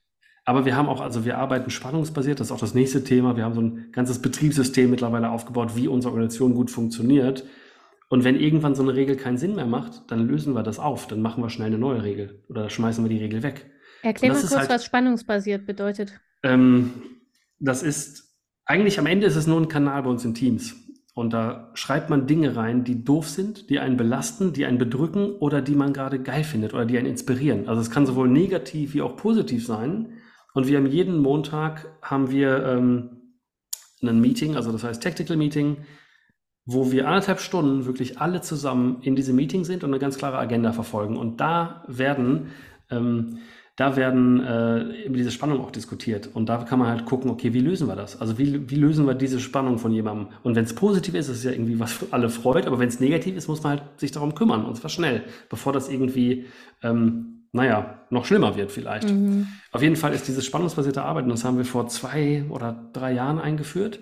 Aber 0.49 0.65
wir 0.65 0.77
haben 0.77 0.89
auch, 0.89 1.03
also 1.03 1.27
wir 1.27 1.37
arbeiten 1.37 1.69
spannungsbasiert, 1.69 2.41
das 2.41 2.47
ist 2.47 2.53
auch 2.53 2.59
das 2.59 2.73
nächste 2.73 3.05
Thema. 3.05 3.37
Wir 3.37 3.45
haben 3.45 3.53
so 3.53 3.61
ein 3.61 3.93
ganzes 3.93 4.23
Betriebssystem 4.23 4.89
mittlerweile 4.89 5.29
aufgebaut, 5.29 5.77
wie 5.77 5.89
unsere 5.89 6.15
Organisation 6.15 6.55
gut 6.55 6.71
funktioniert. 6.71 7.45
Und 8.09 8.25
wenn 8.25 8.35
irgendwann 8.41 8.75
so 8.75 8.83
eine 8.83 8.95
Regel 8.95 9.17
keinen 9.17 9.37
Sinn 9.37 9.57
mehr 9.57 9.67
macht, 9.67 10.11
dann 10.11 10.27
lösen 10.27 10.55
wir 10.55 10.63
das 10.63 10.79
auf, 10.79 11.07
dann 11.07 11.21
machen 11.21 11.45
wir 11.45 11.51
schnell 11.51 11.67
eine 11.67 11.77
neue 11.77 12.03
Regel 12.03 12.43
oder 12.49 12.71
schmeißen 12.71 13.05
wir 13.05 13.11
die 13.11 13.19
Regel 13.19 13.43
weg. 13.43 13.71
Erklär 14.01 14.33
mal 14.33 14.41
kurz, 14.41 14.57
halt, 14.57 14.71
was 14.71 14.87
spannungsbasiert 14.87 15.67
bedeutet. 15.67 16.19
ähm, 16.43 16.95
das 17.61 17.83
ist, 17.83 18.35
eigentlich 18.65 18.99
am 18.99 19.05
Ende 19.05 19.27
ist 19.27 19.37
es 19.37 19.47
nur 19.47 19.61
ein 19.61 19.69
Kanal 19.69 20.05
bei 20.05 20.09
uns 20.09 20.25
in 20.25 20.33
Teams. 20.33 20.77
Und 21.13 21.35
da 21.35 21.73
schreibt 21.75 22.09
man 22.09 22.27
Dinge 22.27 22.57
rein, 22.57 22.85
die 22.85 23.05
doof 23.05 23.29
sind, 23.29 23.69
die 23.69 23.81
einen 23.81 23.99
belasten, 23.99 24.55
die 24.55 24.65
einen 24.65 24.79
bedrücken 24.79 25.33
oder 25.33 25.61
die 25.61 25.75
man 25.75 25.93
gerade 25.93 26.19
geil 26.23 26.45
findet 26.45 26.73
oder 26.73 26.87
die 26.87 26.97
einen 26.97 27.09
inspirieren. 27.09 27.69
Also 27.69 27.83
es 27.83 27.91
kann 27.91 28.07
sowohl 28.07 28.29
negativ 28.29 28.95
wie 28.95 29.03
auch 29.03 29.15
positiv 29.15 29.67
sein. 29.67 30.15
Und 30.55 30.67
wir 30.67 30.79
haben 30.79 30.87
jeden 30.87 31.19
Montag 31.19 31.87
haben 32.03 32.31
wir 32.31 32.65
ähm, 32.65 33.19
ein 34.03 34.21
Meeting, 34.21 34.57
also 34.57 34.73
das 34.73 34.85
heißt 34.85 35.03
Tactical 35.03 35.37
Meeting, 35.37 35.79
wo 36.71 36.93
wir 36.93 37.09
anderthalb 37.09 37.41
Stunden 37.41 37.87
wirklich 37.87 38.21
alle 38.21 38.43
zusammen 38.43 38.99
in 39.01 39.17
diesem 39.17 39.37
Meeting 39.37 39.65
sind 39.65 39.85
und 39.85 39.91
eine 39.91 39.99
ganz 39.99 40.19
klare 40.19 40.39
Agenda 40.39 40.73
verfolgen. 40.73 41.17
Und 41.17 41.41
da 41.41 41.83
werden, 41.89 42.49
ähm, 42.91 43.39
da 43.77 43.97
werden 43.97 44.41
äh, 44.45 45.09
diese 45.11 45.31
Spannung 45.31 45.61
auch 45.61 45.71
diskutiert. 45.71 46.29
Und 46.35 46.51
da 46.51 46.59
kann 46.59 46.79
man 46.79 46.89
halt 46.89 47.07
gucken, 47.07 47.31
okay, 47.31 47.55
wie 47.55 47.61
lösen 47.61 47.89
wir 47.89 47.97
das? 47.97 48.21
Also 48.21 48.37
wie, 48.37 48.69
wie 48.69 48.75
lösen 48.75 49.07
wir 49.07 49.15
diese 49.15 49.41
Spannung 49.41 49.79
von 49.79 49.93
jemandem? 49.93 50.29
Und 50.43 50.57
wenn 50.57 50.65
es 50.65 50.75
positiv 50.75 51.15
ist, 51.15 51.31
ist 51.31 51.39
es 51.39 51.45
ja 51.45 51.53
irgendwie 51.53 51.81
was 51.81 52.13
alle 52.13 52.29
freut. 52.29 52.67
Aber 52.67 52.79
wenn 52.79 52.89
es 52.89 53.01
negativ 53.01 53.35
ist, 53.35 53.49
muss 53.49 53.63
man 53.63 53.79
halt 53.79 53.99
sich 53.99 54.13
darum 54.13 54.35
kümmern. 54.35 54.67
Und 54.67 54.77
zwar 54.77 54.91
schnell, 54.91 55.25
bevor 55.49 55.73
das 55.73 55.89
irgendwie, 55.89 56.45
ähm, 56.83 57.38
naja, 57.53 58.01
noch 58.11 58.25
schlimmer 58.25 58.57
wird 58.57 58.73
vielleicht. 58.73 59.11
Mhm. 59.11 59.49
Auf 59.73 59.83
jeden 59.83 59.97
Fall 59.97 60.13
ist 60.13 60.29
dieses 60.29 60.45
spannungsbasierte 60.47 61.03
Arbeiten, 61.03 61.29
das 61.29 61.45
haben 61.45 61.57
wir 61.59 61.65
vor 61.65 61.89
zwei 61.89 62.45
oder 62.51 62.91
drei 62.93 63.13
Jahren 63.13 63.39
eingeführt. 63.39 64.01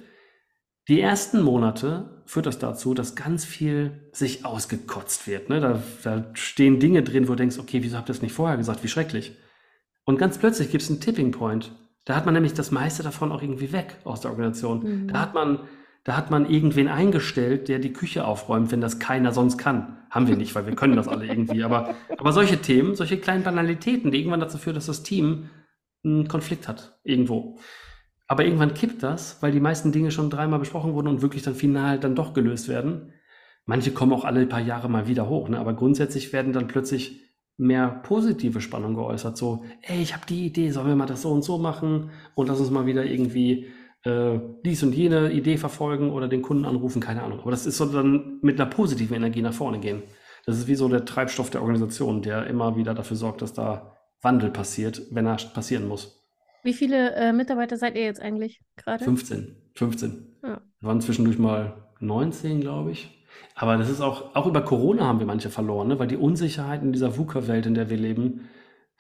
Die 0.89 1.01
ersten 1.01 1.43
Monate 1.43 2.23
führt 2.27 2.47
das 2.47 2.59
dazu, 2.59 2.95
dass 2.95 3.17
ganz 3.17 3.45
viel 3.45 4.09
sich 4.13 4.45
ausgekotzt 4.45 5.27
wird. 5.27 5.49
Ne? 5.49 5.61
Da, 5.61 5.83
da 6.05 6.25
stehen 6.35 6.79
Dinge 6.79 7.03
drin, 7.03 7.27
wo 7.27 7.33
du 7.33 7.37
denkst, 7.39 7.59
okay, 7.59 7.83
wieso 7.83 7.97
habt 7.97 8.09
ihr 8.09 8.13
das 8.15 8.23
nicht 8.23 8.33
vorher 8.35 8.57
gesagt? 8.57 8.85
Wie 8.85 8.89
schrecklich. 8.89 9.37
Und 10.05 10.19
ganz 10.19 10.39
plötzlich 10.39 10.71
gibt 10.71 10.83
es 10.85 10.91
einen 10.91 11.01
Tipping 11.01 11.33
Point. 11.33 11.73
Da 12.05 12.15
hat 12.15 12.25
man 12.25 12.35
nämlich 12.35 12.55
das 12.55 12.71
meiste 12.71 13.03
davon 13.03 13.33
auch 13.33 13.43
irgendwie 13.43 13.73
weg 13.73 13.97
aus 14.05 14.21
der 14.21 14.31
Organisation. 14.31 15.09
Da 15.09 15.15
Mhm. 15.15 15.21
hat 15.21 15.35
man, 15.35 15.59
da 16.07 16.17
hat 16.17 16.31
man 16.31 16.49
irgendwen 16.49 16.87
eingestellt, 16.87 17.67
der 17.67 17.81
die 17.81 17.93
Küche 17.93 18.25
aufräumt, 18.25 18.71
wenn 18.71 18.81
das 18.81 19.01
keiner 19.01 19.33
sonst 19.33 19.59
kann. 19.59 19.99
Haben 20.09 20.29
wir 20.29 20.37
nicht, 20.37 20.55
weil 20.55 20.65
wir 20.65 20.77
können 20.77 20.95
das 20.95 21.09
alle 21.09 21.27
irgendwie. 21.27 21.65
Aber, 21.65 21.97
aber 22.17 22.33
solche 22.33 22.59
Themen, 22.59 22.95
solche 22.95 23.19
kleinen 23.19 23.43
Banalitäten, 23.43 24.13
die 24.13 24.21
irgendwann 24.21 24.39
dazu 24.39 24.57
führen, 24.57 24.77
dass 24.77 24.87
das 24.87 25.03
Team 25.03 25.51
einen 26.05 26.29
Konflikt 26.29 26.69
hat 26.69 26.97
irgendwo. 27.03 27.59
Aber 28.29 28.45
irgendwann 28.45 28.73
kippt 28.73 29.03
das, 29.03 29.43
weil 29.43 29.51
die 29.51 29.59
meisten 29.59 29.91
Dinge 29.91 30.13
schon 30.13 30.31
dreimal 30.31 30.61
besprochen 30.61 30.95
wurden 30.95 31.09
und 31.09 31.23
wirklich 31.23 31.43
dann 31.43 31.57
final 31.57 31.99
dann 31.99 32.15
doch 32.15 32.35
gelöst 32.35 32.69
werden. 32.69 33.13
Manche 33.65 33.91
kommen 33.91 34.13
auch 34.13 34.25
alle 34.25 34.47
paar 34.47 34.61
Jahre 34.61 34.89
mal 34.89 35.09
wieder 35.09 35.29
hoch, 35.29 35.49
ne? 35.49 35.59
aber 35.59 35.75
grundsätzlich 35.75 36.33
werden 36.33 36.53
dann 36.53 36.69
plötzlich 36.69 37.21
mehr 37.57 37.89
positive 37.89 38.61
Spannungen 38.61 38.95
geäußert. 38.95 39.37
So, 39.37 39.65
ey, 39.83 40.01
ich 40.03 40.15
habe 40.15 40.25
die 40.25 40.47
Idee, 40.47 40.71
sollen 40.71 40.87
wir 40.87 40.95
mal 40.95 41.07
das 41.07 41.23
so 41.23 41.33
und 41.33 41.43
so 41.43 41.59
machen 41.59 42.11
und 42.37 42.47
lass 42.47 42.61
uns 42.61 42.71
mal 42.71 42.87
wieder 42.87 43.05
irgendwie 43.05 43.67
äh, 44.07 44.41
dies 44.65 44.83
und 44.85 44.95
jene 44.95 45.33
Idee 45.33 45.57
verfolgen 45.57 46.11
oder 46.13 46.29
den 46.29 46.41
Kunden 46.41 46.65
anrufen, 46.65 47.01
keine 47.01 47.23
Ahnung. 47.23 47.41
Aber 47.41 47.51
das 47.51 47.67
ist 47.67 47.77
so 47.77 47.87
dann 47.87 48.39
mit 48.41 48.61
einer 48.61 48.71
positiven 48.71 49.17
Energie 49.17 49.43
nach 49.43 49.53
vorne 49.53 49.81
gehen. 49.81 50.03
Das 50.45 50.57
ist 50.57 50.69
wie 50.69 50.77
so 50.77 50.89
der 50.89 51.05
Treibstoff 51.05 51.51
der 51.51 51.61
Organisation, 51.61 52.23
der 52.23 52.47
immer 52.47 52.77
wieder 52.77 52.95
dafür 52.95 53.17
sorgt, 53.17 53.43
dass 53.43 53.53
da 53.53 53.97
Wandel 54.23 54.51
passiert, 54.51 55.03
wenn 55.11 55.27
er 55.27 55.37
passieren 55.53 55.89
muss. 55.89 56.25
Wie 56.63 56.73
viele 56.73 57.15
äh, 57.17 57.33
Mitarbeiter 57.33 57.77
seid 57.77 57.97
ihr 57.97 58.05
jetzt 58.05 58.23
eigentlich 58.23 58.61
gerade? 58.77 59.03
15, 59.03 59.57
15. 59.75 60.37
Ja. 60.43 60.61
Wir 60.81 60.89
waren 60.89 61.01
zwischendurch 61.01 61.39
mal 61.39 61.89
19, 61.99 62.61
glaube 62.61 62.93
ich. 62.93 63.11
Aber 63.57 63.77
das 63.77 63.91
ist 63.91 64.01
auch, 64.01 64.37
auch 64.37 64.47
über 64.47 64.63
Corona 64.63 65.05
haben 65.05 65.19
wir 65.19 65.27
manche 65.27 65.51
verloren, 65.51 65.89
ne? 65.89 65.99
weil 65.99 66.07
die 66.07 66.17
Unsicherheit 66.17 66.83
in 66.83 66.93
dieser 66.93 67.17
VUCA-Welt, 67.17 67.67
in 67.67 67.75
der 67.75 67.91
wir 67.91 67.97
leben, 67.97 68.49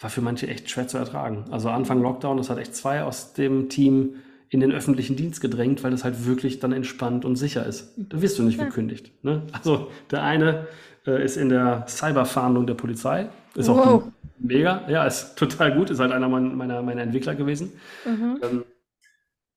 war 0.00 0.10
für 0.10 0.20
manche 0.20 0.48
echt 0.48 0.68
schwer 0.68 0.88
zu 0.88 0.98
ertragen. 0.98 1.44
Also 1.50 1.68
Anfang 1.70 2.02
Lockdown, 2.02 2.36
das 2.36 2.50
hat 2.50 2.58
echt 2.58 2.74
zwei 2.74 3.02
aus 3.02 3.34
dem 3.34 3.68
Team 3.68 4.16
in 4.48 4.60
den 4.60 4.72
öffentlichen 4.72 5.16
Dienst 5.16 5.40
gedrängt, 5.40 5.82
weil 5.82 5.90
das 5.90 6.04
halt 6.04 6.26
wirklich 6.26 6.60
dann 6.60 6.72
entspannt 6.72 7.24
und 7.24 7.36
sicher 7.36 7.66
ist. 7.66 7.94
Da 7.96 8.22
wirst 8.22 8.38
du 8.38 8.42
nicht 8.42 8.58
Ja. 8.58 8.64
gekündigt. 8.64 9.12
Ne? 9.24 9.42
Also 9.52 9.88
der 10.10 10.22
eine 10.22 10.66
äh, 11.06 11.24
ist 11.24 11.36
in 11.36 11.48
der 11.48 11.84
Cyberfahndung 11.88 12.66
der 12.66 12.74
Polizei. 12.74 13.28
Ist 13.54 13.68
auch 13.68 13.76
Wow. 13.86 14.02
mega. 14.38 14.82
Ja, 14.88 15.04
ist 15.04 15.36
total 15.36 15.74
gut. 15.74 15.90
Ist 15.90 16.00
halt 16.00 16.12
einer 16.12 16.28
mein- 16.28 16.56
meiner, 16.56 16.82
meiner 16.82 17.02
Entwickler 17.02 17.34
gewesen. 17.34 17.72
Mhm. 18.04 18.38
Ähm, 18.42 18.64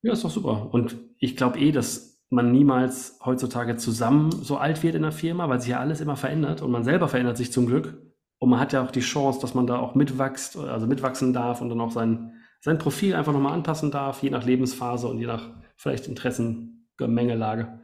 ja, 0.03 0.13
ist 0.13 0.23
doch 0.23 0.29
super. 0.29 0.69
Und 0.71 0.95
ich 1.19 1.35
glaube 1.35 1.59
eh, 1.59 1.71
dass 1.71 2.19
man 2.29 2.51
niemals 2.51 3.19
heutzutage 3.25 3.75
zusammen 3.77 4.31
so 4.31 4.57
alt 4.57 4.83
wird 4.83 4.93
in 4.95 5.01
der 5.01 5.11
Firma, 5.11 5.49
weil 5.49 5.59
sich 5.59 5.71
ja 5.71 5.79
alles 5.79 6.01
immer 6.01 6.15
verändert 6.15 6.61
und 6.61 6.69
man 6.71 6.83
selber 6.83 7.07
verändert 7.07 7.37
sich 7.37 7.51
zum 7.51 7.65
Glück. 7.65 7.97
Und 8.37 8.49
man 8.51 8.59
hat 8.59 8.71
ja 8.71 8.83
auch 8.83 8.91
die 8.91 8.99
Chance, 9.01 9.39
dass 9.41 9.53
man 9.55 9.65
da 9.67 9.79
auch 9.79 9.95
mitwächst, 9.95 10.55
also 10.55 10.85
mitwachsen 10.87 11.33
darf 11.33 11.61
und 11.61 11.69
dann 11.69 11.81
auch 11.81 11.91
sein, 11.91 12.33
sein 12.59 12.77
Profil 12.77 13.15
einfach 13.15 13.33
nochmal 13.33 13.53
anpassen 13.53 13.91
darf, 13.91 14.21
je 14.21 14.29
nach 14.29 14.45
Lebensphase 14.45 15.07
und 15.07 15.19
je 15.19 15.27
nach 15.27 15.49
vielleicht 15.75 16.07
Interessengemengelage. 16.07 17.79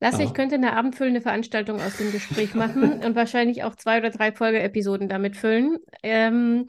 Lasse, 0.00 0.22
ich 0.22 0.28
Aha. 0.28 0.34
könnte 0.34 0.54
eine 0.54 0.76
abendfüllende 0.76 1.20
Veranstaltung 1.20 1.80
aus 1.80 1.96
dem 1.96 2.12
Gespräch 2.12 2.54
machen 2.54 3.00
und 3.04 3.16
wahrscheinlich 3.16 3.64
auch 3.64 3.74
zwei 3.74 3.98
oder 3.98 4.10
drei 4.10 4.32
Folgeepisoden 4.32 5.08
damit 5.08 5.36
füllen. 5.36 5.78
Ähm, 6.02 6.68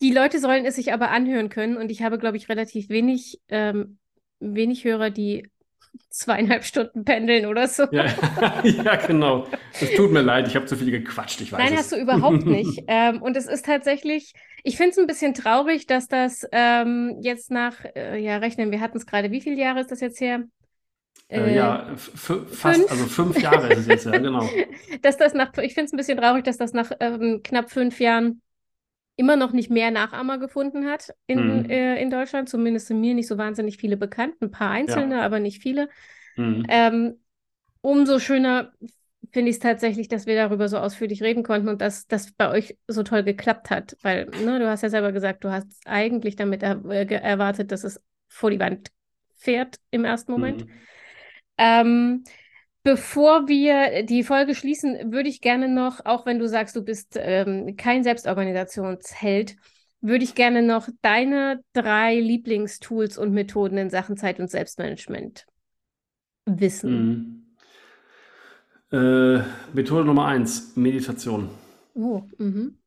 die 0.00 0.12
Leute 0.12 0.38
sollen 0.38 0.64
es 0.64 0.76
sich 0.76 0.92
aber 0.92 1.10
anhören 1.10 1.48
können 1.48 1.76
und 1.76 1.90
ich 1.90 2.02
habe, 2.02 2.18
glaube 2.18 2.36
ich, 2.36 2.48
relativ 2.48 2.88
wenig, 2.88 3.40
ähm, 3.48 3.98
wenig 4.40 4.84
Hörer, 4.84 5.10
die 5.10 5.50
zweieinhalb 6.10 6.64
Stunden 6.64 7.04
pendeln 7.04 7.46
oder 7.46 7.68
so. 7.68 7.86
Ja, 7.90 8.06
ja, 8.64 8.96
genau. 8.96 9.46
Es 9.78 9.94
tut 9.94 10.10
mir 10.10 10.22
leid, 10.22 10.48
ich 10.48 10.56
habe 10.56 10.66
zu 10.66 10.76
viel 10.76 10.90
gequatscht, 10.90 11.40
ich 11.40 11.52
weiß 11.52 11.70
Nein, 11.70 11.72
es. 11.72 11.80
hast 11.80 11.92
du 11.92 11.96
überhaupt 11.96 12.48
nicht. 12.48 12.82
Ähm, 12.88 13.22
und 13.22 13.36
es 13.36 13.46
ist 13.46 13.64
tatsächlich, 13.66 14.32
ich 14.64 14.76
finde 14.76 14.90
es 14.90 14.98
ein 14.98 15.06
bisschen 15.06 15.34
traurig, 15.34 15.86
dass 15.86 16.08
das 16.08 16.44
ähm, 16.50 17.18
jetzt 17.22 17.50
nach, 17.50 17.84
äh, 17.94 18.18
ja, 18.18 18.38
rechnen, 18.38 18.72
wir 18.72 18.80
hatten 18.80 18.98
es 18.98 19.06
gerade, 19.06 19.30
wie 19.30 19.40
viele 19.40 19.56
Jahre 19.60 19.80
ist 19.80 19.90
das 19.92 20.00
jetzt 20.00 20.20
her? 20.20 20.42
Äh, 21.28 21.54
ja, 21.54 21.92
f- 21.92 22.46
fast, 22.52 22.90
fünf. 22.90 22.90
also 22.90 23.06
fünf 23.06 23.40
Jahre 23.42 23.68
ist 23.70 23.78
es 23.78 23.86
jetzt, 23.86 24.06
ja, 24.06 24.18
genau. 24.18 24.60
dass 25.02 25.16
das 25.16 25.34
nach, 25.34 25.56
ich 25.58 25.74
finde 25.74 25.86
es 25.86 25.92
ein 25.92 25.96
bisschen 25.96 26.18
traurig, 26.18 26.44
dass 26.44 26.56
das 26.58 26.72
nach 26.72 26.90
ähm, 27.00 27.40
knapp 27.44 27.70
fünf 27.70 28.00
Jahren 28.00 28.42
immer 29.16 29.36
noch 29.36 29.52
nicht 29.52 29.70
mehr 29.70 29.90
Nachahmer 29.90 30.38
gefunden 30.38 30.86
hat 30.86 31.14
in, 31.26 31.64
Mhm. 31.64 31.70
äh, 31.70 32.00
in 32.00 32.10
Deutschland. 32.10 32.48
Zumindest 32.48 32.88
sind 32.88 33.00
mir 33.00 33.14
nicht 33.14 33.28
so 33.28 33.38
wahnsinnig 33.38 33.76
viele 33.78 33.96
bekannt. 33.96 34.34
Ein 34.40 34.50
paar 34.50 34.70
einzelne, 34.70 35.22
aber 35.22 35.40
nicht 35.40 35.62
viele. 35.62 35.88
Mhm. 36.36 36.64
Ähm, 36.68 37.20
umso 37.80 38.18
schöner 38.18 38.72
finde 39.32 39.50
ich 39.50 39.56
es 39.56 39.60
tatsächlich, 39.60 40.08
dass 40.08 40.26
wir 40.26 40.36
darüber 40.36 40.68
so 40.68 40.78
ausführlich 40.78 41.22
reden 41.22 41.42
konnten 41.42 41.68
und 41.68 41.80
dass 41.80 42.06
das 42.06 42.32
bei 42.32 42.50
euch 42.50 42.76
so 42.88 43.02
toll 43.02 43.22
geklappt 43.24 43.70
hat. 43.70 43.96
Weil, 44.02 44.26
ne, 44.26 44.58
du 44.58 44.68
hast 44.68 44.82
ja 44.82 44.90
selber 44.90 45.12
gesagt, 45.12 45.44
du 45.44 45.50
hast 45.50 45.66
eigentlich 45.86 46.36
damit 46.36 46.62
er 46.62 46.84
äh, 46.90 47.06
erwartet, 47.14 47.72
dass 47.72 47.84
es 47.84 48.00
vor 48.28 48.50
die 48.50 48.60
Wand 48.60 48.90
fährt 49.36 49.76
im 49.90 50.04
ersten 50.04 50.32
Moment. 50.32 50.64
Mhm. 50.64 50.70
Ähm, 51.58 52.24
bevor 52.84 53.48
wir 53.48 54.04
die 54.04 54.22
Folge 54.22 54.54
schließen, 54.54 55.10
würde 55.10 55.28
ich 55.28 55.40
gerne 55.40 55.68
noch, 55.68 56.04
auch 56.04 56.26
wenn 56.26 56.38
du 56.38 56.46
sagst, 56.46 56.76
du 56.76 56.82
bist 56.82 57.18
ähm, 57.18 57.76
kein 57.76 58.04
Selbstorganisationsheld, 58.04 59.56
würde 60.00 60.22
ich 60.22 60.34
gerne 60.34 60.62
noch 60.62 60.88
deine 61.00 61.60
drei 61.72 62.20
Lieblingstools 62.20 63.18
und 63.18 63.32
Methoden 63.32 63.78
in 63.78 63.90
Sachen 63.90 64.16
Zeit- 64.16 64.38
und 64.38 64.50
Selbstmanagement 64.50 65.46
wissen. 66.44 67.46
Mhm. 68.90 68.96
Äh, 68.96 69.42
Methode 69.72 70.04
Nummer 70.04 70.26
eins, 70.26 70.76
Meditation. 70.76 71.48
Oh, 71.94 72.22
mhm. 72.36 72.78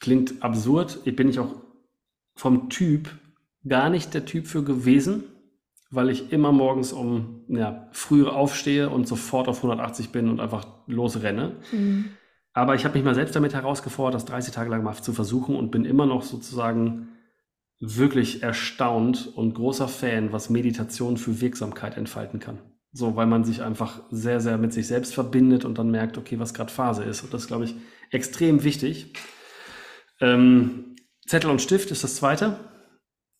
Klingt 0.00 0.42
absurd. 0.42 0.98
Ich 1.04 1.14
bin 1.14 1.28
ich 1.28 1.38
auch 1.38 1.54
vom 2.34 2.68
Typ 2.68 3.08
gar 3.66 3.88
nicht 3.88 4.12
der 4.12 4.24
Typ 4.24 4.48
für 4.48 4.64
gewesen, 4.64 5.24
weil 5.94 6.10
ich 6.10 6.32
immer 6.32 6.52
morgens 6.52 6.92
um 6.92 7.44
ja, 7.48 7.88
früh 7.92 8.26
aufstehe 8.26 8.90
und 8.90 9.06
sofort 9.06 9.48
auf 9.48 9.58
180 9.58 10.10
bin 10.10 10.28
und 10.28 10.40
einfach 10.40 10.66
losrenne. 10.86 11.56
Mhm. 11.72 12.06
Aber 12.52 12.74
ich 12.74 12.84
habe 12.84 12.96
mich 12.96 13.04
mal 13.04 13.14
selbst 13.14 13.34
damit 13.34 13.54
herausgefordert, 13.54 14.14
das 14.14 14.24
30 14.26 14.54
Tage 14.54 14.70
lang 14.70 14.82
mal 14.84 14.94
zu 14.94 15.12
versuchen 15.12 15.56
und 15.56 15.70
bin 15.70 15.84
immer 15.84 16.06
noch 16.06 16.22
sozusagen 16.22 17.08
wirklich 17.80 18.42
erstaunt 18.42 19.30
und 19.34 19.54
großer 19.54 19.88
Fan, 19.88 20.32
was 20.32 20.50
Meditation 20.50 21.16
für 21.16 21.40
Wirksamkeit 21.40 21.96
entfalten 21.96 22.38
kann. 22.38 22.58
So, 22.92 23.16
weil 23.16 23.26
man 23.26 23.42
sich 23.42 23.62
einfach 23.62 24.02
sehr, 24.10 24.40
sehr 24.40 24.56
mit 24.56 24.72
sich 24.72 24.86
selbst 24.86 25.14
verbindet 25.14 25.64
und 25.64 25.78
dann 25.78 25.90
merkt, 25.90 26.16
okay, 26.16 26.38
was 26.38 26.54
gerade 26.54 26.72
Phase 26.72 27.02
ist. 27.02 27.24
Und 27.24 27.34
das 27.34 27.42
ist, 27.42 27.48
glaube 27.48 27.64
ich, 27.64 27.74
extrem 28.10 28.62
wichtig. 28.62 29.12
Ähm, 30.20 30.94
Zettel 31.26 31.50
und 31.50 31.60
Stift 31.60 31.90
ist 31.90 32.04
das 32.04 32.14
zweite. 32.14 32.56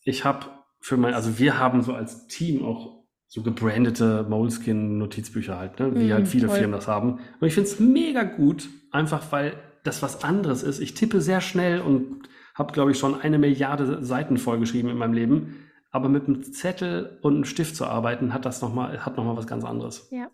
Ich 0.03 0.25
habe 0.25 0.47
für 0.85 0.99
mein, 0.99 1.15
also 1.15 1.39
wir 1.39 1.59
haben 1.59 1.83
so 1.83 1.95
als 1.95 2.27
Team 2.27 2.63
auch 2.63 3.05
so 3.27 3.43
gebrandete 3.43 4.27
Moleskin-Notizbücher 4.29 5.57
halt, 5.57 5.81
ne? 5.81 5.95
wie 5.95 6.09
Mm, 6.09 6.13
halt 6.13 6.29
viele 6.29 6.47
toll. 6.47 6.59
Firmen 6.59 6.73
das 6.73 6.87
haben. 6.87 7.21
Und 7.41 7.49
ich 7.49 7.55
finde 7.55 7.71
es 7.71 7.81
mega 7.81 8.23
gut, 8.23 8.69
einfach 8.91 9.33
weil 9.33 9.55
das 9.83 10.03
was 10.03 10.23
anderes 10.23 10.63
ist. 10.63 10.81
Ich 10.81 10.93
tippe 10.93 11.23
sehr 11.23 11.41
schnell 11.41 11.81
und 11.81 12.29
habe, 12.55 12.75
glaube 12.75 12.91
ich, 12.91 12.99
schon 12.99 13.19
eine 13.19 13.39
Milliarde 13.39 14.05
Seiten 14.05 14.37
vollgeschrieben 14.37 14.91
in 14.91 14.99
meinem 14.99 15.15
Leben. 15.15 15.71
Aber 15.91 16.11
mit 16.11 16.27
einem 16.27 16.43
Zettel 16.43 17.19
und 17.23 17.35
einem 17.35 17.45
Stift 17.47 17.77
zu 17.77 17.87
arbeiten, 17.87 18.35
hat 18.35 18.45
das 18.45 18.61
noch 18.61 18.75
mal, 18.75 19.07
hat 19.07 19.17
noch 19.17 19.25
mal 19.25 19.39
was 19.39 19.47
ganz 19.47 19.65
anderes. 19.65 20.09
Ja. 20.11 20.29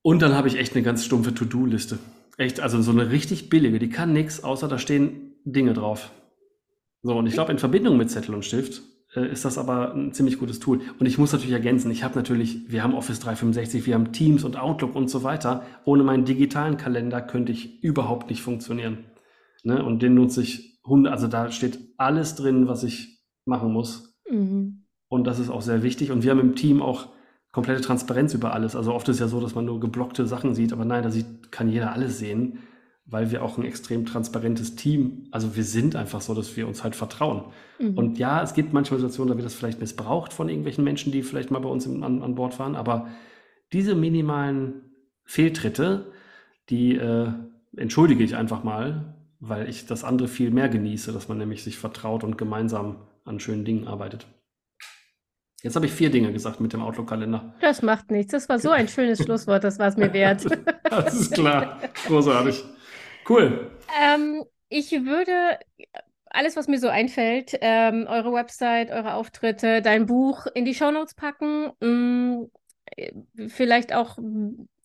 Und 0.00 0.22
dann 0.22 0.32
habe 0.32 0.48
ich 0.48 0.56
echt 0.56 0.74
eine 0.74 0.82
ganz 0.82 1.04
stumpfe 1.04 1.34
To-Do-Liste. 1.34 1.98
Echt, 2.38 2.60
also 2.60 2.80
so 2.80 2.92
eine 2.92 3.10
richtig 3.10 3.50
billige, 3.50 3.78
die 3.78 3.90
kann 3.90 4.14
nichts, 4.14 4.42
außer 4.42 4.66
da 4.66 4.78
stehen 4.78 5.34
Dinge 5.44 5.74
drauf. 5.74 6.10
So, 7.02 7.16
und 7.16 7.26
ich 7.26 7.34
glaube, 7.34 7.52
in 7.52 7.58
Verbindung 7.58 7.96
mit 7.96 8.10
Zettel 8.10 8.34
und 8.34 8.44
Stift 8.44 8.82
äh, 9.14 9.30
ist 9.30 9.44
das 9.44 9.58
aber 9.58 9.94
ein 9.94 10.12
ziemlich 10.12 10.38
gutes 10.38 10.58
Tool. 10.58 10.80
Und 10.98 11.06
ich 11.06 11.18
muss 11.18 11.32
natürlich 11.32 11.52
ergänzen, 11.52 11.90
ich 11.90 12.04
habe 12.04 12.16
natürlich, 12.16 12.70
wir 12.70 12.82
haben 12.82 12.94
Office 12.94 13.20
365, 13.20 13.86
wir 13.86 13.94
haben 13.94 14.12
Teams 14.12 14.44
und 14.44 14.58
Outlook 14.58 14.94
und 14.94 15.08
so 15.08 15.22
weiter. 15.22 15.62
Ohne 15.84 16.02
meinen 16.02 16.24
digitalen 16.24 16.76
Kalender 16.76 17.20
könnte 17.20 17.52
ich 17.52 17.82
überhaupt 17.82 18.30
nicht 18.30 18.42
funktionieren. 18.42 19.06
Ne? 19.62 19.84
Und 19.84 20.02
den 20.02 20.14
nutze 20.14 20.42
ich, 20.42 20.80
also 21.06 21.28
da 21.28 21.50
steht 21.50 21.78
alles 21.96 22.34
drin, 22.34 22.68
was 22.68 22.82
ich 22.82 23.22
machen 23.44 23.72
muss. 23.72 24.18
Mhm. 24.30 24.84
Und 25.08 25.26
das 25.26 25.38
ist 25.38 25.50
auch 25.50 25.62
sehr 25.62 25.82
wichtig. 25.82 26.10
Und 26.10 26.22
wir 26.22 26.30
haben 26.30 26.40
im 26.40 26.54
Team 26.54 26.82
auch 26.82 27.08
komplette 27.52 27.80
Transparenz 27.80 28.34
über 28.34 28.52
alles. 28.52 28.76
Also 28.76 28.92
oft 28.92 29.08
ist 29.08 29.16
es 29.16 29.20
ja 29.20 29.28
so, 29.28 29.40
dass 29.40 29.54
man 29.54 29.64
nur 29.64 29.80
geblockte 29.80 30.26
Sachen 30.26 30.54
sieht, 30.54 30.72
aber 30.72 30.84
nein, 30.84 31.02
da 31.02 31.10
sieht, 31.10 31.50
kann 31.50 31.70
jeder 31.70 31.92
alles 31.92 32.18
sehen, 32.18 32.58
weil 33.10 33.30
wir 33.30 33.42
auch 33.42 33.56
ein 33.56 33.64
extrem 33.64 34.04
transparentes 34.04 34.76
Team, 34.76 35.28
also 35.30 35.56
wir 35.56 35.64
sind 35.64 35.96
einfach 35.96 36.20
so, 36.20 36.34
dass 36.34 36.56
wir 36.56 36.68
uns 36.68 36.84
halt 36.84 36.94
vertrauen. 36.94 37.44
Mhm. 37.78 37.96
Und 37.96 38.18
ja, 38.18 38.42
es 38.42 38.52
gibt 38.52 38.74
manchmal 38.74 39.00
Situationen, 39.00 39.30
da 39.30 39.36
wird 39.36 39.46
das 39.46 39.54
vielleicht 39.54 39.80
missbraucht 39.80 40.34
von 40.34 40.48
irgendwelchen 40.48 40.84
Menschen, 40.84 41.10
die 41.10 41.22
vielleicht 41.22 41.50
mal 41.50 41.60
bei 41.60 41.70
uns 41.70 41.86
im, 41.86 42.02
an, 42.02 42.22
an 42.22 42.34
Bord 42.34 42.58
waren, 42.58 42.76
aber 42.76 43.08
diese 43.72 43.94
minimalen 43.94 44.82
Fehltritte, 45.24 46.12
die 46.68 46.96
äh, 46.96 47.28
entschuldige 47.76 48.22
ich 48.22 48.36
einfach 48.36 48.62
mal, 48.62 49.14
weil 49.40 49.68
ich 49.70 49.86
das 49.86 50.04
andere 50.04 50.28
viel 50.28 50.50
mehr 50.50 50.68
genieße, 50.68 51.12
dass 51.12 51.28
man 51.28 51.38
nämlich 51.38 51.64
sich 51.64 51.78
vertraut 51.78 52.24
und 52.24 52.36
gemeinsam 52.36 52.96
an 53.24 53.40
schönen 53.40 53.64
Dingen 53.64 53.86
arbeitet. 53.86 54.26
Jetzt 55.62 55.76
habe 55.76 55.86
ich 55.86 55.92
vier 55.92 56.10
Dinge 56.10 56.32
gesagt 56.32 56.60
mit 56.60 56.72
dem 56.72 56.82
Outlook-Kalender. 56.82 57.54
Das 57.60 57.82
macht 57.82 58.10
nichts. 58.10 58.32
Das 58.32 58.48
war 58.48 58.58
so 58.58 58.70
ein 58.70 58.86
schönes 58.88 59.22
Schlusswort, 59.22 59.64
das 59.64 59.78
war 59.78 59.88
es 59.88 59.96
mir 59.96 60.12
wert. 60.12 60.46
Das 60.90 61.14
ist 61.14 61.32
klar. 61.32 61.78
Großartig. 62.06 62.64
Cool. 63.28 63.70
Ähm, 64.02 64.44
ich 64.68 64.92
würde 64.92 65.58
alles, 66.30 66.56
was 66.56 66.68
mir 66.68 66.78
so 66.78 66.88
einfällt, 66.88 67.56
ähm, 67.60 68.06
eure 68.08 68.32
Website, 68.32 68.90
eure 68.90 69.14
Auftritte, 69.14 69.82
dein 69.82 70.06
Buch 70.06 70.46
in 70.54 70.64
die 70.64 70.74
Shownotes 70.74 71.14
packen. 71.14 71.72
Äh, 72.96 73.12
vielleicht 73.48 73.94
auch 73.94 74.18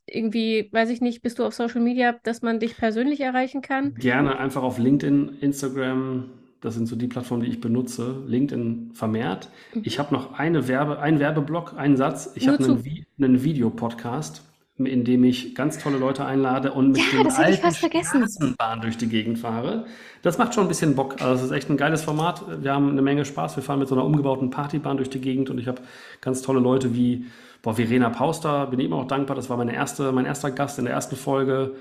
irgendwie, 0.05 0.69
weiß 0.71 0.89
ich 0.89 1.01
nicht, 1.01 1.21
bist 1.21 1.39
du 1.39 1.45
auf 1.45 1.53
Social 1.53 1.81
Media, 1.81 2.15
dass 2.23 2.41
man 2.41 2.59
dich 2.59 2.77
persönlich 2.77 3.21
erreichen 3.21 3.61
kann? 3.61 3.95
Gerne 3.95 4.37
einfach 4.37 4.63
auf 4.63 4.77
LinkedIn, 4.77 5.37
Instagram, 5.39 6.29
das 6.63 6.75
sind 6.75 6.87
so 6.87 6.95
die 6.95 7.07
Plattformen, 7.07 7.43
die 7.43 7.49
ich 7.49 7.59
benutze. 7.59 8.23
LinkedIn 8.25 8.91
vermehrt. 8.93 9.49
Ich 9.83 9.99
habe 9.99 10.13
noch 10.13 10.39
eine 10.39 10.67
Werbe, 10.69 10.99
einen 10.99 11.19
Werbeblock, 11.19 11.77
einen 11.77 11.97
Satz. 11.97 12.31
Ich 12.35 12.47
habe 12.47 12.63
einen, 12.63 12.85
Vi 12.85 13.05
einen 13.17 13.43
Videopodcast, 13.43 14.43
in 14.77 15.03
dem 15.03 15.23
ich 15.23 15.53
ganz 15.53 15.77
tolle 15.77 15.97
Leute 15.97 16.25
einlade 16.25 16.73
und 16.73 16.91
mit 16.93 17.01
Ja, 17.13 17.23
den 17.23 17.31
alten. 17.31 17.71
Straßenbahn 17.73 18.81
durch 18.81 18.97
die 18.97 19.07
Gegend 19.07 19.37
fahre. 19.37 19.85
Das 20.23 20.37
macht 20.39 20.55
schon 20.55 20.65
ein 20.65 20.67
bisschen 20.67 20.95
Bock. 20.95 21.21
Also 21.21 21.45
es 21.45 21.51
ist 21.51 21.55
echt 21.55 21.69
ein 21.69 21.77
geiles 21.77 22.03
Format. 22.03 22.43
Wir 22.63 22.73
haben 22.73 22.89
eine 22.89 23.03
Menge 23.03 23.23
Spaß. 23.23 23.55
Wir 23.55 23.63
fahren 23.63 23.79
mit 23.79 23.87
so 23.87 23.95
einer 23.95 24.03
umgebauten 24.03 24.49
Partybahn 24.49 24.97
durch 24.97 25.09
die 25.11 25.21
Gegend 25.21 25.49
und 25.51 25.59
ich 25.59 25.67
habe 25.67 25.81
ganz 26.21 26.41
tolle 26.41 26.59
Leute 26.59 26.95
wie 26.95 27.25
boah, 27.61 27.75
Verena 27.75 28.09
Pauster, 28.09 28.67
bin 28.67 28.79
ich 28.79 28.87
immer 28.87 28.97
auch 28.97 29.07
dankbar. 29.07 29.35
Das 29.35 29.49
war 29.49 29.57
meine 29.57 29.73
erste, 29.75 30.11
mein 30.11 30.25
erster 30.25 30.49
Gast 30.49 30.79
in 30.79 30.85
der 30.85 30.93
ersten 30.93 31.15
Folge. 31.15 31.75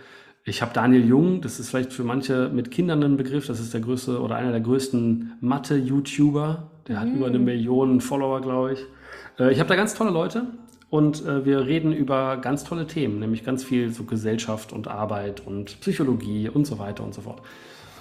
Ich 0.44 0.60
habe 0.60 0.72
Daniel 0.74 1.06
Jung, 1.06 1.40
das 1.40 1.60
ist 1.60 1.70
vielleicht 1.70 1.92
für 1.92 2.04
manche 2.04 2.50
mit 2.52 2.70
Kindern 2.70 3.02
ein 3.02 3.16
Begriff. 3.16 3.46
Das 3.46 3.58
ist 3.58 3.72
der 3.72 3.80
größte 3.80 4.20
oder 4.20 4.36
einer 4.36 4.50
der 4.50 4.60
größten 4.60 5.32
Mathe-YouTuber. 5.40 6.70
Der 6.88 7.00
hat 7.00 7.08
über 7.08 7.26
eine 7.26 7.38
Million 7.38 8.00
Follower, 8.00 8.40
glaube 8.40 8.74
ich. 8.74 8.80
Äh, 9.38 9.52
ich 9.52 9.60
habe 9.60 9.68
da 9.68 9.76
ganz 9.76 9.94
tolle 9.94 10.10
Leute 10.10 10.46
und 10.92 11.24
äh, 11.24 11.46
wir 11.46 11.66
reden 11.66 11.94
über 11.94 12.36
ganz 12.36 12.64
tolle 12.64 12.86
Themen, 12.86 13.18
nämlich 13.18 13.46
ganz 13.46 13.64
viel 13.64 13.88
so 13.88 14.04
Gesellschaft 14.04 14.74
und 14.74 14.88
Arbeit 14.88 15.40
und 15.40 15.80
Psychologie 15.80 16.50
und 16.50 16.66
so 16.66 16.78
weiter 16.78 17.02
und 17.02 17.14
so 17.14 17.22
fort. 17.22 17.40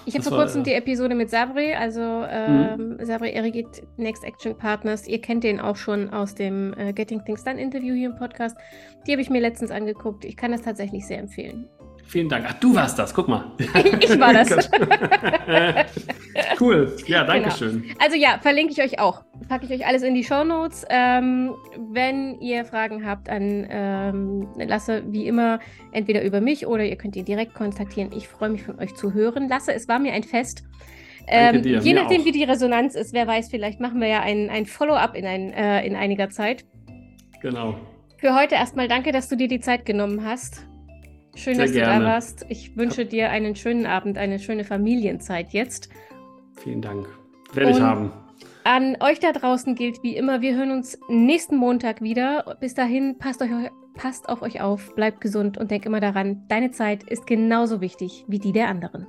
Ich 0.06 0.14
habe 0.14 0.26
vor 0.26 0.40
kurzem 0.40 0.60
äh, 0.60 0.64
die 0.66 0.74
Episode 0.74 1.16
mit 1.16 1.30
Sabri, 1.30 1.74
also 1.74 2.02
ähm, 2.02 2.98
Sabri 3.02 3.32
Erigit, 3.32 3.82
Next 3.96 4.26
Action 4.26 4.58
Partners. 4.58 5.08
Ihr 5.08 5.22
kennt 5.22 5.46
den 5.46 5.62
auch 5.62 5.78
schon 5.78 6.10
aus 6.10 6.36
dem 6.36 6.74
äh, 6.78 6.92
Getting 6.92 7.24
Things 7.24 7.46
Done 7.46 7.62
Interview 7.62 7.96
hier 7.96 8.10
im 8.10 8.18
Podcast. 8.18 8.58
Die 9.08 9.14
habe 9.14 9.22
ich 9.22 9.30
mir 9.30 9.40
letztens 9.40 9.72
angeguckt. 9.72 10.26
Ich 10.26 10.36
kann 10.36 10.52
das 10.52 10.62
tatsächlich 10.62 11.08
sehr 11.08 11.20
empfehlen. 11.20 11.70
Vielen 12.12 12.28
Dank. 12.28 12.46
Ach, 12.46 12.54
du 12.56 12.76
warst 12.76 13.00
das, 13.00 13.14
guck 13.14 13.30
mal. 13.30 13.46
Ich 14.02 14.20
war 14.20 14.34
das. 14.34 14.50
cool. 16.60 16.94
Ja, 17.08 17.24
danke 17.24 17.52
schön. 17.52 17.86
Also 18.00 18.18
ja, 18.18 18.38
verlinke 18.42 18.74
ich 18.74 18.82
euch 18.82 19.00
auch. 19.00 19.24
Packe 19.48 19.66
ich 19.66 19.72
euch 19.72 19.88
alles 19.88 20.04
in 20.04 20.14
die 20.14 20.26
Show 20.26 20.44
Notes. 20.44 20.86
Ähm, 20.90 21.56
wenn 21.94 22.38
ihr 22.42 22.66
Fragen 22.66 23.06
habt 23.06 23.30
an 23.30 23.66
ähm, 23.70 24.48
Lasse, 24.58 25.04
wie 25.08 25.26
immer, 25.26 25.60
entweder 25.94 26.22
über 26.24 26.42
mich 26.42 26.68
oder 26.68 26.84
ihr 26.84 26.98
könnt 26.98 27.16
ihn 27.16 27.24
direkt 27.24 27.54
kontaktieren. 27.54 28.12
Ich 28.14 28.28
freue 28.28 28.50
mich 28.50 28.64
von 28.64 28.78
euch 28.80 28.94
zu 28.96 29.14
hören. 29.14 29.48
Lasse, 29.48 29.74
es 29.74 29.88
war 29.88 29.98
mir 29.98 30.12
ein 30.12 30.24
Fest. 30.24 30.64
Ähm, 31.28 31.62
dir, 31.62 31.80
je 31.80 31.94
nachdem, 31.94 32.22
auch. 32.22 32.26
wie 32.26 32.34
die 32.34 32.44
Resonanz 32.44 32.96
ist, 32.96 33.14
wer 33.14 33.26
weiß, 33.26 33.50
vielleicht 33.50 33.80
machen 33.80 34.02
wir 34.02 34.10
ja 34.10 34.20
ein, 34.20 34.50
ein 34.50 34.66
Follow-up 34.66 35.16
in, 35.16 35.26
ein, 35.26 35.54
äh, 35.54 35.86
in 35.86 35.96
einiger 35.96 36.30
Zeit. 36.30 36.66
Genau. 37.42 37.76
Für 38.18 38.36
heute 38.36 38.56
erstmal 38.56 38.90
danke, 38.90 39.14
dass 39.14 39.30
du 39.30 39.38
dir 39.38 39.48
die 39.48 39.62
Zeit 39.62 39.86
genommen 39.86 40.26
hast. 40.26 40.66
Schön, 41.36 41.56
Sehr 41.56 41.66
dass 41.66 41.74
gerne. 41.74 42.00
du 42.00 42.06
da 42.06 42.12
warst. 42.12 42.46
Ich 42.50 42.76
wünsche 42.76 43.06
dir 43.06 43.30
einen 43.30 43.56
schönen 43.56 43.86
Abend, 43.86 44.18
eine 44.18 44.40
schöne 44.40 44.64
Familienzeit 44.64 45.54
jetzt. 45.54 45.90
Vielen 46.56 46.82
Dank. 46.82 47.08
Werde 47.54 47.72
ich 47.72 47.82
haben. 47.82 48.12
An 48.64 48.96
euch 49.00 49.20
da 49.20 49.32
draußen 49.32 49.76
gilt 49.76 50.04
wie 50.04 50.16
immer, 50.16 50.42
wir 50.42 50.56
hören 50.56 50.72
uns 50.72 51.00
nächsten 51.10 51.56
Montag 51.56 52.02
wieder. 52.02 52.58
Bis 52.60 52.76
dahin, 52.76 53.18
passt, 53.18 53.42
euch, 53.42 53.50
passt 53.96 54.30
auf 54.30 54.42
euch 54.42 54.62
auf, 54.62 54.94
bleibt 54.96 55.22
gesund 55.22 55.58
und 55.58 55.72
denkt 55.72 55.86
immer 55.86 56.00
daran, 56.00 56.44
deine 56.48 56.72
Zeit 56.72 57.04
ist 57.04 57.26
genauso 57.26 57.82
wichtig 57.82 58.26
wie 58.28 58.40
die 58.40 58.52
der 58.52 58.68
anderen. 58.68 59.08